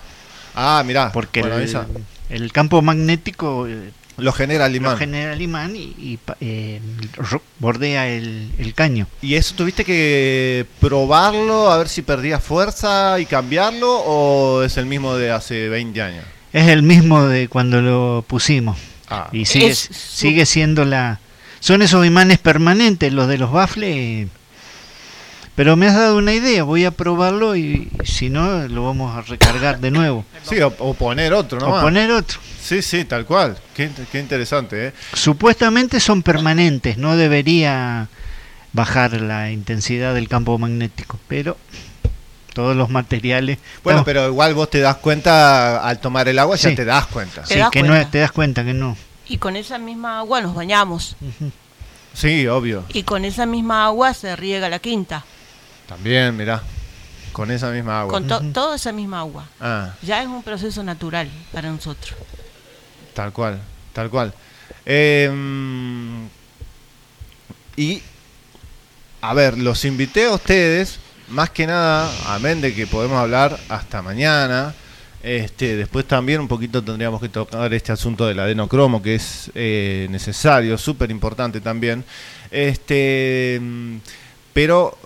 [0.55, 1.11] Ah, mirá.
[1.11, 1.87] Porque bueno, el, esa-
[2.29, 4.93] el campo magnético eh, lo genera el imán.
[4.93, 6.81] lo genera el imán y, y eh,
[7.59, 9.07] bordea el, el caño.
[9.21, 14.85] ¿Y eso tuviste que probarlo a ver si perdía fuerza y cambiarlo o es el
[14.85, 16.25] mismo de hace 20 años?
[16.53, 18.77] Es el mismo de cuando lo pusimos.
[19.09, 19.29] Ah.
[19.31, 21.19] Y sigue, Es sigue siendo la...
[21.59, 24.27] Son esos imanes permanentes, los de los baffles.
[25.55, 29.21] Pero me has dado una idea, voy a probarlo y si no, lo vamos a
[29.21, 30.25] recargar de nuevo.
[30.43, 31.67] Sí, o, o poner otro, ¿no?
[31.77, 32.39] O poner otro.
[32.61, 33.57] Sí, sí, tal cual.
[33.73, 34.93] Qué, int- qué interesante, ¿eh?
[35.13, 38.09] Supuestamente son permanentes, no debería
[38.73, 41.55] bajar la intensidad del campo magnético, pero
[42.53, 43.57] todos los materiales...
[43.83, 47.05] Bueno, No, pero igual vos te das cuenta al tomar el agua, ya te das
[47.07, 47.45] cuenta.
[47.45, 48.11] sí, das que no cuenta.
[48.11, 48.97] te das cuenta que no.
[49.29, 51.15] Y con esa misma agua nos bañamos.
[52.13, 52.83] Sí, obvio.
[52.89, 55.23] Y con esa misma agua se riega la quinta.
[55.87, 56.61] También, mirá.
[57.31, 58.13] Con esa misma agua.
[58.13, 59.45] Con to- toda esa misma agua.
[59.59, 62.15] Ah, Ya es un proceso natural para nosotros.
[63.13, 63.59] tal cual,
[63.93, 64.33] tal cual.
[64.85, 66.25] Eh, mm,
[67.77, 68.01] y,
[69.21, 70.99] a ver, los invité a ustedes,
[71.29, 74.73] más que nada, amén de que podemos hablar hasta mañana.
[75.23, 80.07] Este, después también un poquito tendríamos que tocar este asunto del adenocromo, que es eh,
[80.11, 82.05] necesario, súper importante también.
[82.51, 83.97] Este, mm,
[84.53, 84.97] pero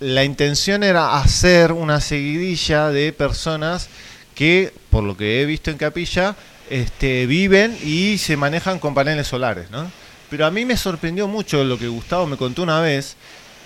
[0.00, 3.88] la intención era hacer una seguidilla de personas
[4.34, 6.36] que, por lo que he visto en Capilla,
[6.70, 9.90] este, viven y se manejan con paneles solares, ¿no?
[10.30, 13.16] Pero a mí me sorprendió mucho lo que Gustavo me contó una vez,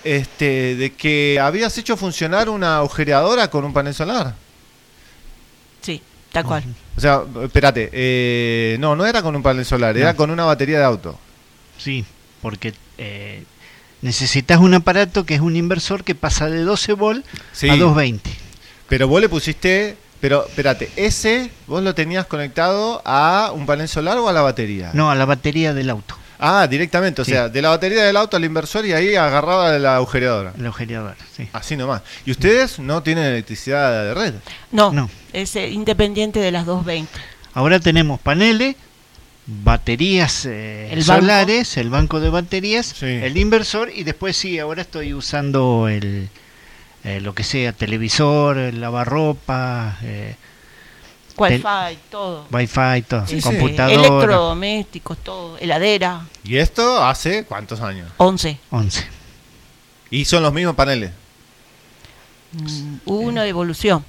[0.03, 4.35] este, de que habías hecho funcionar una agujereadora con un panel solar.
[5.81, 6.01] Sí,
[6.31, 6.63] tal cual.
[6.95, 10.77] O sea, espérate, eh, no, no era con un panel solar, era con una batería
[10.79, 11.17] de auto.
[11.77, 12.05] Sí,
[12.41, 13.45] porque eh,
[14.01, 17.69] necesitas un aparato que es un inversor que pasa de 12 volt Sí.
[17.69, 18.29] a 220.
[18.87, 24.17] Pero vos le pusiste, pero espérate, ese vos lo tenías conectado a un panel solar
[24.17, 24.91] o a la batería.
[24.93, 26.15] No, a la batería del auto.
[26.41, 27.31] Ah, directamente, o Sí.
[27.31, 30.53] sea, de la batería del auto al inversor y ahí agarraba la agujereadora.
[30.57, 31.49] La agujereadora, sí.
[31.51, 32.01] Así nomás.
[32.25, 34.33] ¿Y ustedes no tienen electricidad de red?
[34.71, 35.09] No, No.
[35.33, 37.11] es eh, independiente de las 220.
[37.53, 38.77] Ahora tenemos paneles,
[39.63, 41.21] baterías eh, El banco.
[41.21, 46.29] solares, el banco de baterías, el inversor y después sí, ahora estoy usando el
[47.03, 50.35] eh, lo que sea, televisor, el lavarropa, eh,
[51.37, 52.45] Wi-Fi, tel- todo.
[52.51, 53.41] Wi-Fi, todo, Sí, sí.
[53.41, 53.95] computadora.
[53.95, 55.57] Electrodomésticos, todo.
[55.57, 56.25] Heladera.
[56.43, 58.09] ¿Y esto hace cuántos años?
[58.17, 58.59] 11.
[58.71, 59.07] 11.
[60.11, 61.11] ¿Y son los mismos paneles?
[62.51, 64.03] Mm, hubo una evolución.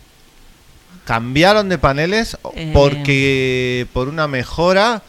[1.05, 2.71] ¿Cambiaron de paneles Eh.
[2.75, 5.03] porque por una mejora,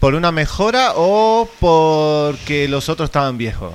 [0.00, 3.72] por una mejora o porque los otros estaban viejos?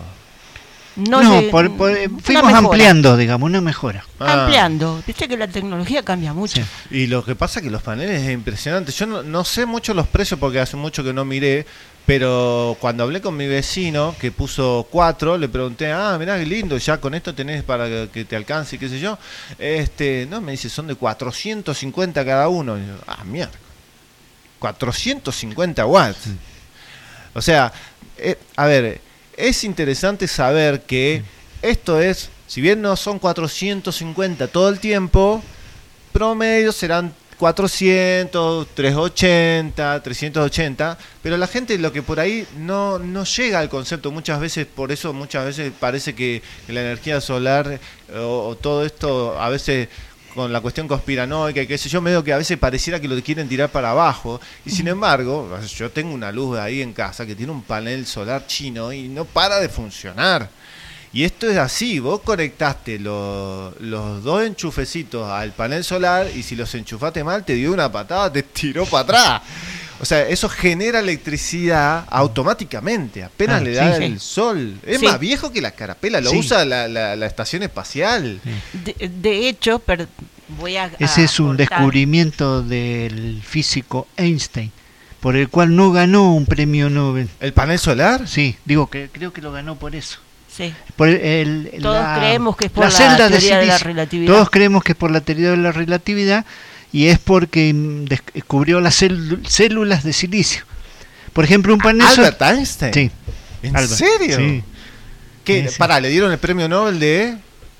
[0.95, 4.03] No, No, por- por- una fuimos ampliando, digamos, una mejora.
[4.19, 4.45] Ah.
[4.45, 5.03] Ampliando.
[5.05, 6.59] Viste que la tecnología cambia mucho.
[6.89, 8.91] Y lo que pasa es que los paneles es impresionante.
[8.91, 11.68] Yo no, no sé mucho los precios porque hace mucho que no miré,
[12.07, 16.76] pero cuando hablé con mi vecino que puso cuatro, le pregunté, ah, mirá qué lindo,
[16.80, 19.19] ya con esto tenés para que- te alcance y qué sé yo.
[19.59, 22.76] Este, no, me dice, son de 450 cada uno.
[22.76, 23.51] Y yo, ah, mierda.
[24.59, 26.27] 450 watts.
[27.34, 27.71] O sea,
[28.17, 29.01] eh, a ver,
[29.35, 31.23] es interesante saber que
[31.61, 35.43] esto es, si bien no son 450 todo el tiempo,
[36.11, 43.59] promedio serán 400, 380, 380, pero la gente lo que por ahí no, no llega
[43.59, 48.47] al concepto, muchas veces, por eso muchas veces parece que la energía solar eh, o,
[48.47, 49.89] o todo esto, a veces
[50.38, 53.22] con la cuestión conspiranoica y qué sé yo, medio que a veces pareciera que lo
[53.22, 57.35] quieren tirar para abajo, y sin embargo, yo tengo una luz ahí en casa que
[57.35, 60.49] tiene un panel solar chino y no para de funcionar.
[61.14, 66.55] Y esto es así, vos conectaste lo- los dos enchufecitos al panel solar y si
[66.55, 69.41] los enchufaste mal te dio una patada, te tiró para atrás.
[69.99, 74.77] O sea, eso genera electricidad automáticamente, apenas Ah, le da sí, el sol.
[74.85, 75.05] Es Sí.
[75.05, 76.37] más viejo que la carapela, lo Sí.
[76.37, 78.39] usa la, la- la estación espacial.
[78.73, 80.05] De, de hecho, pero
[80.59, 80.91] voy a.
[80.99, 81.69] Ese a es un cortar.
[81.69, 84.71] descubrimiento del físico Einstein,
[85.19, 87.27] por el cual no ganó un premio Nobel.
[87.39, 88.27] ¿El panel solar?
[88.27, 90.19] Sí, digo que creo que lo ganó por eso.
[90.55, 90.73] Sí.
[90.95, 94.33] Por el- el- Todos la- creemos que es por la teoría de la relatividad.
[94.33, 96.45] Todos creemos que es por la teoría de la relatividad
[96.91, 100.64] y es porque mm, des- descubrió las célu- células de silicio.
[101.34, 102.93] Por ejemplo, un panel Albert Einstein.
[102.93, 103.11] Sí.
[103.64, 104.38] ¿En Albert, serio?
[104.38, 104.64] sí.
[105.43, 105.68] ¿Qué?
[105.69, 105.76] Sí.
[105.77, 107.38] Pará, ¿le dieron el premio Nobel de...?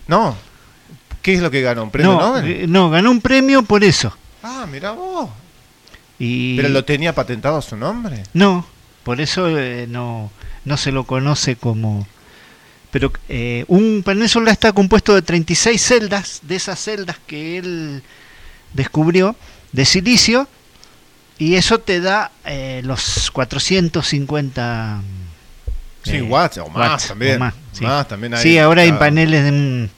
[0.08, 0.36] No.
[1.22, 1.84] ¿Qué es lo que ganó?
[1.84, 2.46] ¿Un premio No, Nobel?
[2.52, 4.16] eh, no, ganó un premio por eso.
[4.44, 5.30] Ah, mira vos.
[6.20, 8.24] Y ¿Pero lo tenía patentado a su nombre?
[8.34, 8.66] No,
[9.04, 10.32] por eso eh, no,
[10.66, 12.08] no se lo conoce como...
[12.92, 18.02] Pero eh, un panel solar está compuesto de 36 celdas, de esas celdas que él
[18.74, 19.36] descubrió,
[19.72, 20.48] de silicio,
[21.38, 25.02] y eso te da eh, los 450
[26.04, 27.36] Sí, eh, watts, o más watts, también.
[27.36, 27.84] o más, sí.
[27.84, 29.90] Más también hay, Sí, ahora hay paneles de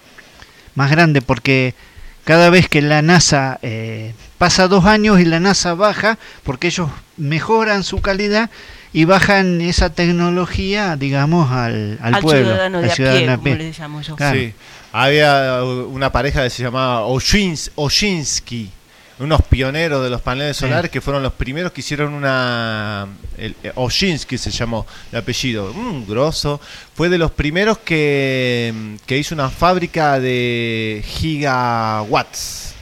[0.76, 1.76] más grandes porque
[2.24, 6.90] cada vez que la NASA eh, pasa dos años y la NASA baja, porque ellos
[7.18, 8.50] mejoran su calidad
[8.92, 13.38] y bajan esa tecnología, digamos, al, al, Al pueblo, ciudadano al de a pie, a
[13.38, 14.16] como le llamo yo.
[14.16, 14.40] Claro.
[14.40, 14.54] Sí.
[14.92, 18.72] Había una pareja que se llamaba Oshins- Oshinsky,
[19.20, 23.08] unos pioneros de los paneles solares que fueron los primeros que hicieron una.
[23.38, 26.60] El, eh, Oshinsky se llamó de apellido, un grosso.
[26.96, 32.74] Fue de los primeros que, que hizo una fábrica de gigawatts.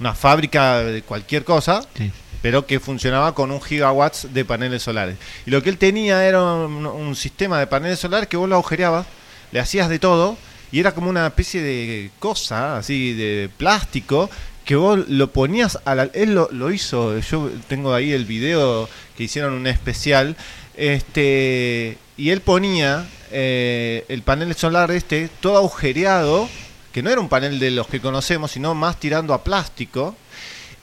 [0.00, 1.82] Una fábrica de cualquier cosa.
[1.96, 2.10] Sí.
[2.40, 5.16] pero que funcionaba con un gigawatts de paneles solares.
[5.44, 8.54] Y lo que él tenía era un, un sistema de paneles solares que vos lo
[8.54, 9.06] agujereabas,
[9.50, 10.38] le hacías de todo,
[10.72, 14.30] y era como una especie de cosa, así, de plástico,
[14.64, 16.04] que vos lo ponías a la...
[16.12, 20.36] Él lo, lo hizo, yo tengo ahí el video que hicieron un especial,
[20.76, 26.48] este y él ponía eh, el panel solar este todo agujereado,
[26.92, 30.16] que no era un panel de los que conocemos, sino más tirando a plástico,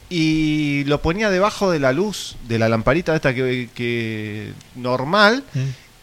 [0.10, 5.44] y lo ponía debajo de la luz de la lamparita esta que, que normal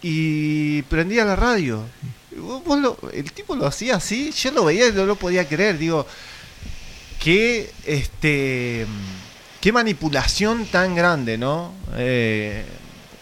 [0.03, 1.85] y prendía la radio.
[2.37, 5.79] Vos- lo- el tipo lo hacía así, yo lo veía y no lo podía creer,
[5.79, 6.07] digo,
[7.23, 8.87] qué, este,
[9.61, 11.73] qué manipulación tan grande, ¿no?
[11.97, 12.65] Eh,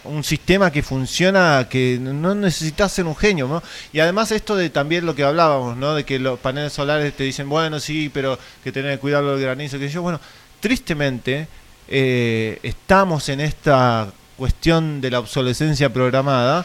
[0.04, 3.62] un sistema que funciona, que no necesitas ser un genio, ¿no?
[3.92, 5.94] Y además esto de también lo que hablábamos, ¿no?
[5.94, 9.42] De que los paneles solares te dicen, bueno, sí, pero que tenés que cuidarlo del
[9.42, 10.18] granizo, que yo, bueno,
[10.60, 11.48] tristemente
[11.88, 16.64] eh, estamos en esta cuestión de la obsolescencia programada,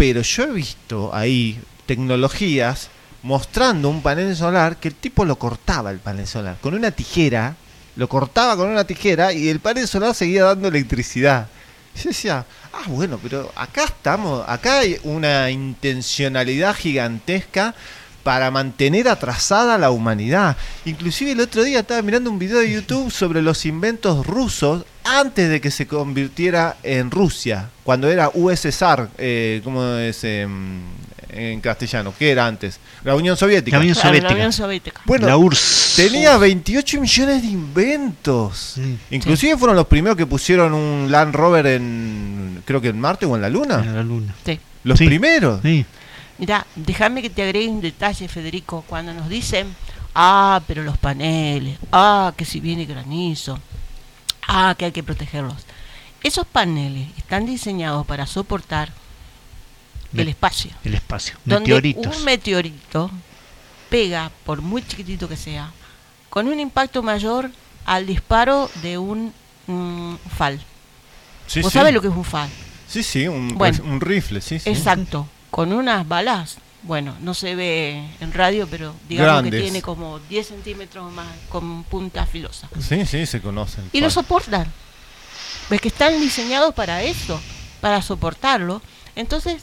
[0.00, 2.88] pero yo he visto ahí tecnologías
[3.22, 7.54] mostrando un panel solar que el tipo lo cortaba el panel solar con una tijera,
[7.96, 11.48] lo cortaba con una tijera y el panel solar seguía dando electricidad.
[11.94, 17.74] Y yo decía, ah, bueno, pero acá estamos, acá hay una intencionalidad gigantesca
[18.22, 20.56] para mantener atrasada a la humanidad.
[20.84, 25.48] Inclusive el otro día estaba mirando un video de YouTube sobre los inventos rusos antes
[25.48, 30.80] de que se convirtiera en Rusia, cuando era USSR, eh, ¿cómo es em,
[31.30, 32.12] en castellano?
[32.18, 32.78] ¿Qué era antes?
[33.02, 33.76] La Unión Soviética.
[33.78, 34.28] La Unión Soviética.
[34.28, 35.00] la Unión Soviética.
[35.06, 35.94] Bueno, La URSS.
[35.96, 38.76] tenía 28 millones de inventos.
[39.10, 43.34] Inclusive fueron los primeros que pusieron un Land Rover en, creo que en Marte o
[43.36, 43.80] en la Luna.
[43.84, 44.34] En la luna.
[44.44, 44.58] Sí.
[44.84, 45.06] Los Sí.
[45.06, 45.60] primeros.
[45.62, 45.84] Sí.
[46.40, 48.82] Mira, déjame que te agregue un detalle, Federico.
[48.88, 49.76] Cuando nos dicen,
[50.14, 53.58] ah, pero los paneles, ah, que si viene granizo,
[54.48, 55.66] ah, que hay que protegerlos.
[56.22, 58.90] Esos paneles están diseñados para soportar
[60.14, 60.70] el espacio.
[60.82, 61.36] El espacio.
[61.44, 62.16] Donde Meteoritos.
[62.16, 63.10] un meteorito
[63.90, 65.70] pega, por muy chiquitito que sea,
[66.30, 67.50] con un impacto mayor
[67.84, 69.32] al disparo de un
[69.66, 70.58] mm, FAL.
[71.46, 71.78] Sí, ¿Vos sí.
[71.78, 72.48] sabés lo que es un FAL?
[72.88, 73.84] Sí, sí, un, Bueno.
[73.84, 74.70] un rifle, sí, sí.
[74.70, 80.18] Exacto, con unas balas, bueno, no se ve en radio, pero digamos que tiene como
[80.18, 82.68] 10 centímetros más con punta filosa.
[82.80, 83.88] Sí, sí, se conocen.
[83.92, 84.66] Y lo soportan.
[85.68, 87.40] Ves que están diseñados para eso,
[87.80, 88.80] para soportarlo.
[89.14, 89.62] Entonces,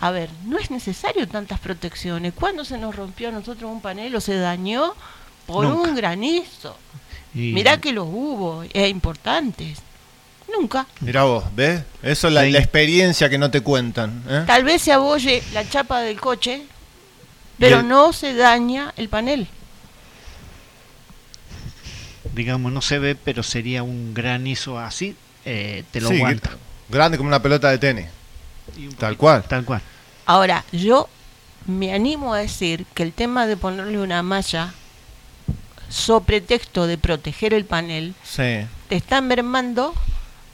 [0.00, 2.32] a ver, no es necesario tantas protecciones.
[2.34, 4.94] ¿Cuándo se nos rompió a nosotros un panel o se dañó
[5.46, 5.88] por Nunca.
[5.90, 6.76] un granizo?
[7.34, 9.78] Y- Mirá que los hubo, e importantes.
[10.58, 10.86] Nunca.
[11.00, 11.82] Mirá vos, ¿ves?
[12.02, 12.50] Eso es la, Sí.
[12.50, 14.22] la experiencia que no te cuentan.
[14.28, 14.44] ¿eh?
[14.46, 16.62] Tal vez se abolle la chapa del coche,
[17.58, 19.48] pero el- no se daña el panel.
[22.34, 26.50] digamos, no se ve, pero sería un granizo así, eh, te lo Sí, aguanta.
[26.88, 28.06] Grande como una pelota de tenis.
[28.98, 29.42] Tal cual.
[29.44, 29.80] Tal cual.
[30.26, 31.08] Ahora, yo
[31.66, 34.72] me animo a decir que el tema de ponerle una malla
[35.88, 39.92] sobre texto de proteger el panel Sí, te está mermando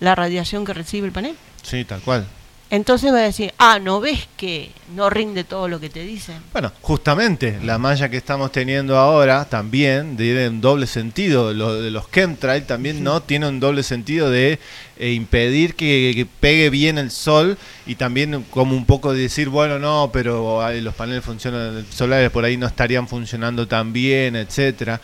[0.00, 1.36] la radiación que recibe el panel.
[1.62, 2.26] sí, tal cual.
[2.68, 6.42] Entonces va a decir, ah, ¿no ves que no rinde todo lo que te dicen?
[6.52, 11.54] Bueno, justamente la malla que estamos teniendo ahora también tiene un doble sentido.
[11.54, 14.58] Lo de los chemtrail también no tiene un doble sentido de
[14.98, 17.56] eh, impedir que, que pegue bien el sol
[17.86, 22.44] y también como un poco de decir, bueno, no, pero los paneles funcionan solares por
[22.44, 25.00] ahí no estarían funcionando tan bien, etcétera.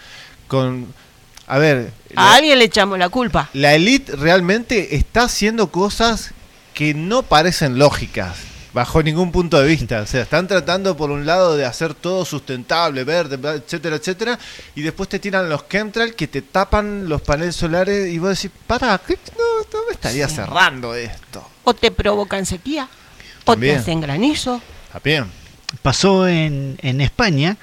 [0.49, 0.93] Con
[1.47, 3.49] a ver, A alguien le echamos la culpa.
[3.53, 6.31] la elite realmente está haciendo cosas
[6.75, 8.37] que no parecen lógicas
[8.73, 10.01] bajo ningún punto de vista.
[10.01, 14.39] O sea, están tratando por un lado de hacer todo sustentable, verde, bla, etcétera, etcétera,
[14.75, 18.51] y después te tiran los chemtrails que te tapan los paneles solares y vos decís,
[18.67, 19.19] para, ¿qué?
[19.37, 20.37] no, no me estaría Sí.
[20.37, 21.47] cerrando esto.
[21.65, 22.89] O te provocan sequía,
[23.45, 24.63] o te hacen granizo.
[25.83, 27.57] Pasó en, en España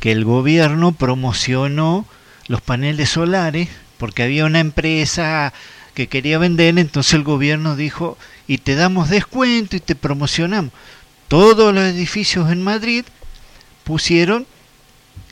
[0.00, 2.06] que el gobierno promocionó
[2.48, 5.52] los paneles solares porque había una empresa
[5.94, 10.72] que quería vender, entonces el gobierno dijo, y te damos descuento y te promocionamos.
[11.28, 13.04] Todos los edificios en Madrid
[13.84, 14.46] pusieron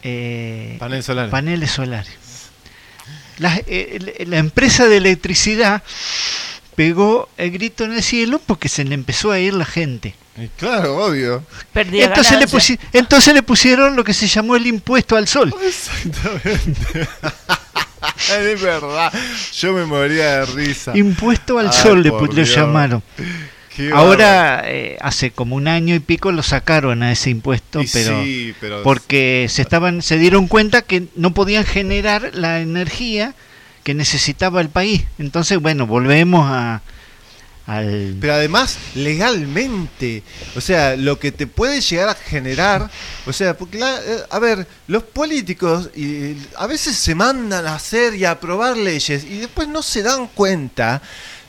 [0.03, 1.31] eh, Paneles solares.
[1.31, 2.17] paneles solares.
[3.39, 5.83] La, eh, la empresa de electricidad
[6.81, 10.15] pegó el grito en el cielo porque se le empezó a ir la gente.
[10.39, 11.45] Y claro, obvio.
[11.75, 12.59] Perdía Entonces le, ganancia.
[12.77, 15.55] pusi- entonces le pusieron lo que se llamó el impuesto al sol.
[15.63, 17.07] Exactamente.
[18.55, 19.13] es verdad.
[19.59, 20.97] Yo me moriría de risa.
[20.97, 23.03] Impuesto al Ay, sol le, llamaron.
[23.77, 28.23] Qué Ahora, eh, hace como un año y pico lo sacaron a ese impuesto, pero,
[28.25, 33.35] sí, pero- porque se estaban, se dieron cuenta que no podían generar la energía
[33.91, 35.03] que necesitaba el país.
[35.19, 36.81] Entonces, bueno, volvemos a
[37.67, 40.23] al Pero además, legalmente,
[40.57, 42.89] o sea, lo que te puede llegar a generar,
[43.27, 47.75] o sea, porque, la- eh, a ver, los políticos y, a veces se mandan a
[47.75, 51.03] hacer y a aprobar leyes y después no se dan cuenta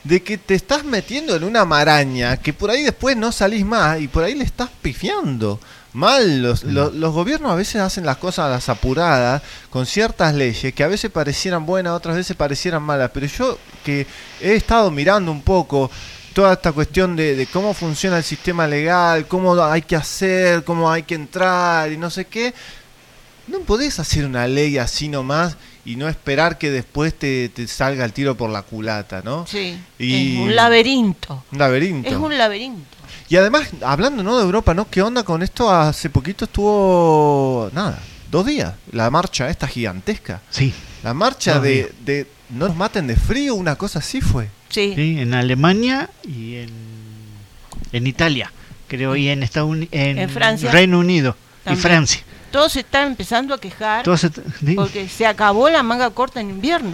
[0.04, 4.00] de que te estás metiendo en una maraña que por ahí después no salís más
[4.00, 5.60] y por ahí le estás pifiando.
[5.92, 10.34] Mal, los, los, los gobiernos a veces hacen las cosas a las apuradas con ciertas
[10.34, 14.06] leyes que a veces parecieran buenas, otras veces parecieran malas, pero yo que
[14.40, 15.90] he estado mirando un poco
[16.32, 20.90] toda esta cuestión de, de cómo funciona el sistema legal, cómo hay que hacer, cómo
[20.90, 22.54] hay que entrar y no sé qué,
[23.48, 28.04] no podés hacer una ley así nomás y no esperar que después te, te salga
[28.04, 29.46] el tiro por la culata, ¿no?
[29.46, 29.76] Sí.
[29.98, 31.44] Y- Es un laberinto.
[31.52, 32.08] Un laberinto.
[32.08, 32.96] Es un laberinto.
[33.28, 34.36] Y además, hablando ¿no?
[34.38, 34.88] de Europa, ¿no?
[34.90, 35.70] ¿Qué onda con esto?
[35.70, 37.98] Hace poquito estuvo, nada,
[38.30, 40.40] dos días, la marcha esta gigantesca.
[40.50, 40.72] Sí.
[41.02, 44.48] La marcha de, de no nos maten de frío, una cosa así fue.
[44.68, 44.92] Sí.
[44.94, 46.70] Sí, en Alemania y en,
[47.92, 48.52] en Italia,
[48.88, 50.70] creo, y en Estados Uni- en, En Francia.
[50.70, 51.36] Reino Unido
[51.70, 51.74] y.
[51.76, 52.20] Francia.
[52.52, 54.30] Todos se están empezando a quejar Todos se-
[54.64, 54.74] sí.
[54.76, 56.92] porque se acabó la manga corta en invierno.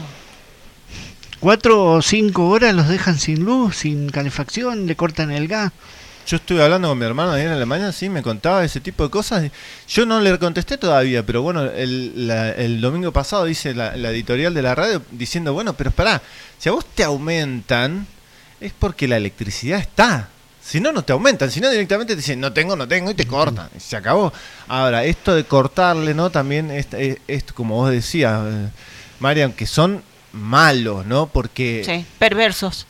[1.41, 5.73] Cuatro o cinco horas los dejan sin luz, sin calefacción, le cortan el gas.
[6.27, 9.11] Yo estuve hablando con mi hermano ahí en Alemania, sí, me contaba ese tipo de
[9.11, 9.51] cosas.
[9.89, 14.11] Yo no le contesté todavía, pero bueno, el, la- el domingo pasado dice la, la
[14.11, 16.21] editorial de la radio diciendo, bueno, pero esperá,
[16.59, 18.07] si a vos te aumentan,
[18.61, 20.29] es porque la electricidad está.
[20.69, 23.15] Si no, no te aumentan, si no directamente te dicen, no tengo, no tengo, y
[23.15, 24.31] te cortan, y se acabó.
[24.67, 26.29] Ahora, esto de cortarle, ¿no?
[26.29, 28.69] También, es, es- es como vos decías, eh,
[29.19, 31.27] Marian, que son malos, ¿no?
[31.27, 32.87] Porque Sí, perversos.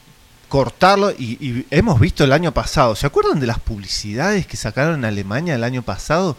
[0.48, 4.94] cortarlo y, y hemos visto el año pasado, ¿se acuerdan de las publicidades que sacaron
[4.96, 6.36] en Alemania el año pasado?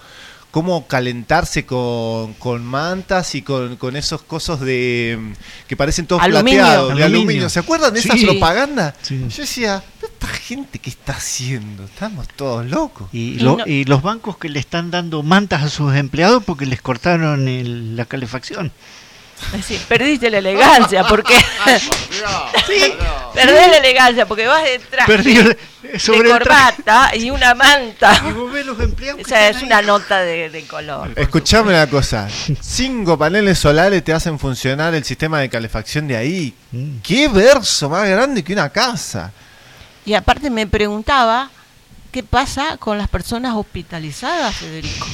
[0.52, 5.20] Cómo calentarse con, con mantas y con, con esos cosos de
[5.68, 6.62] que parecen todos Aluminio.
[6.62, 7.20] plateados, de Aluminio.
[7.20, 7.50] aluminio.
[7.50, 8.26] ¿Se acuerdan de esa Sí.
[8.26, 8.96] propaganda?
[9.04, 9.20] Sí.
[9.30, 13.10] Yo decía, esta gente qué está haciendo, estamos todos locos.
[13.12, 16.44] Y, Y lo- no- y los bancos que le están dando mantas a sus empleados
[16.44, 18.72] porque les cortaron el- la calefacción.
[19.88, 21.34] Perdiste la elegancia porque
[23.34, 25.42] perdés la elegancia porque vas detrás Perdí de,
[25.84, 26.40] el- de sobre traje.
[26.76, 28.22] corbata y una manta.
[28.28, 29.64] Y vos ves los empleados O sea, es ahí.
[29.64, 31.12] una nota de, de color.
[31.16, 32.28] Escuchame una cosa,
[32.62, 36.54] cinco paneles solares te hacen funcionar el sistema de calefacción de ahí.
[36.72, 36.98] Mm.
[37.02, 39.32] ¿Qué verso más grande que una casa?
[40.06, 41.50] Y aparte me preguntaba
[42.12, 45.08] qué pasa con las personas hospitalizadas, Federico.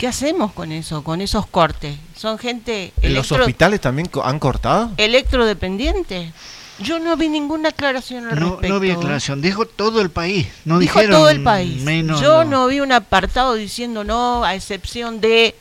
[0.00, 1.94] ¿Qué hacemos con eso, con esos cortes?
[2.16, 4.92] ¿Son gente ¿En los hospitales también han cortado?
[4.96, 6.32] electrodependiente?
[6.78, 8.68] Yo no vi ninguna aclaración al No, respecto.
[8.68, 10.48] no había aclaración, dijo todo el país.
[10.64, 11.82] No Dijo dijeron todo el país.
[11.82, 15.54] menos Yo no vi un apartado diciendo no, a excepción de...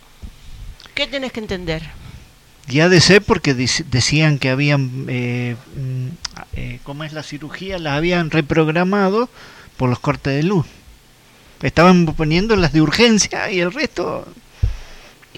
[0.93, 1.83] ¿Qué tenés que entender?
[2.69, 6.07] Y ser porque decían que habían, eh, mm,
[6.53, 7.77] eh, ¿cómo es la cirugía?
[7.77, 9.27] Las habían reprogramado
[9.75, 10.65] por los cortes de luz.
[11.61, 14.27] Estaban poniendo las de urgencia y el resto...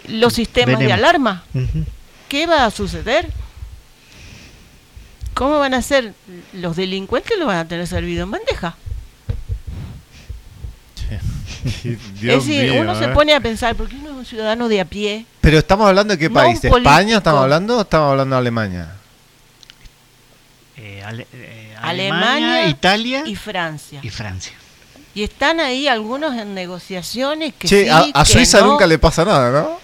[0.07, 1.43] Los sistemas de alarma.
[2.29, 3.27] ¿Qué va a suceder?
[5.33, 6.13] ¿Cómo van a ser?
[6.53, 8.75] Los delincuentes lo van a tener servido en bandeja.
[11.83, 13.09] Dios es decir, mío, uno se ¿eh?
[13.09, 15.25] pone a pensar, porque uno es un ciudadano de a pie.
[15.41, 18.35] Pero estamos hablando de qué No país, un ¿de España estamos hablando o estamos hablando
[18.35, 18.91] de Alemania?
[20.77, 23.99] Eh, Ale- eh, Alemania, Alemania, Italia y Francia.
[24.03, 24.53] y Francia.
[25.13, 28.67] Y están ahí algunos en negociaciones que che, sí, a, a que Suiza no.
[28.67, 29.79] nunca le pasa nada, ¿no?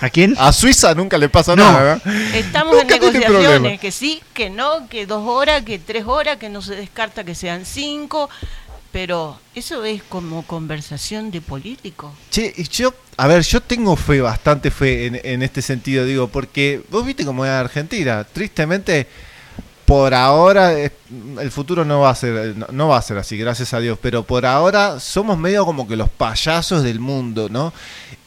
[0.00, 0.34] ¿A quién?
[0.38, 1.64] A Suiza nunca le pasa No.
[1.70, 2.12] nada, ¿no?
[2.34, 6.48] Estamos en Nunca negociaciones, que sí, que no, que dos horas, que tres horas, que
[6.48, 8.28] no se descarta que sean cinco,
[8.90, 12.12] pero eso es como conversación de político.
[12.30, 16.26] Che, y yo, a ver, yo tengo fe, bastante fe en, en este sentido, digo,
[16.28, 18.24] porque vos viste cómo es Argentina.
[18.30, 19.06] Tristemente,
[19.92, 20.90] por ahora, eh,
[21.38, 23.98] el futuro no va a ser, no, no va a ser así, gracias a Dios,
[24.00, 27.74] pero por ahora somos medio como que los payasos del mundo, ¿no?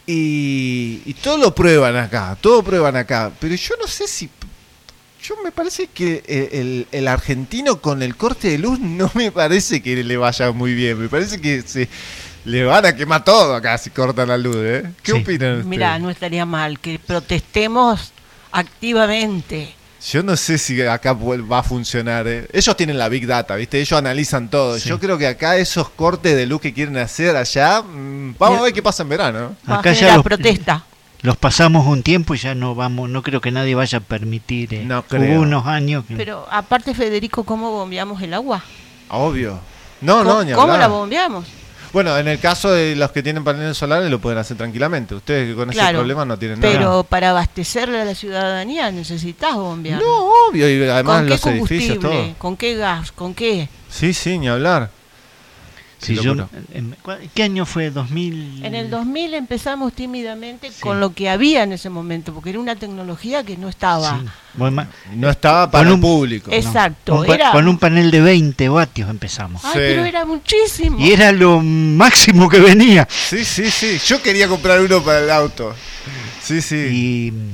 [0.05, 4.29] Y, y todo lo prueban acá, todo prueban acá, pero yo no sé si
[5.23, 9.31] yo me parece que el, el- el argentino con el corte de luz no me
[9.31, 10.99] parece que le vaya muy bien.
[10.99, 11.89] Me parece que se
[12.45, 14.83] le van a quemar todo acá si cortan la luz, ¿eh?
[15.01, 15.17] ¿Qué Sí.
[15.19, 15.65] opinan ustedes?
[15.65, 18.11] Mira, no estaría mal que protestemos
[18.51, 19.73] activamente.
[20.11, 22.27] Yo no sé si acá va a funcionar.
[22.27, 22.47] ¿eh?
[22.53, 23.79] Ellos tienen la Big Data, ¿viste?
[23.79, 24.77] Ellos analizan todo.
[24.77, 24.87] Sí.
[24.89, 28.63] Yo creo que acá esos cortes de luz que quieren hacer allá, mm, vamos a
[28.63, 29.55] ver qué pasa en verano.
[29.65, 30.83] Acá ya los- protesta.
[31.21, 34.75] Los pasamos un tiempo y ya no vamos, no creo que nadie vaya a permitir.
[34.75, 34.83] eh.
[34.85, 35.37] No creo.
[35.37, 38.63] Hubo unos años que Pero aparte, Federico, ¿cómo bombeamos el agua?
[39.09, 39.59] Obvio.
[40.01, 40.79] No, ¿Cómo, no, ni cómo hablar.
[40.81, 41.45] la bombeamos?
[41.95, 45.15] Bueno, en el caso de los que tienen paneles solares lo pueden hacer tranquilamente.
[45.15, 46.73] Ustedes que con ese problema no tienen nada.
[46.73, 50.01] Pero para abastecerle a la ciudadanía necesitas bombear.
[50.01, 52.33] No, obvio, y además ¿Con qué los edificios, todo.
[52.37, 53.13] ¿Con qué gas?
[53.13, 53.69] ¿Con qué?
[53.89, 54.89] Sí, sí, ni hablar.
[55.99, 56.59] Sí, Qué yo- locura.
[56.73, 57.89] em, ¿cuál- ¿Qué año fue?
[57.91, 58.63] ¿2000?
[58.63, 62.75] En el 2000 empezamos tímidamente con lo que había en ese momento, porque era una
[62.75, 64.19] tecnología que no estaba.
[64.19, 64.25] Sí.
[64.55, 66.51] Bueno, ma- No estaba para el un- público.
[66.51, 69.63] Exacto, con, pa- era- con un panel de 20 vatios empezamos.
[69.65, 69.79] Ay, Sí.
[69.79, 70.99] pero era muchísimo.
[70.99, 73.07] Y era lo máximo que venía.
[73.09, 73.97] Sí, sí, sí.
[74.05, 75.73] Yo quería comprar uno para el auto.
[76.41, 76.75] Sí, sí.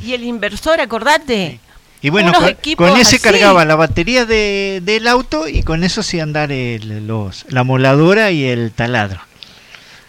[0.03, 1.59] Y, Y el inversor, acordate.
[2.01, 3.19] Y bueno, con, ese así.
[3.19, 8.31] cargaba la batería de- del auto y con eso hacía andar el- los, la moladora
[8.31, 9.19] y el taladro.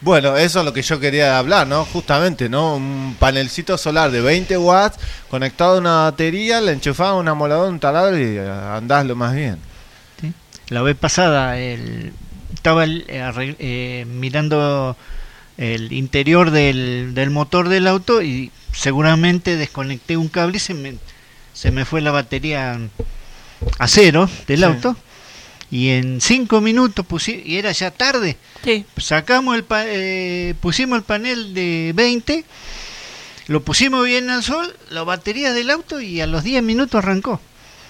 [0.00, 1.84] Bueno, eso es lo que yo quería hablar, ¿no?
[1.84, 2.74] Justamente, ¿no?
[2.74, 4.98] Un panelcito solar de 20 watts
[5.30, 9.34] conectado a una batería, le enchufaba un amolador, un taladro y eh, andás lo más
[9.34, 9.58] bien.
[10.70, 12.12] La vez pasada el-
[12.54, 14.96] estaba el- eh, eh, mirando
[15.58, 20.94] el interior del, del motor del auto y seguramente desconecté un cable y se me,
[21.52, 22.78] se me fue la batería
[23.78, 24.64] a cero del Sí.
[24.64, 24.96] auto.
[25.70, 28.36] Y en cinco minutos pusi- y era ya tarde.
[28.62, 28.84] Sí.
[28.98, 32.44] Sacamos el pa- eh, pusimos el panel de 20,
[33.48, 37.40] lo pusimos bien al sol, la batería del auto y a los 10 minutos arrancó.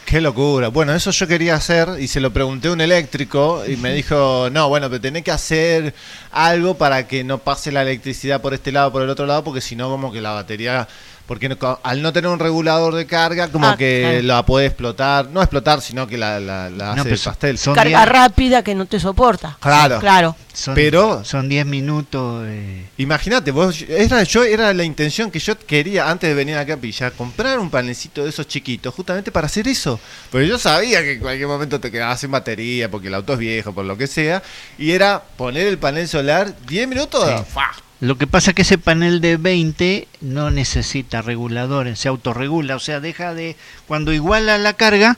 [0.06, 0.68] Qué locura.
[0.68, 4.48] Bueno, eso yo quería hacer y se lo pregunté a un eléctrico y me dijo,
[4.52, 5.94] no, bueno, pero tenés que hacer
[6.30, 9.60] algo para que no pase la electricidad por este lado, por el otro lado, porque
[9.60, 10.86] si no, como que la batería,
[11.26, 14.22] porque al no tener un regulador de carga, como Ah, que claro.
[14.26, 17.58] la puede explotar, no explotar, sino que la, la, la hace No, de pero pastel.
[17.74, 19.56] Carga rápida que no te soporta.
[19.60, 19.98] Claro.
[20.00, 20.36] Claro.
[20.52, 22.44] Son, Pero- son 10 minutos.
[22.46, 26.74] eh, Imagínate, vos, era, yo, era la intención que yo quería antes de venir acá
[26.74, 29.98] a Pilla, comprar un panelcito de esos chiquitos, justamente para hacer eso.
[30.30, 33.38] Porque yo sabía que en cualquier momento te quedabas sin batería, porque el auto es
[33.38, 34.42] viejo, por lo que sea,
[34.76, 37.24] y era poner el panel solar 10 minutos.
[37.26, 37.60] Sí.
[38.02, 42.80] Lo que pasa es que ese panel de 20 no necesita reguladores, se autorregula, o
[42.80, 43.54] sea, deja de
[43.86, 45.16] cuando iguala la carga,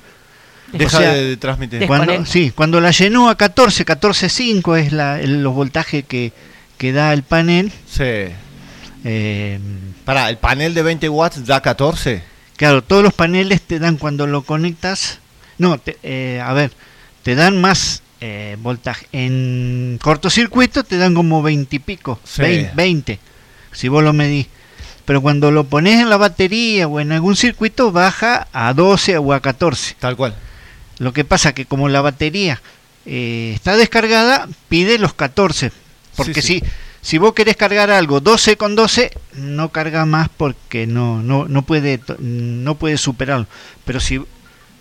[0.70, 1.86] Deja o sea, de transmitir.
[1.86, 6.32] Cuando, sí, cuando la llenó a 14, 14.5 es la, el- los voltajes que,
[6.76, 7.72] que da el panel.
[7.90, 8.04] Sí.
[9.04, 9.58] Eh,
[10.04, 12.22] Para, ¿el panel de 20 watts da 14?
[12.56, 15.20] claro, todos los paneles te dan cuando lo conectas.
[15.58, 16.72] No, te- eh, a ver,
[17.22, 19.06] te dan más eh, voltaje.
[19.12, 22.40] En cortocircuito te dan como 20 y pico, Sí.
[22.40, 23.18] 20, 20,
[23.72, 24.46] si vos lo medís.
[25.04, 29.34] Pero cuando lo pones en la batería o en algún circuito baja a 12 o
[29.34, 29.96] a 14.
[29.98, 30.34] Tal cual.
[30.98, 32.62] Lo que pasa que como la batería
[33.04, 35.70] eh, está descargada, pide los 14.
[36.16, 36.60] Porque Sí, sí.
[36.60, 36.66] si
[37.02, 41.60] si vos querés cargar algo 12 con 12, no carga más porque no no no
[41.60, 43.46] puede no puede superarlo.
[43.84, 44.22] Pero si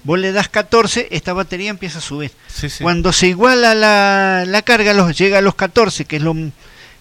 [0.03, 2.31] vos le das 14, esta batería empieza a subir.
[2.47, 2.83] Sí, sí.
[2.83, 6.35] Cuando se iguala la, la carga, los, llega a los 14, que es lo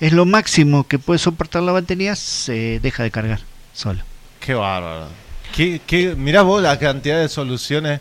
[0.00, 3.38] es lo máximo que puede soportar la batería, se deja de cargar
[3.72, 4.02] solo.
[4.40, 5.06] Qué bárbaro.
[5.54, 8.00] Qué, qué, mirá vos la cantidad de soluciones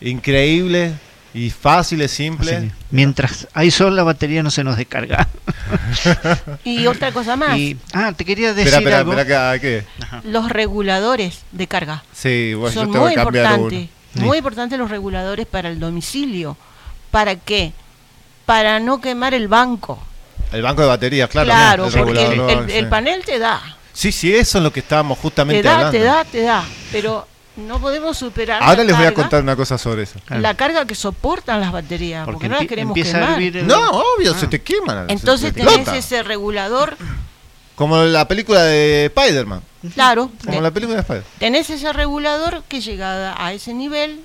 [0.00, 0.94] increíbles
[1.34, 2.72] y fáciles, simples.
[2.90, 5.28] Mientras hay sol, la batería no se nos descarga.
[6.64, 9.12] Y otra cosa más, Y, ah, te quería decir Espera, espera, algo.
[9.12, 9.84] espera, ¿qué?
[10.24, 12.02] los reguladores de carga.
[12.14, 13.95] Sí, bueno, Son yo tengo muy que cambiar importantes, uno.
[14.24, 16.56] Muy importantes los reguladores para el domicilio.
[17.10, 17.72] ¿Para qué?
[18.44, 19.98] Para no quemar el banco.
[20.52, 21.46] El banco de baterías, claro.
[21.46, 22.76] Claro, el porque el, regulador, el- sí.
[22.76, 23.60] el panel te da,
[23.92, 25.98] Sí, sí, eso es lo que estábamos justamente te da, hablando.
[25.98, 27.26] te da, te da, pero
[27.56, 30.18] no podemos superar Ahora la les voy a contar una cosa sobre eso.
[30.28, 33.40] la carga que soportan las baterías, porque, Porque no las queremos quemar.
[33.42, 34.38] el- No, obvio, Ah.
[34.38, 35.06] se te queman.
[35.08, 36.96] Entonces te tenés ese regulador,
[37.76, 39.60] Como la película de Spider-Man.
[39.94, 41.30] claro, Como la película de Spider-Man.
[41.38, 44.20] tenés ese regulador que llegada a ese nivel,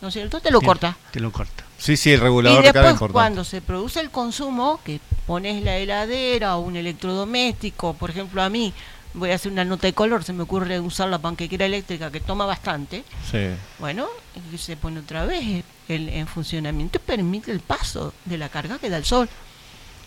[0.00, 0.40] ¿no es cierto?
[0.40, 0.96] Te lo Sí, corta.
[1.10, 1.64] Te lo corta.
[1.78, 3.12] Sí, sí, el Y regulador carga después importante.
[3.12, 8.48] cuando se produce el consumo, que pones la heladera o un electrodoméstico, por ejemplo a
[8.48, 8.72] mí,
[9.14, 12.20] voy a hacer una nota de color, se me ocurre usar la panquequera eléctrica que
[12.20, 13.48] toma bastante, Sí.
[13.78, 14.06] bueno,
[14.52, 18.78] y se pone otra vez el- en funcionamiento y permite el paso de la carga
[18.78, 19.28] que da el sol.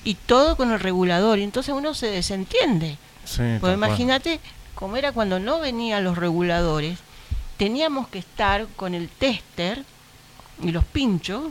[0.06, 2.98] Y todo con el regulador, y entonces uno se desentiende.
[3.26, 4.40] Sí, Pues imagínate
[4.76, 7.00] cómo era cuando no venían los reguladores,
[7.58, 9.84] teníamos que estar con el tester
[10.62, 11.44] y los pinchos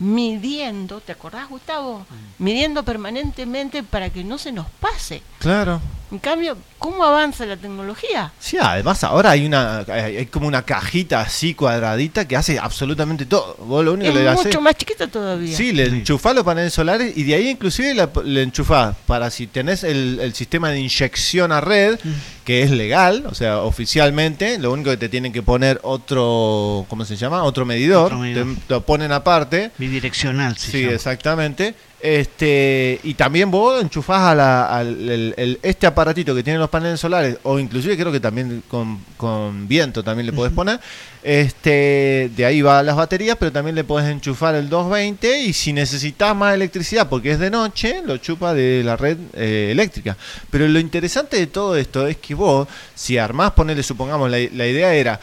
[0.00, 2.06] midiendo, ¿te acordás Gustavo?
[2.38, 5.22] Midiendo permanentemente para que no se nos pase.
[5.38, 5.80] Claro.
[6.12, 8.32] En cambio, ¿cómo avanza la tecnología?
[8.40, 13.26] Sí, además ahora hay una hay hay como una cajita así cuadradita que hace absolutamente
[13.26, 13.54] todo.
[13.60, 15.56] Vos lo único Es que le mucho más chiquita todavía.
[15.56, 19.46] Sí, le enchufás los paneles solares y de ahí inclusive la- le enchufás para si
[19.46, 21.98] tenés el, el sistema de inyección a red,
[22.44, 27.04] que es legal, o sea, oficialmente, lo único que te tienen que poner otro, ¿cómo
[27.04, 27.42] se llama?
[27.44, 28.46] Otro medidor, Otro medidor.
[28.66, 29.70] Te, lo ponen aparte.
[29.78, 30.94] Bidireccional, se Sí, llama.
[30.94, 31.74] exactamente.
[32.02, 36.70] Este, y también vos enchufás a la- al el- el- este aparatito que tienen los
[36.70, 40.80] paneles solares, o inclusive creo que también con, con viento también le podés poner.
[41.22, 45.72] Este, de ahí va las baterías, pero también le podés enchufar el 220 y si
[45.72, 50.16] necesitas más electricidad porque es de noche, lo chupa de la red eh, eléctrica.
[50.50, 54.66] Pero lo interesante de todo esto es que vos, si armás, ponele, supongamos, la, la
[54.66, 55.20] idea era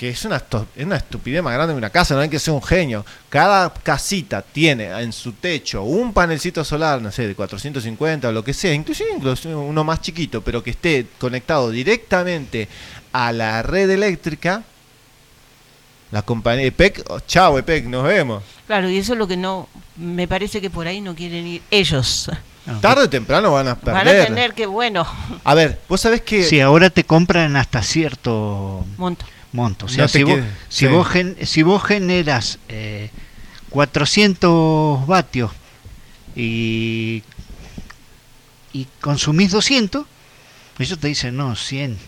[0.00, 0.42] que es una,
[0.76, 3.04] es una estupidez más grande que una casa, no hay que ser un genio.
[3.28, 8.42] Cada casita tiene en su techo un panelcito solar, no sé, de 450 o lo
[8.42, 12.66] que sea, inclusive, inclusive uno más chiquito, pero que esté conectado directamente
[13.12, 14.64] a la red eléctrica.
[16.10, 18.42] La compañía EPEC, oh, chao EPEC, nos vemos.
[18.66, 21.62] Claro, y eso es lo que no, me parece que por ahí no quieren ir
[21.70, 22.30] ellos.
[22.80, 24.26] Tarde o temprano van a Van a perder.
[24.26, 25.06] tener que, bueno,
[25.44, 26.44] A ver, vos sabés que...
[26.44, 29.24] Sí, ahora te compran hasta cierto monto.
[29.52, 29.86] monto.
[29.86, 30.38] O sea, No si, vos,
[30.68, 30.86] si, sí.
[30.86, 33.10] vos gen- si vos generas eh,
[33.70, 35.50] 400 vatios
[36.36, 37.22] y,
[38.72, 40.06] y consumís 200,
[40.78, 41.98] ellos te dicen, no, 100.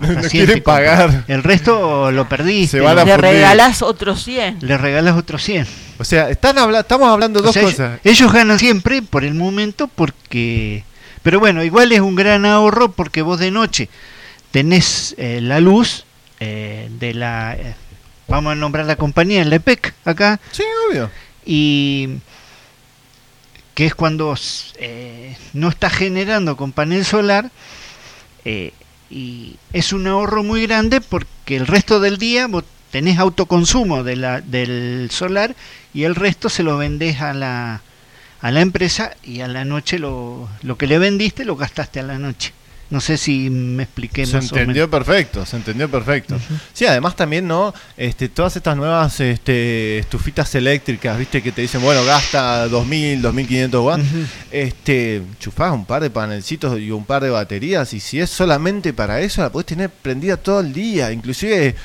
[0.08, 0.72] No 100 quieren te compro.
[0.72, 1.24] pagar.
[1.28, 2.78] El resto lo perdiste.
[2.78, 3.30] Se van a Le fundir.
[3.32, 4.58] regalás otros 100.
[4.62, 5.66] Le regalas otros 100.
[5.98, 8.00] O sea, están habla estamos hablando O dos sea, ellos- cosas.
[8.04, 10.84] Ellos, ganan siempre por el momento porque...
[11.22, 13.90] Pero bueno, igual es un gran ahorro porque vos de noche
[14.52, 16.04] tenés eh, la luz
[16.40, 17.54] eh, de la...
[17.54, 17.74] eh,
[18.26, 20.40] vamos a nombrar la compañía, el EPEC, acá.
[20.52, 21.10] Sí, obvio.
[21.44, 22.08] Y
[23.74, 24.34] que es cuando
[24.78, 27.50] eh, no está generando con panel solar
[28.44, 28.72] eh,
[29.10, 34.16] y es un ahorro muy grande porque el resto del día vos tenés autoconsumo de
[34.16, 35.54] la, del solar
[35.92, 37.82] y el resto se lo vendés a la,
[38.40, 42.04] a la empresa y a la noche lo, lo que le vendiste lo gastaste a
[42.04, 42.52] la noche.
[42.90, 44.90] No sé si me expliqué Se más o entendió menos.
[45.06, 46.36] perfecto, se entendió perfecto.
[46.72, 47.72] Sí, además también, ¿no?
[47.96, 51.40] Este, todas estas nuevas este, estufitas eléctricas, ¿viste?
[51.40, 54.02] Que te dicen, bueno, gasta 2000, 2500 watts.
[54.02, 54.24] Ujú.
[54.50, 58.92] Este, chufás un par de panelcitos y un par de baterías y si es solamente
[58.92, 61.12] para eso, la podés tener prendida todo el día.
[61.12, 61.76] Inclusive,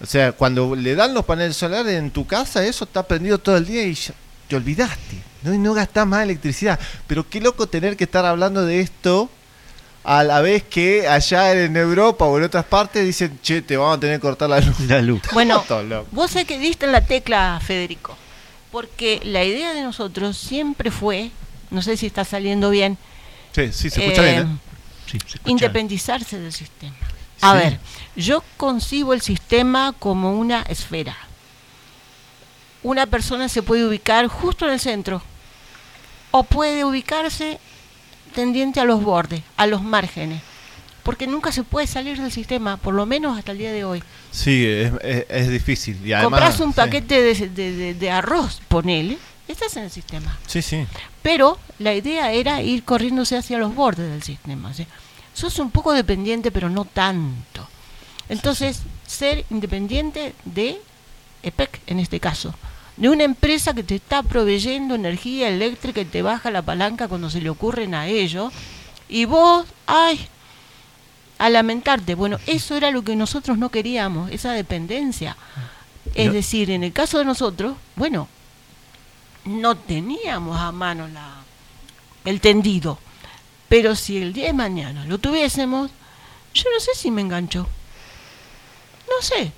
[0.00, 3.58] o sea, cuando le dan los paneles solares en tu casa, eso está prendido todo
[3.58, 4.14] el día y ya
[4.48, 5.16] te olvidaste.
[5.42, 6.80] No, y no gastás más electricidad.
[7.06, 9.28] Pero qué loco tener que estar hablando de esto
[10.04, 13.96] a la vez que allá en Europa o en otras partes dicen, che, te vamos
[13.96, 14.78] a tener que cortar la luz.
[14.80, 15.22] La luz.
[15.32, 15.64] Bueno,
[16.12, 18.16] vos sé que diste en la tecla, Federico,
[18.70, 21.30] porque la idea de nosotros siempre fue,
[21.70, 22.98] no sé si está saliendo bien,
[23.54, 24.58] Sí, sí, se escucha eh, bien, ¿eh?
[25.06, 25.50] Sí, se escucha.
[25.50, 26.96] independizarse del sistema.
[27.40, 27.58] A Sí.
[27.58, 27.78] ver,
[28.16, 31.16] yo concibo el sistema como una esfera.
[32.82, 35.22] Una persona se puede ubicar justo en el centro
[36.32, 37.58] o puede ubicarse
[38.34, 40.42] tendiente a los bordes, a los márgenes,
[41.02, 44.02] porque nunca se puede salir del sistema, por lo menos hasta el día de hoy.
[44.30, 45.96] Sí, es, es- es difícil.
[46.06, 49.16] Y además, Compras un paquete de, de- de- de arroz, ponele,
[49.48, 50.38] estás en el sistema.
[50.46, 50.86] Sí, sí.
[51.22, 54.72] Pero la idea era ir corriéndose hacia los bordes del sistema.
[54.74, 54.86] ¿sí?
[55.32, 57.68] Sos un poco dependiente, pero no tanto.
[58.28, 60.80] Entonces, ser independiente de
[61.42, 62.54] EPEC, en este caso,
[62.96, 67.28] de una empresa que te está proveyendo energía eléctrica y te baja la palanca cuando
[67.30, 68.52] se le ocurren a ellos,
[69.08, 70.26] y vos, ay,
[71.38, 72.14] a lamentarte.
[72.14, 75.36] Bueno, eso era lo que nosotros no queríamos, esa dependencia.
[76.14, 78.28] Es Yo- decir, en el caso de nosotros, bueno,
[79.44, 81.42] no teníamos a mano la,
[82.24, 82.98] el tendido.
[83.68, 85.90] Pero si el día de mañana lo tuviésemos,
[86.54, 87.66] yo no sé si me enganchó.
[89.08, 89.52] No sé.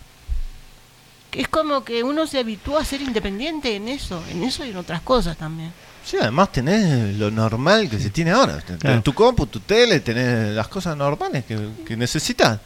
[1.37, 4.77] Es como que uno se habitúa a ser independiente en eso, en eso y en
[4.79, 5.73] otras cosas también.
[6.05, 8.59] Sí, además tenés lo normal que se tiene ahora.
[8.61, 9.03] Tenés Claro.
[9.03, 12.61] tu compu, tu tele, tenés las cosas normales que, que necesitas.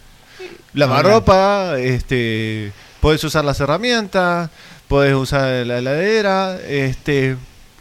[0.74, 4.50] Lavar Ahora- ropa, este, podés usar las herramientas,
[4.88, 7.36] podés usar la heladera, este,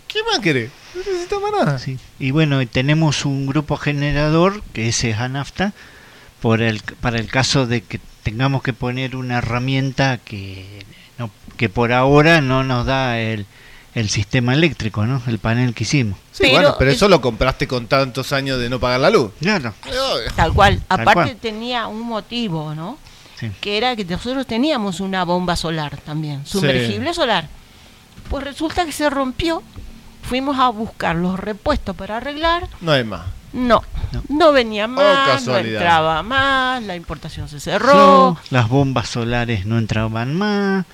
[0.08, 0.72] ¿qué más querés?
[0.96, 1.80] No necesitas más nada.
[1.80, 2.00] Sí.
[2.20, 5.74] Y bueno, tenemos un grupo generador que ese es ANAFTA
[6.42, 8.00] por el, para el caso de que
[8.30, 10.86] tengamos que poner una herramienta que,
[11.18, 13.46] no, que por ahora no nos da el,
[13.96, 15.22] el sistema eléctrico, ¿no?
[15.28, 16.18] El panel que hicimos.
[16.32, 19.10] Sí, Pero bueno, pero es- eso lo compraste con tantos años de no pagar la
[19.10, 19.32] luz.
[19.42, 19.74] Claro.
[20.36, 20.82] Tal cual.
[20.88, 21.36] Tal Aparte cual.
[21.38, 22.98] tenía un motivo, ¿no?
[23.40, 23.50] Sí.
[23.62, 27.48] Que era que nosotros teníamos una bomba solar también, sumergible solar.
[28.30, 29.64] Pues resulta que se rompió.
[30.22, 32.68] Fuimos a buscar los repuestos para arreglar.
[32.82, 33.26] No hay más.
[33.54, 33.84] No,
[34.30, 38.38] no, venía más, no Oh, entraba más, la importación se cerró.
[38.52, 40.86] Las bombas solares no entraban más.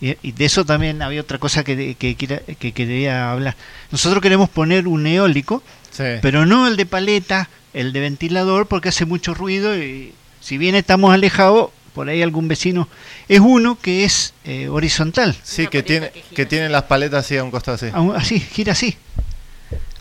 [0.00, 3.56] Y, y de eso también había otra cosa que, que, quería hablar.
[3.90, 6.04] Nosotros queremos poner un eólico, Sí.
[6.22, 10.74] pero no el de paleta, el de ventilador, porque hace mucho ruido y si bien
[10.74, 12.88] estamos alejados, por ahí algún vecino,
[13.28, 15.36] es uno que es eh, horizontal.
[15.44, 17.86] Sí, que tiene, que tiene las paletas así a un costado así.
[18.16, 18.96] Así, gira así.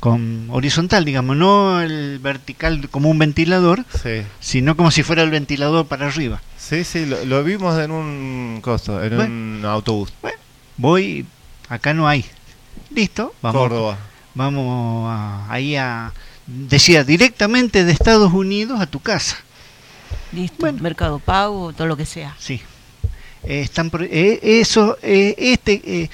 [0.04, 4.24] Con horizontal, digamos, no el vertical como un ventilador, Sí.
[4.42, 6.42] sino como si fuera el ventilador para arriba.
[6.58, 9.34] Sí, sí, lo, lo vimos en un costo, en Bueno.
[9.34, 10.12] un autobús.
[10.76, 11.26] Voy,
[11.70, 12.26] acá no hay.
[12.90, 13.62] Listo, vamos.
[13.62, 13.98] Córdoba.
[14.36, 16.12] Vamos a- ahí a,
[16.48, 19.38] decía, directamente de Estados Unidos a tu casa.
[20.34, 22.36] Listo, mercado pago, todo lo que sea.
[22.40, 22.60] Sí.
[23.44, 26.10] Eh, están eh, eso, eh, este, eh,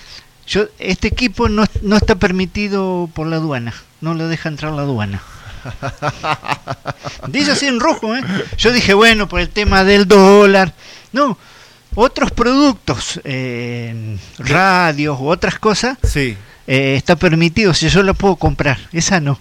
[0.50, 3.74] yo, este equipo no, no está permitido por la aduana.
[4.02, 5.22] No lo deja entrar la aduana.
[7.28, 8.22] Dice así en rojo, ¿eh?
[8.58, 10.74] Yo dije, bueno, por el tema del dólar.
[11.12, 11.38] No,
[11.96, 16.38] otros productos, eh, radios u otras cosas, Sí.
[16.68, 19.40] eh, está permitido, si yo la puedo comprar, esa no.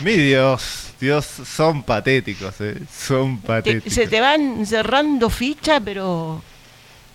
[0.00, 0.62] Mi Dios,
[1.00, 3.92] Dios, son patéticos, eh, son Te- patéticos.
[3.92, 6.42] se te van cerrando ficha, pero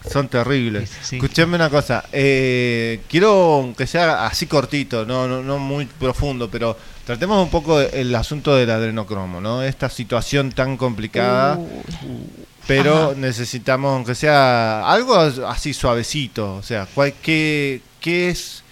[0.08, 0.92] Son terribles.
[1.12, 2.04] Escuchame una cosa.
[2.12, 7.80] eh, quiero que sea así cortito, no, no, no muy profundo, pero tratemos un poco
[7.82, 9.62] el asunto del adrenocromo, ¿no?
[9.64, 11.60] Esta situación tan complicada.
[12.68, 13.14] Pero Ajá.
[13.18, 18.64] necesitamos, aunque sea algo así suavecito, o sea, cuál- qué, qué es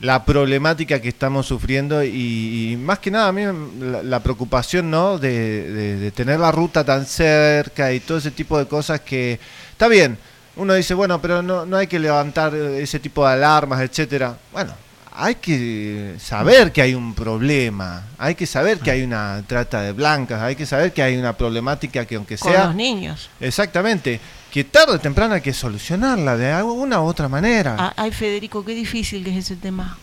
[0.00, 3.42] la problemática que estamos sufriendo y, y más que nada a mí
[3.80, 8.30] la, la preocupación no de, de- de tener la ruta tan cerca y todo ese
[8.30, 9.38] tipo de cosas que
[9.72, 10.16] está bien
[10.56, 14.74] uno dice bueno pero no, no hay que levantar ese tipo de alarmas etcétera bueno
[15.16, 18.02] hay que saber que hay un problema.
[18.18, 20.42] Hay que saber que hay una trata de blancas.
[20.42, 23.30] Hay que saber que hay una problemática que aunque con sea los niños.
[23.38, 24.20] exactamente.
[24.50, 27.76] Que tarde o temprano hay que solucionarla de alguna u otra manera.
[27.78, 29.96] Ah, Ay, Federico, qué difícil que es ese tema.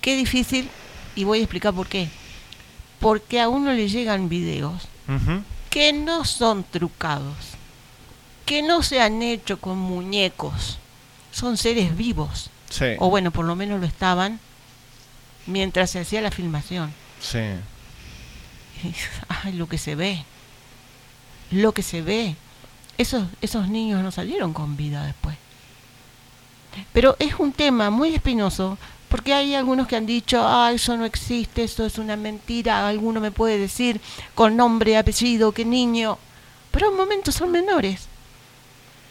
[0.00, 0.68] Qué difícil,
[1.14, 2.08] y voy a explicar por qué.
[3.00, 4.88] Porque a uno le llegan videos
[5.70, 7.34] que no son trucados,
[8.46, 10.78] que no se han hecho con muñecos,
[11.32, 12.50] son seres vivos.
[12.70, 12.86] Sí.
[12.98, 14.40] O bueno, por lo menos lo estaban
[15.46, 16.94] mientras se hacía la filmación.
[17.20, 17.38] Sí.
[19.28, 20.24] Ay, lo que se ve,
[21.50, 22.36] lo que se ve.
[22.98, 25.36] Esos, esos niños no salieron con vida después.
[26.92, 28.78] Pero es un tema muy espinoso
[29.08, 33.20] porque hay algunos que han dicho, ah, eso no existe, eso es una mentira, alguno
[33.20, 34.00] me puede decir
[34.34, 36.18] con nombre, apellido, qué niño.
[36.70, 38.08] Pero un momento son menores.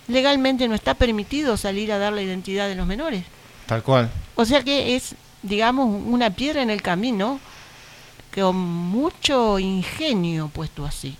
[0.07, 3.23] Legalmente no está permitido salir a dar la identidad de los menores.
[3.65, 4.09] Tal cual.
[4.35, 7.39] O sea que es, digamos, una piedra en el camino
[8.33, 11.15] con mucho ingenio puesto así.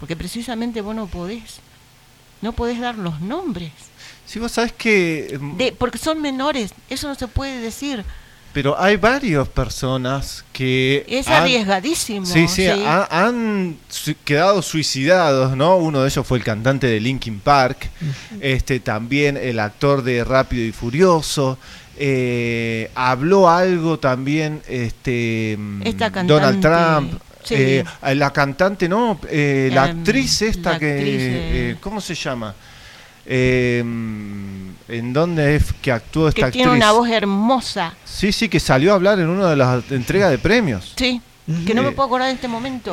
[0.00, 1.60] Porque precisamente vos no podés,
[2.42, 3.70] no podés dar los nombres.
[4.26, 5.38] Si vos sabés que...
[5.40, 8.04] mm, De, porque son menores, eso no se puede decir.
[8.54, 11.04] Pero hay varias personas que...
[11.08, 12.24] Es han- arriesgadísimo.
[12.24, 15.76] Sí, sí, ha- han su- quedado suicidados, ¿no?
[15.76, 17.90] Uno de ellos fue el cantante de Linkin Park,
[18.40, 21.58] este también el actor de Rápido y Furioso,
[21.96, 27.54] eh, habló algo también este mm, Esta Donald Trump, sí.
[27.56, 32.00] eh, la cantante, no, eh, la Em, actriz esta la que, actriz, eh, eh, ¿cómo
[32.00, 32.54] se llama?
[33.26, 33.80] Eh,
[34.86, 36.62] ¿En dónde es que actuó esta que actriz?
[36.62, 37.94] tiene una voz hermosa.
[38.04, 40.92] Sí, sí, que salió a hablar en una de las entregas de premios.
[40.96, 41.20] Sí,
[41.66, 42.90] que no me Eh, puedo acordar en este momento.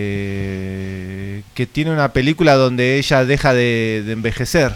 [0.00, 4.74] Eh, que tiene una película donde ella deja de, de envejecer.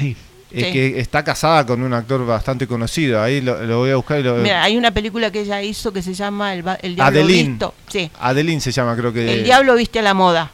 [0.00, 0.14] Eh,
[0.56, 0.60] Sí.
[0.72, 3.20] Que está casada con un actor bastante conocido.
[3.20, 4.20] Ahí lo, lo voy a buscar.
[4.20, 6.94] y lo- Mira, hay una película que ella hizo que se llama El, ba- el
[6.94, 7.48] Diablo Adeline.
[7.50, 7.74] Visto.
[7.88, 9.32] Sí, Adeline se llama, creo que.
[9.38, 10.52] El Diablo Viste a la Moda.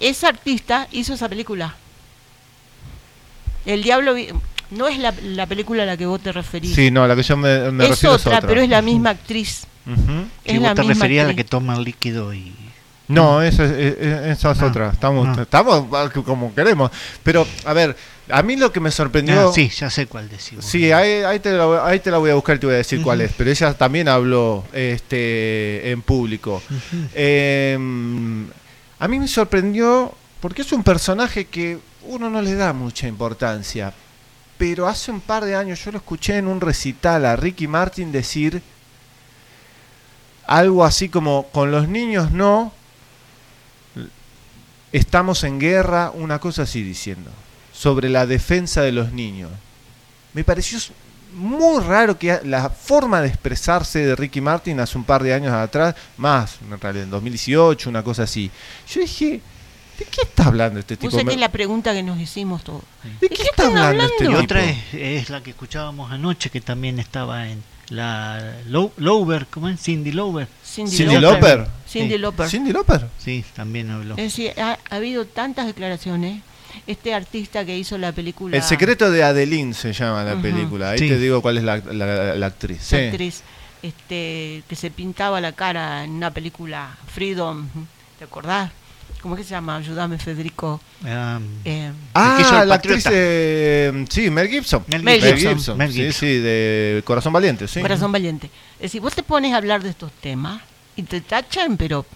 [0.00, 1.74] Esa artista hizo esa película.
[3.66, 4.28] El Diablo Vi-
[4.70, 6.74] no es la, la película a la que vos te referís.
[6.74, 8.48] Sí, no, la que yo me, me es refiero otra, es otra.
[8.48, 9.64] pero es la misma actriz.
[10.44, 12.54] Es la vos te misma referías a la que toma el líquido y...
[13.08, 14.90] No, esa es, es- es- esa es Ah, otra.
[14.90, 15.42] Estamos, ah.
[15.42, 15.86] estamos
[16.26, 16.90] como queremos.
[17.22, 17.96] Pero, a ver,
[18.28, 19.48] a mí lo que me sorprendió.
[19.48, 20.66] Ah, sí, ya sé cuál decimos.
[20.66, 22.74] Sí, ahí, ahí, te la, voy- ahí te la voy a buscar y te voy
[22.74, 23.32] a decir cuál es.
[23.36, 26.62] Pero ella también habló este, en público.
[27.14, 27.78] Eh,
[28.98, 33.92] a mí me sorprendió porque es un personaje que uno no le da mucha importancia.
[34.56, 38.10] Pero hace un par de años yo lo escuché en un recital a Ricky Martin
[38.10, 38.60] decir
[40.46, 42.72] algo así como, con los niños no,
[44.92, 47.30] estamos en guerra, una cosa así diciendo,
[47.72, 49.50] sobre la defensa de los niños.
[50.32, 50.78] Me pareció
[51.34, 55.52] muy raro que la forma de expresarse de Ricky Martin hace un par de años
[55.52, 58.50] atrás, más en realidad en 2018, una cosa así.
[58.92, 59.40] Yo dije,
[59.98, 61.14] ¿de qué está hablando este tipo?
[61.24, 62.82] Me- es la pregunta que nos hicimos todos.
[63.20, 64.40] ¿De qué está hablando este Y tipo?
[64.40, 69.80] otra es, es la que escuchábamos anoche, que también estaba en la Lover, ¿cómo es?
[69.80, 70.46] Cindy Lover.
[70.64, 71.14] Cindy Cindy.
[71.14, 71.14] Cindy
[71.86, 72.00] Sí.
[72.50, 73.06] ¿Cindy Lauper?
[73.18, 74.14] Sí, también habló.
[74.18, 76.42] Es decir, ha, ha habido tantas declaraciones.
[76.86, 78.56] Este artista que hizo la película.
[78.56, 80.90] El secreto de Adeline se llama la película.
[80.90, 81.08] Ahí Sí.
[81.08, 82.78] te digo cuál es la, la- la actriz.
[82.82, 82.96] Sí.
[82.96, 83.42] actriz
[83.82, 87.66] este, que se pintaba la cara en una película Freedom,
[88.18, 88.70] ¿te acordás?
[89.22, 89.76] ¿Cómo es que se llama?
[89.76, 90.80] Ayúdame, Federico.
[91.04, 94.06] Ah, Eh, Ah, la actriz de...
[94.10, 94.84] Sí, Mel Gibson.
[94.86, 95.54] Mel Mel Gibson.
[95.54, 95.76] Gibson.
[95.78, 96.20] Mel Sí, Gibson.
[96.20, 97.80] sí, de Corazón Valiente, sí.
[97.80, 98.48] Corazón Valiente.
[98.76, 100.60] Es decir, vos te pones a hablar de estos temas
[100.94, 102.06] y te tachan, pero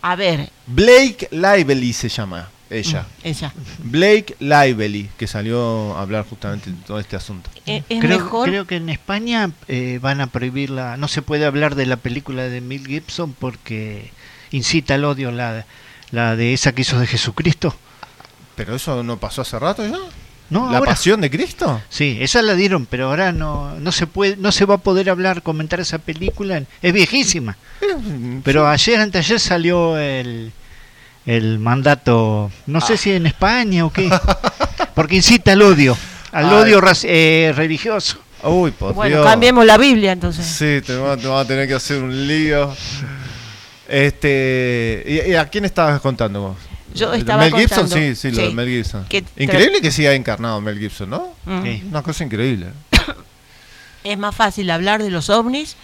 [0.00, 3.02] a ver, Blake Lively se llama ella.
[3.02, 3.52] mm, ella.
[3.78, 7.50] Blake Lively, que salió a hablar justamente de todo este asunto.
[7.66, 8.48] Eh, es creo, mejor.
[8.48, 10.96] creo que en España eh, van a prohibirla.
[10.96, 14.10] No se puede hablar de la película de Mel Gibson porque
[14.50, 15.64] incita al odio la,
[16.10, 17.74] la de esa que hizo de Jesucristo.
[18.56, 19.98] Pero eso no pasó hace rato ya.
[20.48, 20.92] No, ¿La ahora.
[20.92, 21.82] pasión de Cristo?
[21.88, 25.10] Sí, esa la dieron, pero ahora no, no se puede, no se va a poder
[25.10, 26.62] hablar, comentar esa película.
[26.82, 27.56] Es viejísima.
[28.44, 30.52] Pero ayer, anteayer salió el,
[31.26, 34.08] el mandato, no sé si en España o qué,
[34.94, 35.96] porque incita al odio,
[36.32, 36.54] al Ay.
[36.54, 38.18] odio eh, religioso.
[38.44, 39.26] Uy, por Bueno, Dios.
[39.26, 40.46] cambiemos la Biblia entonces.
[40.46, 42.72] Sí, te vamos, te vamos a tener que hacer un lío.
[43.88, 46.56] Este, ¿y, y a quién estabas contando vos?
[46.94, 49.04] Yo ¿El de estaba Mel Gibson, contando, sí, sí, lo sí, de Mel Gibson.
[49.08, 51.34] que Increíble que siga encarnado Mel Gibson, ¿no?
[51.44, 51.62] Mm.
[51.62, 51.84] Sí.
[51.88, 52.66] Una cosa increíble.
[54.04, 55.76] Es más fácil hablar de los ovnis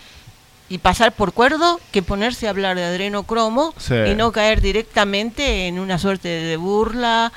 [0.72, 3.94] y pasar por cuerdo que ponerse a hablar de adrenocromo Sí.
[4.10, 7.30] y no caer directamente en una suerte de burla,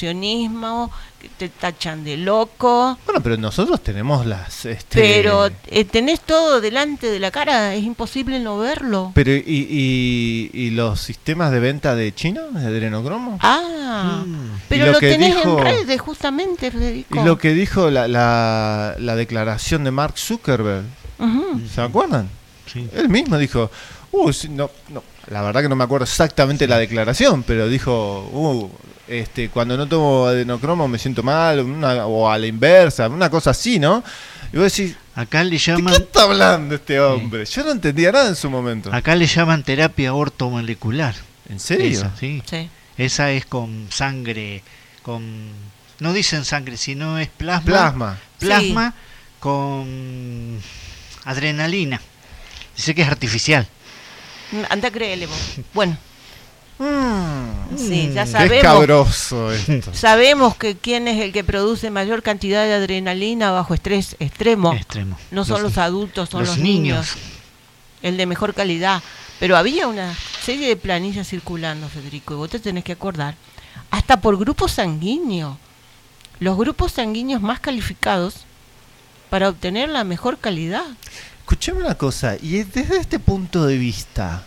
[0.00, 0.90] negacionismo,
[1.20, 2.98] que te tachan de loco.
[3.06, 4.66] Bueno, pero nosotros tenemos las...
[4.66, 9.10] Este, Pero eh, tenés todo delante de la cara, es imposible no verlo.
[9.14, 13.38] Pero, ¿y, y, y los sistemas de venta de China, de adrenocromo?
[13.40, 17.20] Ah, Y pero lo lo, que tenés dijo- en redes justamente, Federico.
[17.20, 20.84] Y lo que dijo la, la, la declaración de Mark Zuckerberg.
[21.74, 22.28] ¿se acuerdan?
[22.94, 23.70] Él mismo dijo,
[24.12, 28.28] uh, sí, no, no, la verdad que no me acuerdo exactamente la declaración, pero dijo,
[28.32, 28.70] uh,
[29.08, 33.50] este, cuando no tomo adenocromo me siento mal, una- o a la inversa, una cosa
[33.50, 34.02] así, ¿no?
[34.52, 37.44] Y vos decís, Acá le ¿de llaman, qué está hablando este hombre?
[37.46, 38.92] Yo no entendía nada en su momento.
[38.92, 41.14] acá le llaman terapia ortomolecular.
[41.48, 41.86] ¿En serio?
[42.00, 42.42] Esa, sí.
[42.48, 42.68] Sí.
[42.98, 44.62] Esa es con sangre,
[45.02, 45.22] con
[46.00, 47.64] no dicen sangre, sino es plasma.
[47.64, 48.18] Plasma.
[48.38, 48.94] Plasma
[49.40, 50.58] con
[51.24, 52.00] adrenalina.
[52.76, 53.66] Dice que es artificial.
[54.52, 55.38] Mm, Anda, créele vos.
[55.74, 55.96] Bueno.
[57.76, 58.56] Sí, ya Qué sabemos.
[58.58, 59.94] escabroso esto.
[59.94, 64.72] Sabemos que quién es el que produce mayor cantidad de adrenalina bajo estrés extremo.
[64.74, 65.18] Extremo.
[65.30, 67.16] No son Los- los, adultos, son los los, niños.
[67.16, 67.16] niños.
[68.02, 69.02] El de mejor calidad.
[69.40, 73.34] Pero había una serie de planillas circulando, Federico, y vos te tenés que acordar.
[73.90, 75.58] Hasta por grupo sanguíneo.
[76.40, 78.44] Los grupos sanguíneos más calificados
[79.36, 80.86] para obtener la mejor calidad.
[81.40, 84.42] Escuchame una cosa, y desde este punto de vista,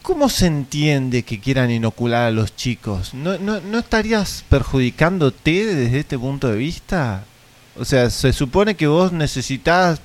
[0.00, 3.12] ¿cómo se entiende que quieran inocular a los chicos?
[3.12, 7.24] ¿No, no, no estarías perjudicándote desde este punto de vista?
[7.76, 10.00] O sea, se supone que vos necesitas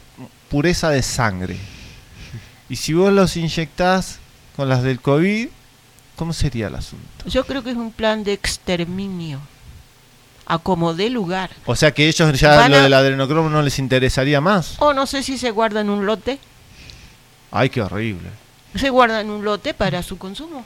[0.50, 1.56] pureza de sangre.
[2.68, 4.20] Y si vos los inyectás
[4.58, 5.48] con las del COVID,
[6.18, 7.26] ¿cómo sería el asunto?
[7.26, 9.40] Yo creo que es un plan de exterminio.
[10.50, 11.50] A como dé lugar.
[11.66, 14.76] O sea que ellos ya Van lo a- del adrenocromo no les interesaría más.
[14.80, 16.40] O no sé si se guarda en un lote.
[17.52, 18.30] Ay, qué horrible.
[18.76, 20.64] se guarda en un lote para su consumo.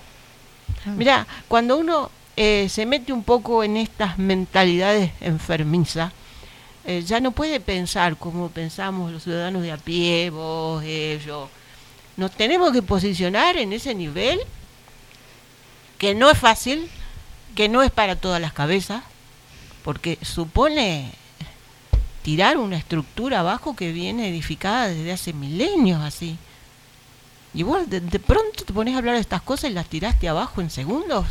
[0.86, 6.12] Mira, cuando uno eh, se mete un poco en estas mentalidades enfermizas,
[6.86, 11.49] eh, ya no puede pensar como pensamos los ciudadanos de a pie, vos, ellos.
[12.18, 14.40] Nos tenemos que posicionar en ese nivel
[15.98, 16.90] que no es fácil,
[17.56, 19.03] que no es para todas las cabezas,
[19.84, 21.12] porque supone
[22.24, 26.38] tirar una estructura abajo que viene edificada desde hace milenios así.
[27.53, 30.30] Y vos de, de pronto te pones a hablar de estas cosas y las tiraste
[30.30, 31.26] abajo en segundos.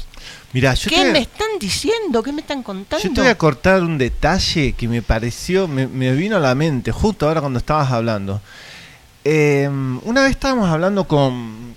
[0.53, 2.23] Mira, yo ¿Qué te- me están diciendo?
[2.23, 3.03] ¿Qué me están contando?
[3.03, 6.55] Yo te voy a cortar un detalle que me pareció, me, me vino a la
[6.55, 8.41] mente justo ahora cuando estabas hablando.
[9.25, 9.69] Eh,
[10.03, 11.70] una vez estábamos hablando con,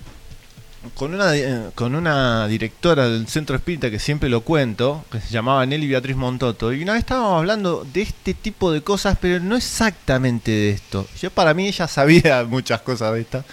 [0.94, 5.30] con, una, eh, con una directora del centro espírita que siempre lo cuento, que se
[5.30, 9.40] llamaba Nelly Beatriz Montoto, y una vez estábamos hablando de este tipo de cosas, pero
[9.40, 11.06] no exactamente de esto.
[11.20, 13.44] Yo para mí ella sabía muchas cosas de esta,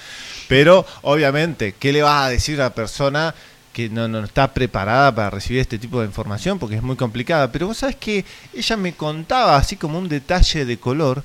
[0.48, 3.34] pero obviamente, ¿qué le vas a decir a una persona
[3.74, 6.60] que no, no está preparada para recibir este tipo de información?
[6.60, 7.50] Porque es muy complicada.
[7.54, 11.24] Pero vos sabés que ella me contaba, así como un detalle de color,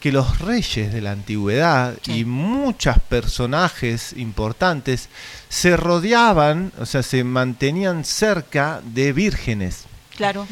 [0.00, 5.10] que los reyes de la antigüedad y muchos personajes importantes
[5.50, 9.84] se rodeaban, o sea, se mantenían cerca de vírgenes.
[10.16, 10.48] Claro.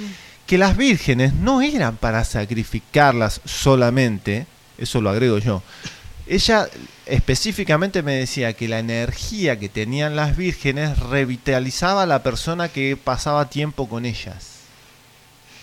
[0.46, 4.46] Que las vírgenes no eran para sacrificarlas solamente,
[4.76, 5.62] eso lo agrego yo.
[6.26, 6.68] Ella
[7.06, 12.98] específicamente me decía que la energía que tenían las vírgenes revitalizaba a la persona que
[13.02, 14.57] pasaba tiempo con ellas.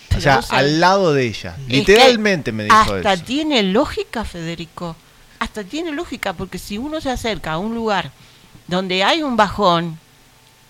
[0.06, 1.56] O Pero sea, vos sabés- al lado de ella.
[1.68, 3.24] Literalmente me dijo Hasta eso.
[3.24, 4.96] tiene lógica, Federico.
[5.38, 8.10] Hasta tiene lógica, porque si uno se acerca a un lugar
[8.68, 9.98] donde hay un bajón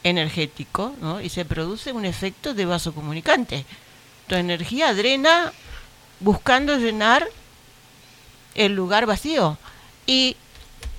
[0.02, 1.20] energético, ¿no?
[1.20, 3.64] y se produce un efecto de vasocomunicante.
[4.26, 5.52] Tu energía drena
[6.20, 7.26] buscando llenar
[8.54, 9.58] el lugar vacío.
[10.06, 10.36] Y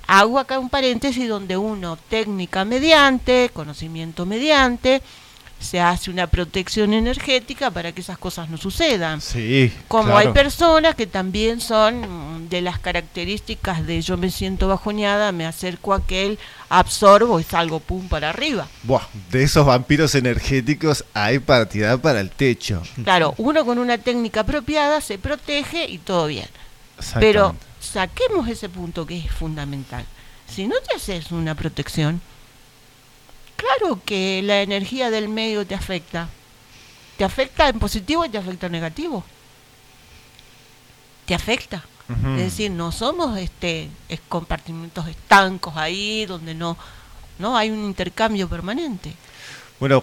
[0.06, 5.02] hago acá un paréntesis donde uno, técnica mediante, conocimiento mediante,
[5.60, 9.20] se hace una protección energética para que esas cosas no sucedan.
[9.20, 9.72] Sí.
[9.88, 10.18] Como claro.
[10.18, 15.92] hay personas que también son de las características de yo me siento bajoneada, me acerco
[15.92, 18.68] a aquel, absorbo y salgo pum para arriba.
[18.84, 22.82] Buah, de esos vampiros energéticos hay partida para el techo.
[23.02, 26.48] Claro, uno con una técnica apropiada se protege y todo bien.
[27.18, 30.04] Pero saquemos ese punto que es fundamental.
[30.46, 32.20] Si no te haces una protección,
[33.58, 36.28] claro que la energía del medio te afecta.
[37.18, 39.24] Te afecta en positivo y te afecta en negativo.
[41.26, 41.84] Te afecta.
[42.08, 46.78] Es decir, no somos este es- compartimentos estancos ahí donde no
[47.38, 49.12] no hay un intercambio permanente.
[49.78, 50.02] Bueno,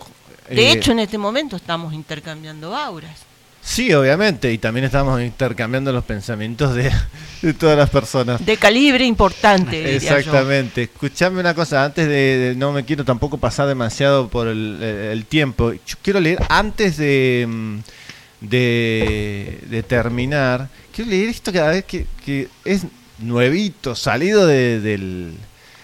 [0.50, 3.22] De eh, hecho, en este momento estamos intercambiando auras.
[3.66, 6.92] Sí, obviamente, y también estamos intercambiando los pensamientos de,
[7.42, 8.46] de todas las personas.
[8.46, 9.96] De calibre importante.
[9.96, 10.84] Exactamente.
[10.84, 15.26] Escuchame una cosa, antes de, de- no me quiero tampoco pasar demasiado por el, el
[15.26, 15.74] tiempo.
[15.74, 17.78] Yo quiero leer antes de mm,
[18.42, 20.70] de, de terminar.
[20.94, 22.84] Quiero leer esto cada vez que, que es
[23.20, 25.34] nuevito, salido de- del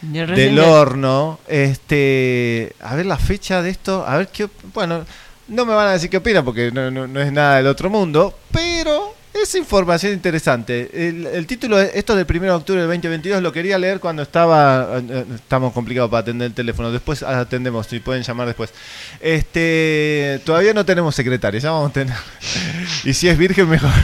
[0.01, 1.39] del de- horno.
[1.47, 5.05] Este, a ver la fecha de esto, a ver qué, bueno,
[5.47, 8.37] no me van a decir qué opinan porque no, no- es nada del otro mundo,
[8.51, 10.89] pero es información interesante.
[11.07, 14.99] El, título, es- esto del 1 de octubre del 2022, lo quería leer cuando estaba,
[14.99, 18.71] eh, estamos complicados para atender el teléfono, después atendemos, si pueden llamar después.
[19.19, 22.15] Este, todavía no tenemos secretaria, ya vamos a tener.
[23.03, 23.89] y si es virgen, mejor.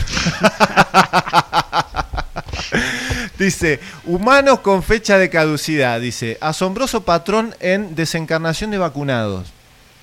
[3.37, 5.99] Dice, humanos con fecha de caducidad.
[6.01, 9.47] Dice, asombroso patrón en desencarnación de vacunados.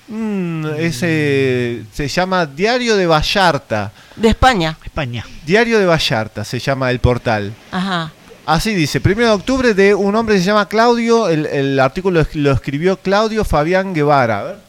[0.07, 3.91] Mm, ese se llama Diario de Vallarta.
[4.15, 4.77] De España.
[4.83, 5.25] España.
[5.45, 7.53] Diario de Vallarta se llama el portal.
[7.71, 8.11] Ajá.
[8.45, 12.23] Así dice, primero de octubre de un hombre que se llama Claudio, el, el artículo
[12.33, 14.39] lo escribió Claudio Fabián Guevara.
[14.39, 14.64] A ver.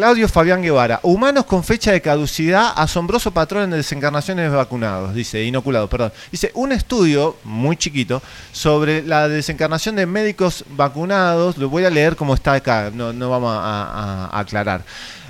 [0.00, 5.44] Claudio Fabián Guevara, humanos con fecha de caducidad, asombroso patrón en desencarnaciones de vacunados, dice,
[5.44, 6.10] inoculados, perdón.
[6.32, 12.16] Dice, un estudio muy chiquito sobre la desencarnación de médicos vacunados, lo voy a leer
[12.16, 14.82] como está acá, no, no vamos a, a- a aclarar.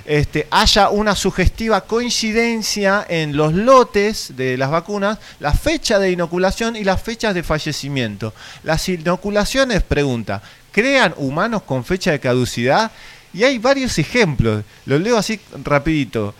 [0.05, 6.77] Este, haya una sugestiva coincidencia en los lotes de las vacunas, la fecha de inoculación
[6.77, 8.33] y las fechas de fallecimiento.
[8.63, 10.41] Las inoculaciones, pregunta,
[10.71, 12.89] ¿crean humanos con fecha de caducidad?
[13.33, 16.33] Y hay varios ejemplos, los leo así rapidito.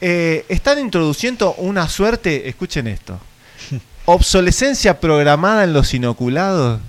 [0.00, 3.18] Eh, están introduciendo una suerte, escuchen esto,
[4.04, 6.80] obsolescencia programada en los inoculados.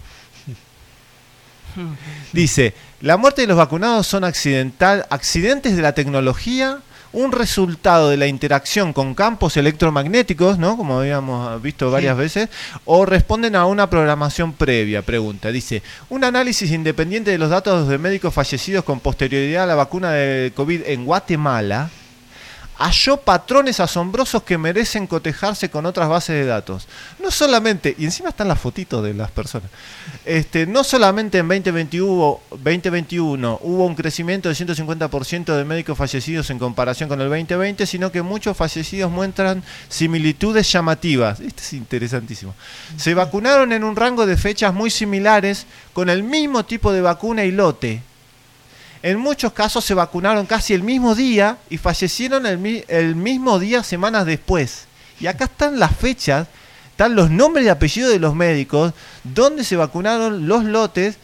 [2.33, 6.79] Dice, la muerte de los vacunados son accidental, accidentes de la tecnología,
[7.13, 10.77] un resultado de la interacción con campos electromagnéticos, ¿no?
[10.77, 12.49] Como habíamos visto varias veces,
[12.85, 15.51] o responden a una programación previa, pregunta.
[15.51, 20.11] Dice, un análisis independiente de los datos de médicos fallecidos con posterioridad a la vacuna
[20.11, 21.89] de COVID en Guatemala
[22.77, 26.87] halló patrones asombrosos que merecen cotejarse con otras bases de datos.
[27.19, 29.69] No solamente, y encima están las fotitos de las personas,
[30.25, 36.59] este, no solamente en 2021, 2021 hubo un crecimiento de 150% de médicos fallecidos en
[36.59, 41.39] comparación con el 2020, sino que muchos fallecidos muestran similitudes llamativas.
[41.39, 42.53] Esto es interesantísimo.
[42.97, 47.43] Se vacunaron en un rango de fechas muy similares con el mismo tipo de vacuna
[47.43, 48.01] y lote.
[49.07, 53.57] En muchos casos se vacunaron casi el mismo día y fallecieron el, mi- el mismo
[53.57, 54.83] día semanas después.
[55.21, 56.45] Y acá están las fechas,
[56.91, 58.91] están los nombres y apellidos de los médicos,
[59.23, 61.15] donde se vacunaron los lotes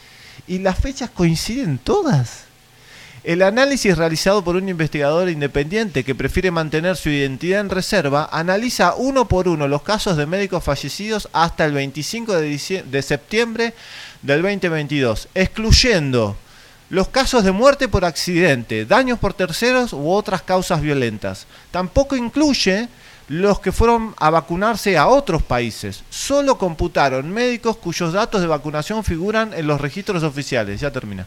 [0.47, 2.45] y las fechas coinciden todas.
[3.26, 8.95] El análisis realizado por un investigador independiente que prefiere mantener su identidad en reserva analiza
[8.95, 13.73] uno por uno los casos de médicos fallecidos hasta el 25 de, de septiembre
[14.22, 16.38] del 2022, excluyendo
[16.94, 21.48] los casos de muerte por accidente, daños por terceros u otras causas violentas.
[21.72, 22.88] Tampoco incluye
[23.30, 26.03] los que fueron a vacunarse a otros países.
[26.11, 30.82] Solo computaron médicos cuyos datos de vacunación figuran en los registros oficiales.
[30.82, 31.26] Ya termina.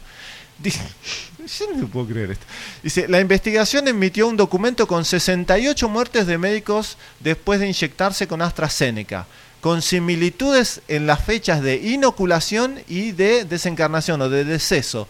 [0.57, 0.79] Dice,
[1.59, 2.45] yo no me puedo creer esto.
[2.81, 8.41] Dice, la investigación emitió un documento con 68 muertes de médicos después de inyectarse con
[8.41, 9.27] AstraZeneca,
[9.59, 15.09] con similitudes en las fechas de inoculación y de desencarnación o de deceso.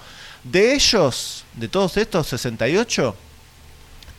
[0.51, 3.15] De ellos, de todos estos 68,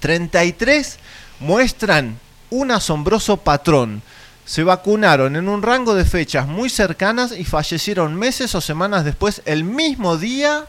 [0.01, 0.99] 33
[1.41, 2.19] muestran
[2.51, 4.03] un asombroso patrón.
[4.45, 9.43] Se vacunaron en un rango de fechas muy cercanas y fallecieron meses o semanas después,
[9.45, 10.65] el mismo día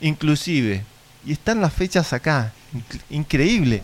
[0.00, 0.84] inclusive.
[1.26, 2.52] Y están las fechas acá.
[2.74, 3.82] Inc- Increíble.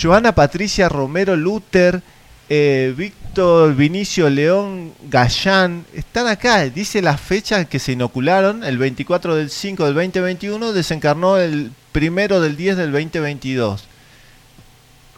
[0.00, 2.02] Joana Patricia Romero Luther,
[2.48, 6.62] eh, Víctor Vinicio León Gallán, están acá.
[6.70, 11.72] Dice la fecha en que se inocularon, el 24 del 5 del 2021, desencarnó el
[11.90, 13.82] primero del 10 del 2022.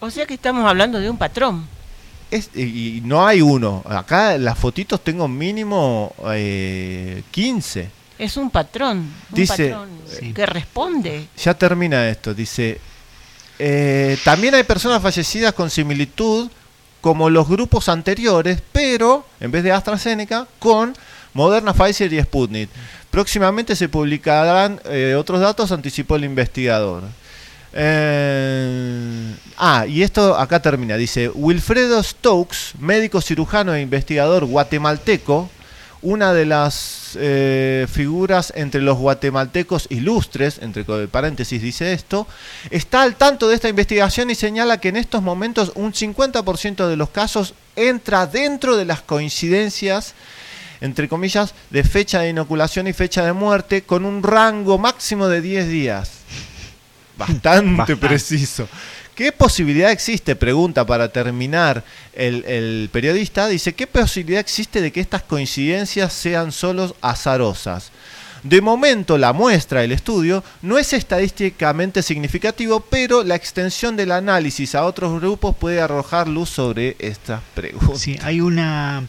[0.00, 1.68] O sea que estamos hablando de un patrón.
[2.30, 3.82] Es- y, no hay uno.
[3.86, 7.90] Acá las fotitos tengo mínimo eh, 15.
[8.18, 8.96] Es un patrón.
[8.96, 9.90] Un Dice- patrón
[10.34, 11.28] que responde.
[11.36, 12.32] Ya termina esto.
[12.32, 12.80] Dice,
[13.58, 16.48] eh, también hay personas fallecidas con similitud
[17.00, 20.94] como los grupos anteriores, pero en vez de AstraZeneca, con
[21.34, 22.70] Moderna, Pfizer y Sputnik.
[23.10, 27.04] Próximamente se publicarán eh, otros datos, anticipó el investigador.
[27.72, 30.96] Eh, ah, y esto acá termina.
[30.96, 35.50] Dice, Wilfredo Stokes, médico cirujano e investigador guatemalteco,
[36.02, 42.26] una de las eh, figuras entre los guatemaltecos ilustres, entre paréntesis dice esto,
[42.70, 46.96] está al tanto de esta investigación y señala que en estos momentos un 50% de
[46.96, 50.14] los casos entra dentro de las coincidencias
[50.80, 55.40] entre comillas, de fecha de inoculación y fecha de muerte, con un rango máximo de
[55.40, 56.10] 10 días.
[57.16, 57.96] Bastante, Bastante.
[57.96, 58.68] preciso.
[59.16, 60.36] ¿Qué posibilidad existe?
[60.36, 61.82] Pregunta para terminar
[62.12, 63.48] el, el periodista.
[63.48, 67.90] Dice, ¿qué posibilidad existe de que estas coincidencias sean solo azarosas?
[68.42, 74.74] De momento la muestra, el estudio, no es estadísticamente significativo, pero la extensión del análisis
[74.74, 77.98] a otros grupos puede arrojar luz sobre estas preguntas.
[77.98, 79.04] Sí, hay una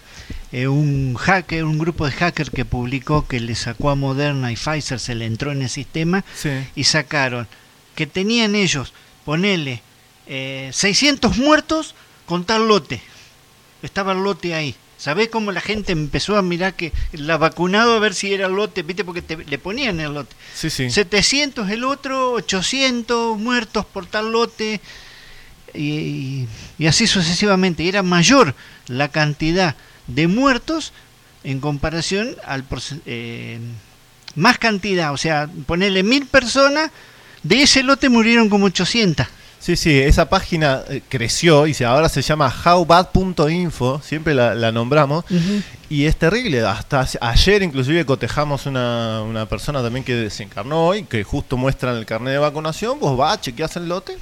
[0.54, 4.56] eh, un hacker, un grupo de hackers que publicó que le sacó a Moderna y
[4.56, 6.50] Pfizer, se le entró en el sistema Sí.
[6.76, 7.46] y sacaron
[7.94, 8.94] que tenían ellos,
[9.26, 9.82] ponele,
[10.28, 11.95] eh, 600 muertos
[12.26, 13.02] con tal lote.
[13.82, 14.76] Estaba el lote ahí.
[14.98, 18.54] ¿Sabés cómo la gente empezó a mirar que la vacunado a ver si era el
[18.54, 18.82] lote?
[18.82, 19.06] ¿Viste?
[19.06, 20.36] Porque te- le ponían el lote.
[20.56, 20.90] Sí, sí.
[20.90, 24.82] 700 el otro, 800 muertos por tal lote.
[25.74, 26.48] Y,
[26.88, 27.88] así sucesivamente.
[27.88, 28.56] Era mayor
[28.88, 29.76] la cantidad
[30.08, 30.94] de muertos
[31.44, 32.66] en comparación al
[33.06, 33.60] eh,
[34.36, 36.91] más cantidad, o sea, ponerle mil personas,
[37.44, 39.28] de ese lote murieron como 800.
[39.60, 44.72] Sí, sí, esa página eh, creció y se, ahora se llama howbad.info, siempre la, la
[44.72, 45.26] nombramos,
[45.90, 46.62] y es terrible.
[46.62, 52.06] Hasta ayer inclusive cotejamos una, una persona también que desencarnó y que justo muestran el
[52.06, 54.18] carnet de vacunación, vos vas, chequeas el lote.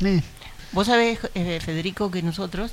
[0.72, 2.72] Vos sabés, eh, Federico, que nosotros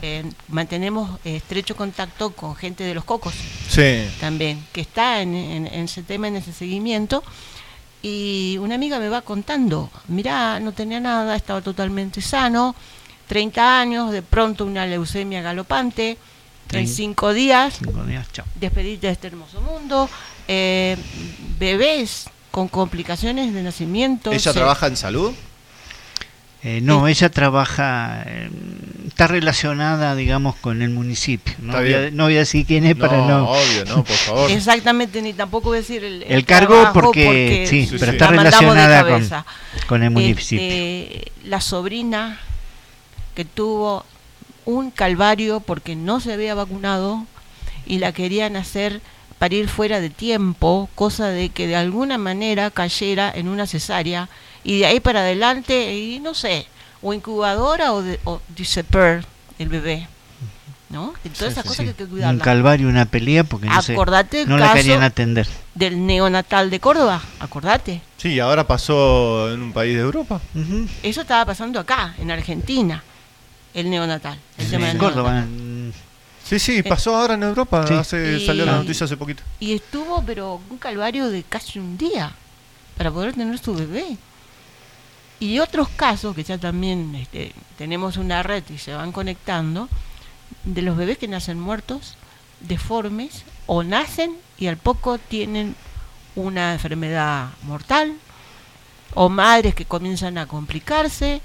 [0.00, 3.34] eh, mantenemos estrecho contacto con gente de los cocos
[3.68, 4.04] Sí.
[4.20, 7.22] también, que está en, en- en ese tema, en ese seguimiento.
[8.02, 12.74] Y una amiga me va contando, mirá, no tenía nada, estaba totalmente sano,
[13.28, 16.18] 30 años, de pronto una leucemia galopante,
[16.72, 18.44] en cinco días, Cinco días, chao.
[18.54, 20.08] despedirte de este hermoso mundo,
[20.48, 20.96] eh,
[21.58, 24.32] bebés con complicaciones de nacimiento.
[24.32, 25.32] ¿Ella se- trabaja en salud?
[26.64, 28.48] Eh, no, ella trabaja, eh,
[29.08, 31.54] está relacionada, digamos, con el municipio.
[31.60, 33.50] No, voy a, no voy a decir quién es para no.
[33.50, 34.50] obvio, no, por favor.
[34.50, 38.16] Exactamente, ni tampoco voy a decir el, El cargo porque, sí, Sí, pero sí.
[38.16, 39.44] está relacionada
[39.88, 40.64] con, el municipio.
[40.64, 42.38] Este, la sobrina
[43.34, 44.04] que tuvo
[44.64, 47.26] un calvario porque no se había vacunado
[47.86, 49.00] y la querían hacer
[49.40, 54.28] parir fuera de tiempo, cosa de que de alguna manera cayera en una cesárea
[54.64, 56.66] y de ahí para adelante, y no sé,
[57.02, 59.24] o incubadora o, de, o diseper
[59.58, 60.08] el bebé.
[60.90, 61.14] ¿No?
[61.24, 62.44] Y todas esas cosas que hay que Un cuidarlas.
[62.44, 65.48] calvario, una pelea, porque no, se- Acordate el no la querían atender.
[65.74, 68.02] Del neonatal de Córdoba, acordate.
[68.18, 70.38] Sí, ahora pasó en un país de Europa.
[71.02, 73.02] Eso estaba pasando acá, en Argentina,
[73.72, 74.38] el neonatal.
[74.58, 75.32] El tema del Córdoba.
[75.46, 75.94] neonatal.
[76.44, 77.86] Sí, sí, pasó ahora en Europa.
[77.86, 77.94] Sí.
[77.94, 79.42] Hace, Y- salió la noticia hace poquito.
[79.60, 82.32] Y estuvo, pero un calvario de casi un día
[82.98, 84.18] para poder tener su bebé.
[85.42, 89.88] Y otros casos que ya también este, tenemos una red y se van conectando,
[90.62, 92.14] de los bebés que nacen muertos,
[92.60, 95.74] deformes, o nacen y al poco tienen
[96.36, 98.14] una enfermedad mortal,
[99.14, 101.40] o madres que comienzan a complicarse,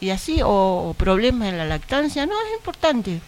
[0.00, 2.26] y así, o, problemas en la lactancia.
[2.26, 3.22] No, es importante.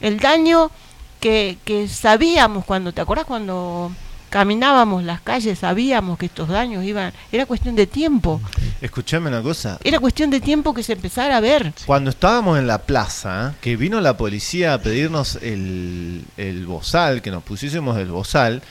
[0.00, 0.72] El daño
[1.20, 3.92] que, que sabíamos cuando, ¿te acuerdas cuando
[4.32, 8.40] caminábamos las calles, sabíamos que estos daños iban, era cuestión de tiempo,
[8.80, 9.78] Escuchame una cosa.
[9.84, 11.74] era cuestión de tiempo que se empezara a ver.
[11.84, 17.30] Cuando estábamos en la plaza, que vino la policía a pedirnos el, el bozal, que
[17.30, 18.62] nos pusiésemos el bozal,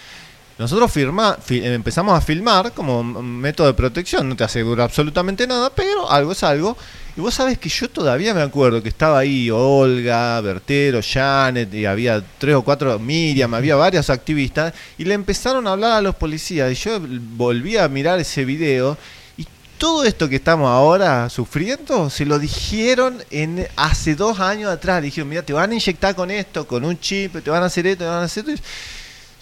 [0.57, 4.27] nosotros firma, fi- empezamos a filmar como método de protección.
[4.29, 6.75] No te asegura absolutamente nada, pero algo es algo.
[7.17, 11.85] Y vos sabés que yo todavía me acuerdo que estaba ahí Olga, Bertero, Janet, y
[11.85, 16.15] había tres o cuatro, Miriam, había varios activistas, y le empezaron a hablar a los
[16.15, 16.71] policías.
[16.71, 16.99] Y yo
[17.35, 18.97] volví a mirar ese video
[19.35, 19.45] y
[19.77, 25.03] todo esto que estamos ahora sufriendo se lo dijeron en hace dos años atrás.
[25.03, 27.87] Dijeron, mira, te van a inyectar con esto, con un chip, te van a hacer
[27.87, 28.65] esto, te van a hacer esto.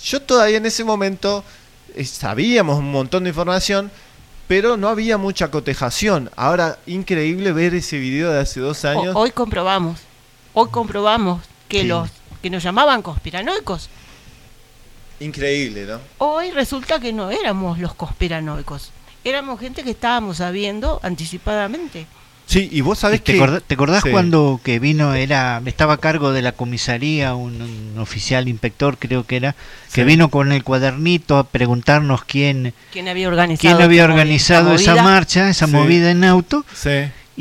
[0.03, 1.43] Yo todavía en ese momento
[1.93, 3.91] eh, sabíamos un montón de información,
[4.49, 6.31] pero no había mucha cotejación.
[6.35, 9.15] Ahora, increíble ver ese video de hace dos O- años.
[9.15, 9.99] hoy comprobamos,
[10.55, 11.87] hoy comprobamos que Sí.
[11.87, 12.09] los
[12.41, 13.89] que nos llamaban conspiranoicos,
[15.19, 15.99] Increíble, ¿no?
[16.17, 18.89] hoy resulta que no éramos los conspiranoicos,
[19.23, 22.07] éramos gente que estábamos sabiendo anticipadamente.
[22.49, 23.37] Sí, y vos sabés ¿Te, que...
[23.37, 24.09] acordás, te acordás Sí.
[24.09, 29.23] cuando que vino, era estaba a cargo de la comisaría, un, un oficial inspector creo
[29.23, 29.53] que era,
[29.93, 30.03] que Sí.
[30.03, 33.75] vino con el cuadernito a preguntarnos quién, ¿Quién había organizado?
[33.77, 35.03] quién había organizado esa movida?
[35.03, 35.73] marcha, esa Sí.
[35.73, 36.65] movida en auto.
[36.73, 36.89] Sí.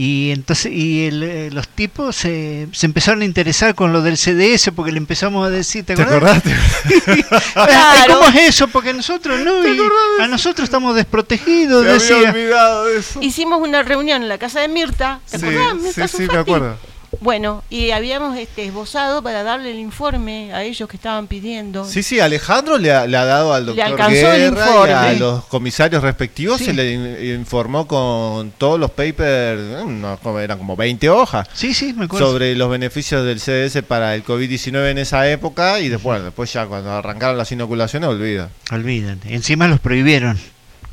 [0.01, 4.17] Y entonces y el, eh, los tipos se, se empezaron a interesar con lo del
[4.17, 6.41] CDS porque le empezamos a decir, ¿te ¿Te acordás?
[8.07, 8.69] ¿Cómo es eso?
[8.69, 9.79] Porque nosotros no, y
[10.21, 12.31] a nosotros estamos desprotegidos, había decía.
[12.31, 13.21] olvidado eso.
[13.23, 15.73] Hicimos una reunión en la casa de Mirta, ¿te Sí, acordás?
[15.73, 16.39] sí, Mirta sí, me Sufati?
[16.39, 16.77] acuerdo.
[17.21, 21.85] Bueno, y habíamos este, esbozado para darle el informe a ellos que estaban pidiendo.
[21.85, 24.93] Sí, sí, Alejandro le ha, le ha dado al doctor alcanzó el Guerra y informe.
[24.95, 26.67] a los comisarios respectivos, Sí.
[26.67, 31.75] se le in- informó con todos los papers, eh, no, eran como 20 hojas, Sí,
[31.75, 32.31] sí, me acuerdo.
[32.31, 36.67] sobre los beneficios del CDS para el COVID-19 en esa época y después, después ya
[36.67, 38.51] cuando arrancaron las inoculaciones, olvida.
[38.71, 39.35] Olvídate.
[39.35, 40.39] Encima los prohibieron.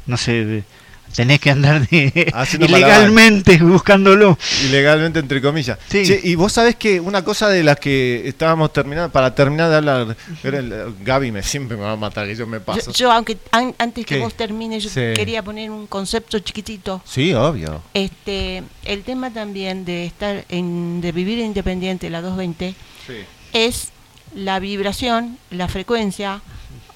[0.08, 0.64] No sé,
[1.16, 4.38] tenés que andar de- Haciendo ilegalmente buscándolo.
[4.66, 5.78] Ilegalmente, entre comillas.
[5.90, 6.06] Sí.
[6.06, 9.76] Che, y vos sabés que una cosa de las que estábamos terminando, para terminar de
[9.78, 12.92] hablar, era el- Gaby me siempre me va a matar, que yo me paso.
[12.92, 15.14] yo, aunque an- antes que vos termines, yo Sí.
[15.16, 17.02] quería poner un concepto chiquitito.
[17.06, 17.82] Sí, obvio.
[17.94, 22.76] Este, el tema también de estar en, de vivir independiente, la 220,
[23.54, 23.90] es
[24.34, 26.42] la vibración, la frecuencia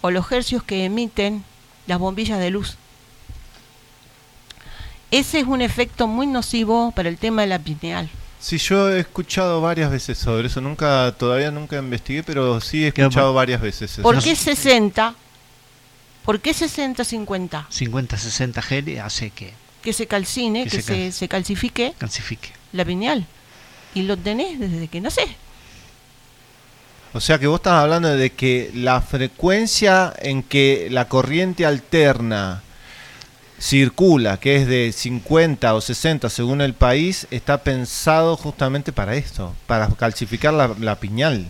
[0.02, 1.44] o los hercios que emiten
[1.88, 2.78] las bombillas de luz.
[5.12, 8.10] Ese es un efecto muy nocivo para el tema de la pineal.
[8.40, 10.62] Sí, yo he escuchado varias veces sobre eso.
[10.62, 14.02] Nunca, todavía nunca investigué, pero sí he escuchado varias veces eso.
[14.02, 15.16] ¿Por qué 60?
[16.24, 17.68] ¿Por qué 60-50?
[17.70, 22.50] 50-60 G hace que Que se calcine, Que que, se se, cal- se calcifique calcifique.
[22.74, 23.26] la pineal.
[23.96, 25.30] Y lo tenés desde que nacés.
[27.14, 32.62] O sea que vos estás hablando de que la frecuencia en que la corriente alterna
[33.60, 39.54] circula, que es de 50 o 60 según el país, está pensado justamente para esto,
[39.68, 41.46] para calcificar la, la piñal.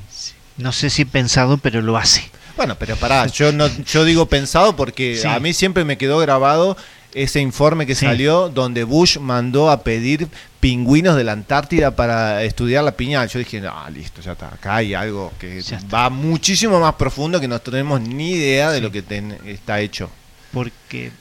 [0.57, 2.29] No sé si pensado, pero lo hace.
[2.57, 5.27] Bueno, pero pará, yo no, yo digo pensado porque Sí.
[5.27, 6.75] a mí siempre me quedó grabado
[7.13, 8.05] ese informe que Sí.
[8.05, 10.27] salió donde Bush mandó a pedir
[10.59, 13.29] pingüinos de la Antártida para estudiar la piñal.
[13.29, 15.63] Yo dije, no, listo, ya está, acá hay algo que
[15.93, 20.09] va muchísimo más profundo que no tenemos ni idea de lo que ten- está hecho.
[20.51, 21.11] Porque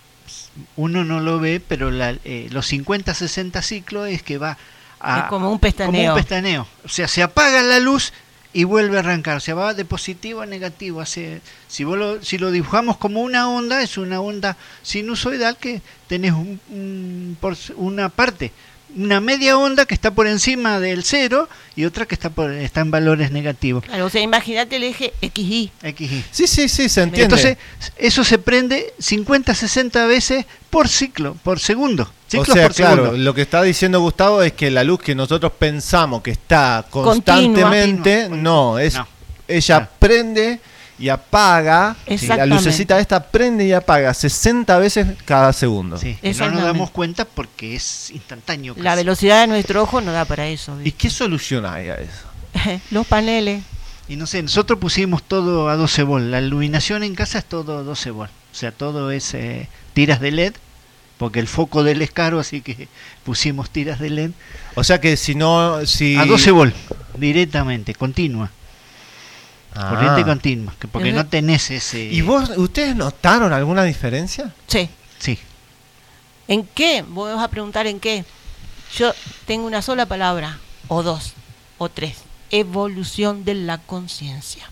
[0.76, 4.56] uno no lo ve, pero la- eh, los 50-60 ciclos es que va
[5.01, 5.18] a...
[5.20, 5.93] Es como un pestaneo.
[5.93, 6.66] como un pestaneo.
[6.85, 8.12] O sea, se apaga la luz
[8.52, 9.36] y vuelve a arrancar.
[9.36, 11.01] O sea, va de positivo a negativo.
[11.01, 15.82] Hace, si, vos lo, si lo dibujamos como una onda, es una onda sinusoidal que
[16.09, 18.52] tenés un- un por- una parte,
[18.98, 22.80] una media onda que está por encima del cero y otra que está, por, está
[22.80, 23.84] en valores negativos.
[23.84, 25.70] Claro, o sea, imagínate el eje XY.
[25.82, 26.24] XY.
[26.30, 27.22] Sí, sí, sí, se entiende.
[27.36, 27.56] Entonces,
[27.96, 32.02] eso se prende 50, 60 veces por ciclo, por segundo.
[32.04, 33.22] o Ciclos sea, por claro, segundo.
[33.24, 37.14] lo que está diciendo Gustavo es que la luz que nosotros pensamos que está Continua.
[37.14, 39.06] constantemente, no, es No.
[39.46, 40.60] ella prende
[40.98, 41.96] y apaga,
[42.26, 45.96] la lucecita esta prende y apaga 60 veces cada segundo.
[45.96, 48.74] Sí, que no nos damos cuenta porque es instantáneo.
[48.76, 50.76] La velocidad de nuestro ojo no da para eso.
[50.82, 52.80] ¿Y qué solución hay a eso?
[52.90, 53.62] Los paneles.
[54.08, 56.26] Y no sé, nosotros pusimos todo a 12 volt.
[56.26, 58.30] La iluminación en casa es todo 12 volt.
[58.50, 60.54] O sea, todo es eh, tiras de LED,
[61.18, 62.88] porque el foco del es caro, así que
[63.22, 64.30] pusimos tiras de LED.
[64.74, 66.74] O sea que si no, si A 12 volt,
[67.18, 68.50] directamente, continua.
[69.74, 69.90] Ah.
[69.90, 72.01] Corriente continua, que porque no tenés ese...
[72.01, 74.53] ¿Y vos, ustedes notaron alguna diferencia?
[74.66, 74.89] Sí.
[75.19, 75.39] Sí.
[76.49, 77.05] ¿En qué?
[77.07, 78.24] Vos me vas a preguntar en qué.
[78.97, 79.12] Yo
[79.47, 80.59] tengo una sola palabra,
[80.89, 81.35] o dos,
[81.77, 82.16] o tres.
[82.51, 84.69] Evolución de la conciencia.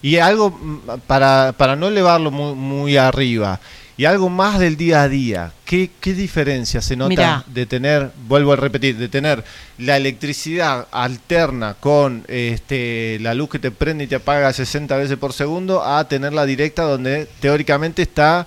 [0.00, 3.60] Y algo mm, para, para no elevarlo muy, muy arriba,
[3.96, 7.44] y algo más del día a día, ¿qué, qué diferencia se nota Mirá.
[7.46, 9.44] de tener, vuelvo a repetir, de tener
[9.78, 15.18] la electricidad alterna con este, la luz que te prende y te apaga 60 veces
[15.18, 18.46] por segundo a tenerla directa donde teóricamente está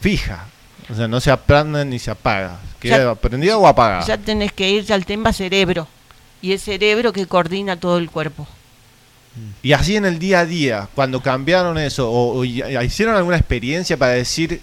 [0.00, 0.46] fija?
[0.90, 2.58] O sea, no se aprende ni se apaga.
[2.78, 4.04] ¿Queda Ya- prendida o apagada?
[4.06, 5.88] Ya tenés que irte al tema cerebro.
[6.42, 8.46] Y el cerebro que coordina todo el cuerpo.
[9.62, 14.12] Y así en el día a día, cuando cambiaron eso, o, hicieron alguna experiencia para
[14.12, 14.60] decir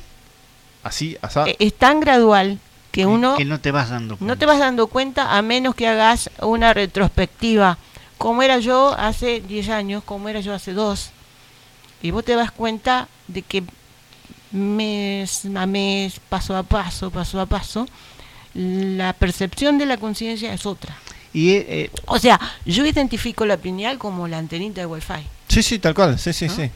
[0.84, 1.46] así, asá.
[1.48, 2.60] Eh, Es tan gradual
[2.92, 5.88] que uno Que no te vas dando no te vas dando cuenta a menos que
[5.88, 7.78] hagas una retrospectiva.
[8.18, 11.12] Como era yo hace 10 años, como era yo hace 2.
[12.04, 13.64] Y vos te das cuenta de que
[14.52, 17.88] mes a mes, paso a paso, paso a paso,
[18.54, 20.96] la percepción de la conciencia es otra.
[21.34, 25.26] Y, eh, O sea, yo identifico la pineal como la antenita de Wi-Fi.
[25.48, 26.20] Sí, sí, tal cual.
[26.20, 26.56] Sí, sí, ¿No?
[26.56, 26.70] sí.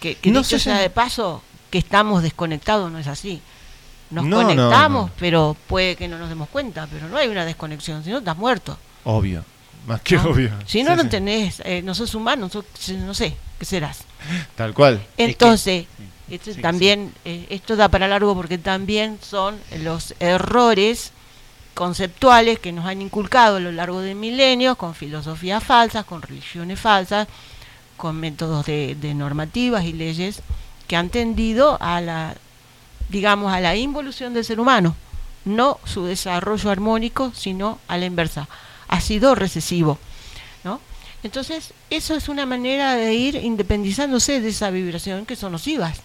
[0.00, 3.40] Que, que No dicho sé sea si- de paso, que estamos desconectados, no es así.
[4.10, 5.12] Nos No, conectamos, no.
[5.18, 8.36] pero puede que no nos demos cuenta, pero no hay una desconexión, si no estás
[8.36, 8.78] muerto.
[9.04, 9.42] Obvio.
[9.86, 10.24] Más que ¿no?
[10.24, 10.50] obvio.
[10.66, 11.08] Si no, Sí, no sí.
[11.08, 14.00] tenés, eh, no sos humano, sos- no sé, ¿qué serás?
[14.56, 15.02] Tal cual.
[15.16, 15.86] Entonces,
[16.30, 21.12] esto también, eh, esto da para largo porque también son los errores
[21.74, 26.80] conceptuales que nos han inculcado a lo largo de milenios con filosofías falsas, con religiones
[26.80, 27.28] falsas,
[27.96, 30.42] con métodos de, normativas y leyes
[30.88, 32.36] que han tendido a la,
[33.08, 34.94] digamos, a la involución del ser humano,
[35.44, 38.48] no su desarrollo armónico, sino a la inversa.
[38.88, 39.98] Ha sido recesivo,
[40.62, 40.80] ¿no?
[41.22, 46.00] Entonces, eso es una manera de ir independizándose de esa vibración que son nocivas.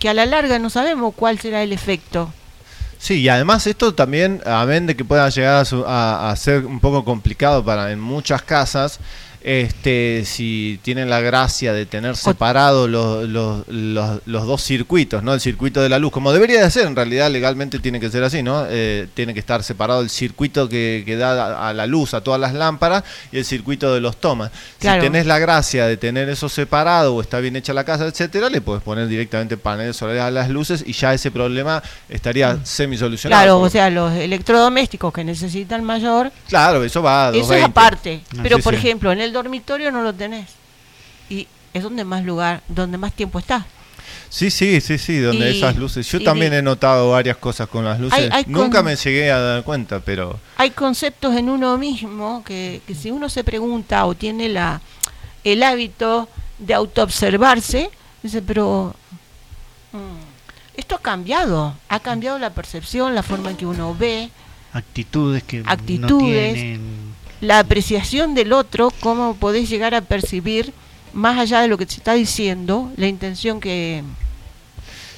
[0.00, 2.32] Que a la larga no sabemos cuál será el efecto.
[2.98, 6.80] Sí, y además esto también, amén de que pueda llegar a, su- a- ser un
[6.80, 8.98] poco complicado para en muchas casas,
[9.52, 15.32] este, si tienen la gracia de tener separados los, los, los- los dos circuitos, ¿no?
[15.32, 18.22] El circuito de la luz, como debería de ser, en realidad legalmente tiene que ser
[18.24, 18.66] así, ¿no?
[18.68, 21.30] Eh, tiene que estar separado el circuito que, que da
[21.64, 24.50] a, a la luz a todas las lámparas y el circuito de los tomas.
[24.80, 25.00] Claro.
[25.00, 28.50] Si tenés la gracia de tener eso separado o está bien hecha la casa, etcétera,
[28.50, 32.98] le puedes poner directamente paneles solares a las luces y ya ese problema estaría semi
[32.98, 33.42] solucionado.
[33.42, 37.64] Claro, o sea, los electrodomésticos que necesitan mayor, Claro, eso va a eso es 220.
[37.70, 38.20] aparte.
[38.36, 38.78] Ah, Pero, sí, por sí.
[38.80, 40.48] ejemplo, en el dormitorio no lo tenés.
[41.30, 43.66] Y es donde más lugar, donde más tiempo está.
[44.30, 46.06] Sí, sí, sí, sí, donde Y- esas luces.
[46.10, 48.18] Yo también he notado varias cosas con las luces.
[48.18, 52.42] Hay- hay Nunca con- me llegué a dar cuenta, pero Hay conceptos en uno mismo
[52.44, 54.80] que, que si uno se pregunta o tiene la
[55.44, 56.28] el hábito
[56.58, 57.90] de autoobservarse,
[58.22, 58.94] dice, pero
[59.92, 64.30] mm, esto ha cambiado, ha cambiado la percepción, la forma en que uno ve,
[64.72, 67.07] actitudes que no actitudes, tienen
[67.40, 70.72] la apreciación del otro, cómo podés llegar a percibir,
[71.12, 74.02] más allá de lo que se está diciendo, la intención que...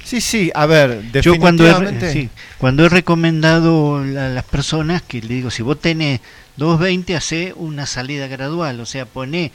[0.05, 2.28] Sí, sí, a ver, Yo cuando he, definitivamente- sí,
[2.59, 6.20] cuando he recomendado a las personas que le digo, si vos tenés
[6.56, 9.52] 220, hace una salida gradual, o sea, pone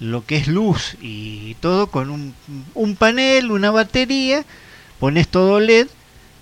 [0.00, 2.34] lo que es luz y todo con un,
[2.74, 4.44] un panel, una batería,
[4.98, 5.86] pones todo LED.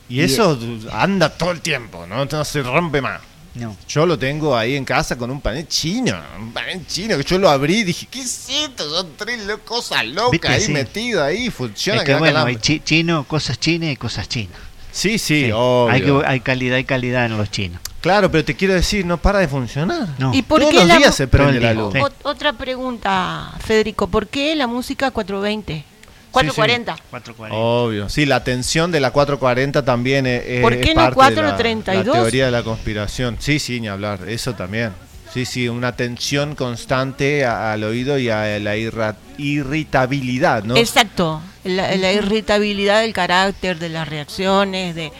[0.09, 0.59] Y eso
[0.91, 2.25] anda todo el tiempo, ¿no?
[2.25, 3.21] No se rompe más.
[3.55, 3.77] No.
[3.87, 7.39] Yo lo tengo ahí en casa con un panel chino, un panel chino que yo
[7.39, 8.89] lo abrí y dije, ¿qué es esto?
[8.89, 10.73] Son tres lo- cosas locas ahí Sí.
[10.73, 14.57] metidas ahí, funciona Es que que bueno, hay chi- chino, cosas chinas y cosas chinas.
[14.91, 16.21] Sí, sí, Hay, obvio.
[16.21, 17.81] que- hay calidad y calidad en los chinos.
[18.01, 20.09] Claro, pero te quiero decir, no para de funcionar.
[20.19, 20.35] No.
[20.35, 21.95] ¿Y por Todos qué los la días se prende la luz.
[22.23, 25.85] otra pregunta, Federico, ¿por qué la música 420?
[26.33, 26.97] 440.
[27.11, 27.57] 440.
[27.57, 31.35] Obvio, sí, la tensión de la 440 también es, es- ¿Por qué es no parte
[31.35, 32.07] de la- 432?
[32.17, 33.37] La, teoría de la conspiración.
[33.39, 34.93] Sí, sí, ni hablar, eso también.
[35.33, 40.77] Sí, sí, una tensión constante a- al oído y a la irra- irritabilidad, ¿no?
[40.77, 45.13] Exacto, la, la irritabilidad del carácter, de las reacciones, de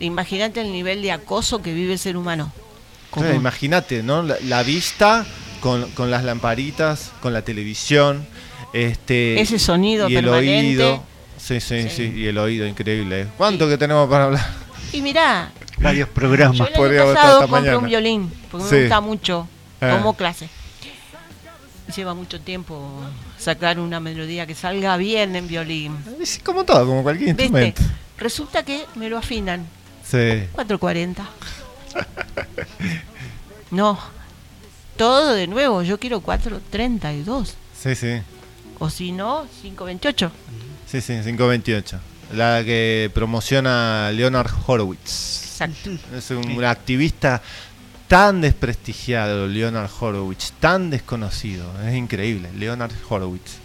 [0.00, 2.52] imagínate el nivel de acoso que vive el ser humano.
[3.12, 4.22] O sea, Imagínate, ¿no?
[4.22, 5.24] La, la vista
[5.60, 8.26] con, con las lamparitas, con la televisión,
[8.84, 10.82] este Ese sonido y el permanente.
[10.82, 11.02] oído.
[11.38, 13.26] Sí, sí, sí, y el oído increíble.
[13.36, 14.46] ¿Cuánto que tenemos para hablar?
[14.92, 16.56] Y mirá, Varios programas.
[16.58, 17.78] yo el Podría año estar pasado compré mañana.
[17.78, 18.74] un violín, porque Sí.
[18.76, 19.48] me gusta mucho
[19.80, 19.90] Eh.
[19.94, 20.48] como clase.
[21.94, 22.90] Lleva mucho tiempo
[23.38, 25.96] sacar una melodía que salga bien en violín.
[26.20, 27.42] Es como todo, como cualquier ¿Viste?
[27.44, 27.82] instrumento.
[28.18, 29.66] Resulta que me lo afinan.
[30.02, 30.44] Sí.
[30.52, 31.28] 440.
[33.70, 33.98] No,
[34.96, 37.54] todo de nuevo, yo quiero 432.
[37.78, 38.20] Sí, sí.
[38.78, 40.30] O si no, 528.
[40.86, 41.98] Sí, sí, 528.
[42.34, 45.42] La que promociona Leonard Horowitz.
[45.44, 45.90] Exacto.
[46.14, 47.40] Es un, activista
[48.08, 51.66] tan desprestigiado, Leonard Horowitz, tan desconocido.
[51.86, 53.58] Es increíble, Leonard Horowitz.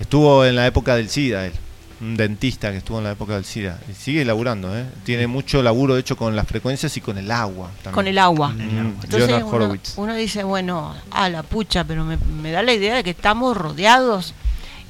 [0.00, 1.52] Estuvo en la época del SIDA, él.
[2.00, 3.80] Un dentista que estuvo en la época del SIDA.
[3.90, 4.84] Y sigue laburando, ¿eh?
[5.04, 7.70] Tiene mucho laburo hecho con las frecuencias y con el agua.
[7.82, 7.94] también.
[7.94, 8.48] Con el agua.
[8.50, 9.94] Mm, Entonces uno, Horowitz.
[9.96, 13.56] uno dice, bueno, a la pucha, pero me, me da la idea de que estamos
[13.56, 14.34] rodeados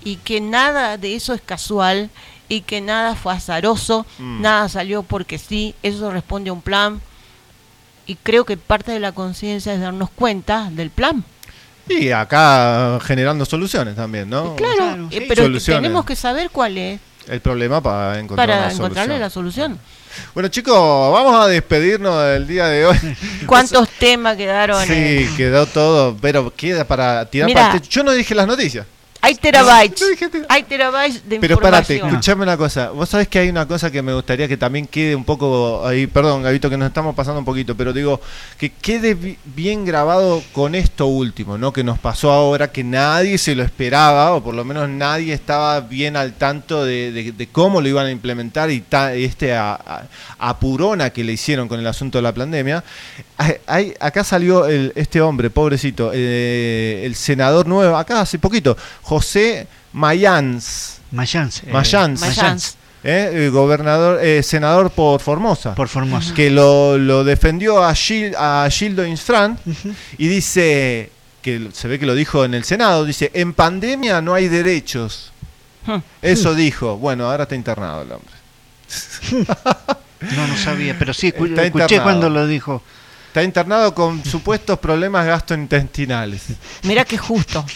[0.05, 2.11] y que nada de eso es casual
[2.49, 4.41] y que nada fue azaroso, Mm.
[4.43, 7.01] nada salió porque sí, eso responde a un plan.
[8.09, 11.25] Y creo que parte de la conciencia es darnos cuenta del plan.
[11.89, 14.57] Y acá generando soluciones también, ¿no?
[14.57, 15.83] Claro, eh, pero Soluciones.
[15.83, 19.21] tenemos que saber cuál es El problema para encontrar para una encontrarle solución.
[19.21, 19.79] la solución.
[20.35, 20.75] Bueno, chicos,
[21.13, 22.97] vamos a despedirnos del día de hoy.
[23.47, 24.85] ¿Cuántos temas quedaron?
[24.87, 25.31] Sí, eh?
[25.37, 27.69] quedó todo, pero queda para tirar Mira.
[27.73, 27.83] para.
[27.83, 28.87] Yo no dije las noticias.
[29.23, 30.03] Hay terabytes.
[30.49, 32.91] Hay terabytes de Pero párate, escuchame una cosa.
[32.91, 36.07] Vos sabés que hay una cosa que me gustaría que también quede un poco ahí.
[36.07, 38.21] Perdón, Gabito, que nos estamos pasando un poquito, pero digo,
[38.59, 41.73] que quede bi- bien grabado con esto último, ¿no?
[41.73, 45.81] Que nos pasó ahora, que nadie se lo esperaba, o por lo menos nadie estaba
[45.81, 49.57] bien al tanto de, de- de cómo lo iban a implementar y ta- este
[50.39, 52.85] apurona que le hicieron con el asunto de la pandemia.
[53.39, 58.77] Hay- hay- acá salió el- este hombre, pobrecito, eh, el senador nuevo, acá hace poquito,
[59.07, 60.99] José Mayans.
[61.13, 61.63] Mayans.
[61.63, 62.21] eh, Mayans.
[62.21, 62.77] Mayans.
[63.05, 65.77] Eh, eh, gobernador, eh, senador por Formosa.
[65.77, 66.35] Por Formosa.
[66.35, 69.59] Que lo, lo defendió a, Gil, a Gildo Instrand
[70.19, 74.35] y dice, que se ve que lo dijo en el Senado, dice, en pandemia no
[74.35, 75.31] hay derechos.
[76.21, 76.97] Eso dijo.
[76.97, 78.35] Bueno, ahora está internado el hombre.
[80.35, 82.03] No, no sabía, pero sí, escuché internado.
[82.03, 82.83] cuando lo dijo.
[83.37, 86.45] Está internado con supuestos problemas gastrointestinales.
[86.85, 87.67] Mira qué justo.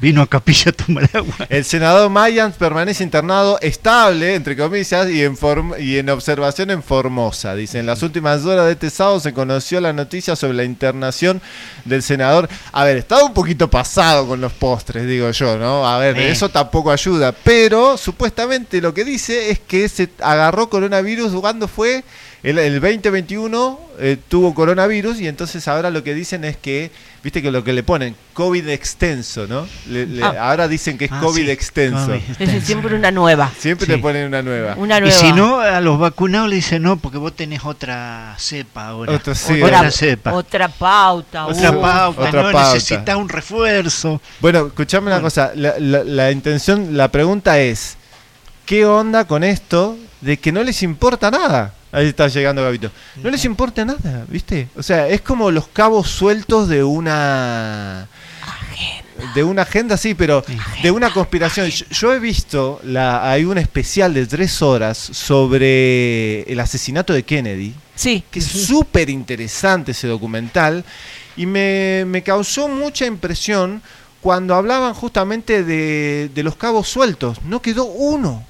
[0.00, 1.46] Vino a Capilla a tomar agua.
[1.48, 6.82] El senador Mayans permanece internado estable, entre comillas, y en, form- y en observación en
[6.82, 7.54] Formosa.
[7.54, 11.40] Dice, en las últimas horas de este sábado se conoció la noticia sobre la internación
[11.84, 12.48] del senador.
[12.72, 15.86] A ver, estaba un poquito pasado con los postres, digo yo, ¿no?
[15.88, 16.32] A ver, Eh.
[16.32, 17.30] eso tampoco ayuda.
[17.30, 22.02] Pero supuestamente lo que dice es que se agarró coronavirus cuando fue...
[22.44, 26.90] El, el 2021 eh, tuvo coronavirus y entonces ahora lo que dicen es que,
[27.22, 29.66] viste que lo que le ponen, COVID extenso, ¿no?
[29.88, 30.50] Le- le- Ah.
[30.50, 32.06] Ahora dicen que es Ah, COVID sí, extenso.
[32.08, 33.50] COVID Es siempre una nueva.
[33.58, 33.92] Siempre Sí.
[33.92, 34.74] te ponen una nueva.
[34.76, 35.16] Una Y nueva.
[35.16, 39.14] si no, a los vacunados le dicen no, porque vos tenés otra cepa ahora.
[39.14, 40.32] Otra, sí, otra otra- cepa.
[40.34, 41.46] Otra pauta.
[41.46, 41.80] Otra uh.
[41.80, 42.74] pauta, otra no pauta.
[42.74, 44.20] necesitas un refuerzo.
[44.40, 45.52] Bueno, escuchame una cosa.
[45.54, 47.96] La, la- la intención, la pregunta es:
[48.66, 51.72] ¿qué onda con esto de que no les importa nada?
[51.94, 52.90] Ahí está llegando Gabito.
[53.22, 54.68] No les importa nada, ¿viste?
[54.76, 58.08] O sea, es como los cabos sueltos de una.
[59.34, 60.44] De una agenda, sí, pero
[60.82, 61.68] de una conspiración.
[61.68, 67.22] Yo, yo he visto, la, hay un especial de tres horas sobre el asesinato de
[67.22, 67.74] Kennedy.
[67.94, 68.24] Sí.
[68.28, 70.84] que es súper interesante ese documental
[71.36, 73.82] y me, me causó mucha impresión
[74.20, 77.40] cuando hablaban justamente de, de los cabos sueltos.
[77.44, 78.44] No quedó uno.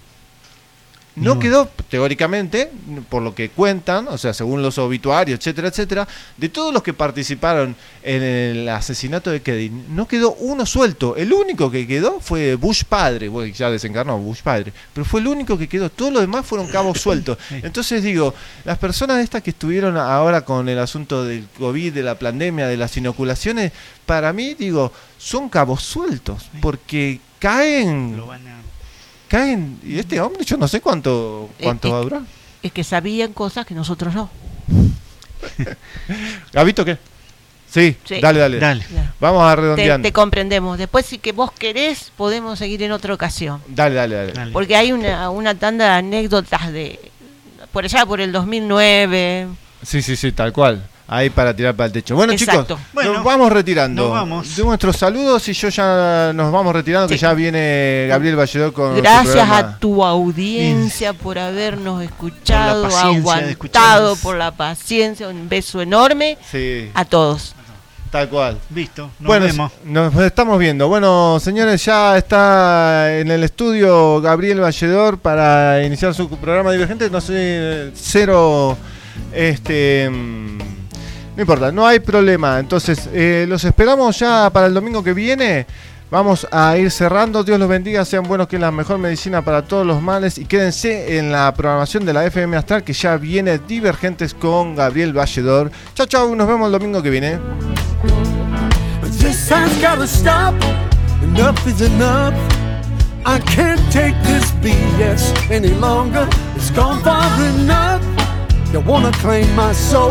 [1.16, 2.70] No quedó, teóricamente,
[3.08, 6.92] por lo que cuentan, o sea, según los obituarios, etcétera, etcétera, de todos los que
[6.92, 11.14] participaron en el asesinato de Kennedy, no quedó uno suelto.
[11.16, 15.28] El único que quedó fue Bush padre, bueno, ya desencarnó Bush padre, pero fue el
[15.28, 15.88] único que quedó.
[15.88, 17.38] Todos los demás fueron cabos sueltos.
[17.50, 18.34] Entonces digo,
[18.64, 22.76] las personas estas que estuvieron ahora con el asunto del COVID, de la pandemia, de
[22.76, 23.70] las inoculaciones,
[24.04, 28.53] para mí, digo, son cabos sueltos, porque caen, Lo van a-
[29.28, 32.22] caen, y este hombre yo no sé cuánto, cuánto Eh, va a durar.
[32.62, 34.30] Es que sabían cosas que nosotros no.
[36.52, 36.98] ¿Gabito qué?
[37.70, 38.20] Sí, Sí.
[38.20, 38.84] dale, dale, Dale.
[39.18, 40.00] Vamos a Te, redondear.
[40.02, 40.78] te comprendemos.
[40.78, 43.60] Después, si que vos querés, podemos seguir en otra ocasión.
[43.66, 44.32] Dale, dale, dale.
[44.32, 44.52] Dale.
[44.52, 47.00] Porque hay una, una tanda de anécdotas de.
[47.72, 49.48] Por allá, por el 2009.
[49.82, 50.88] Sí, sí, sí, tal cual.
[51.06, 52.14] Ahí para tirar para el techo.
[52.16, 52.76] Bueno, Exacto.
[52.76, 54.04] chicos, Bueno, nos vamos retirando.
[54.04, 54.56] nos vamos.
[54.56, 58.96] De nuestros saludos y yo ya nos vamos retirando, que ya viene Gabriel Valledor con
[58.96, 65.28] su Gracias a tu audiencia por habernos escuchado, aguantado, por la paciencia.
[65.28, 67.54] Un beso enorme Sí, a todos.
[68.10, 68.58] tal cual.
[68.74, 69.72] Listo, nos bueno, vemos.
[69.84, 70.88] nos estamos viendo.
[70.88, 77.10] Bueno, señores, ya está en el estudio Gabriel Valledor para iniciar su programa divergente.
[77.10, 78.78] No sé, cero.
[79.34, 80.10] Este.
[81.36, 82.60] No importa, no hay problema.
[82.60, 85.66] Entonces, eh, los esperamos ya para el domingo que viene.
[86.10, 87.42] Vamos a ir cerrando.
[87.42, 88.04] Dios los bendiga.
[88.04, 90.38] Sean buenos, que es la mejor medicina para todos los males.
[90.38, 95.12] Y quédense en la programación de la FM Astral, que ya viene Divergentes con Gabriel
[95.12, 95.72] Valledor.
[95.94, 96.36] Chao, chao.
[96.36, 97.38] Nos vemos el domingo que viene.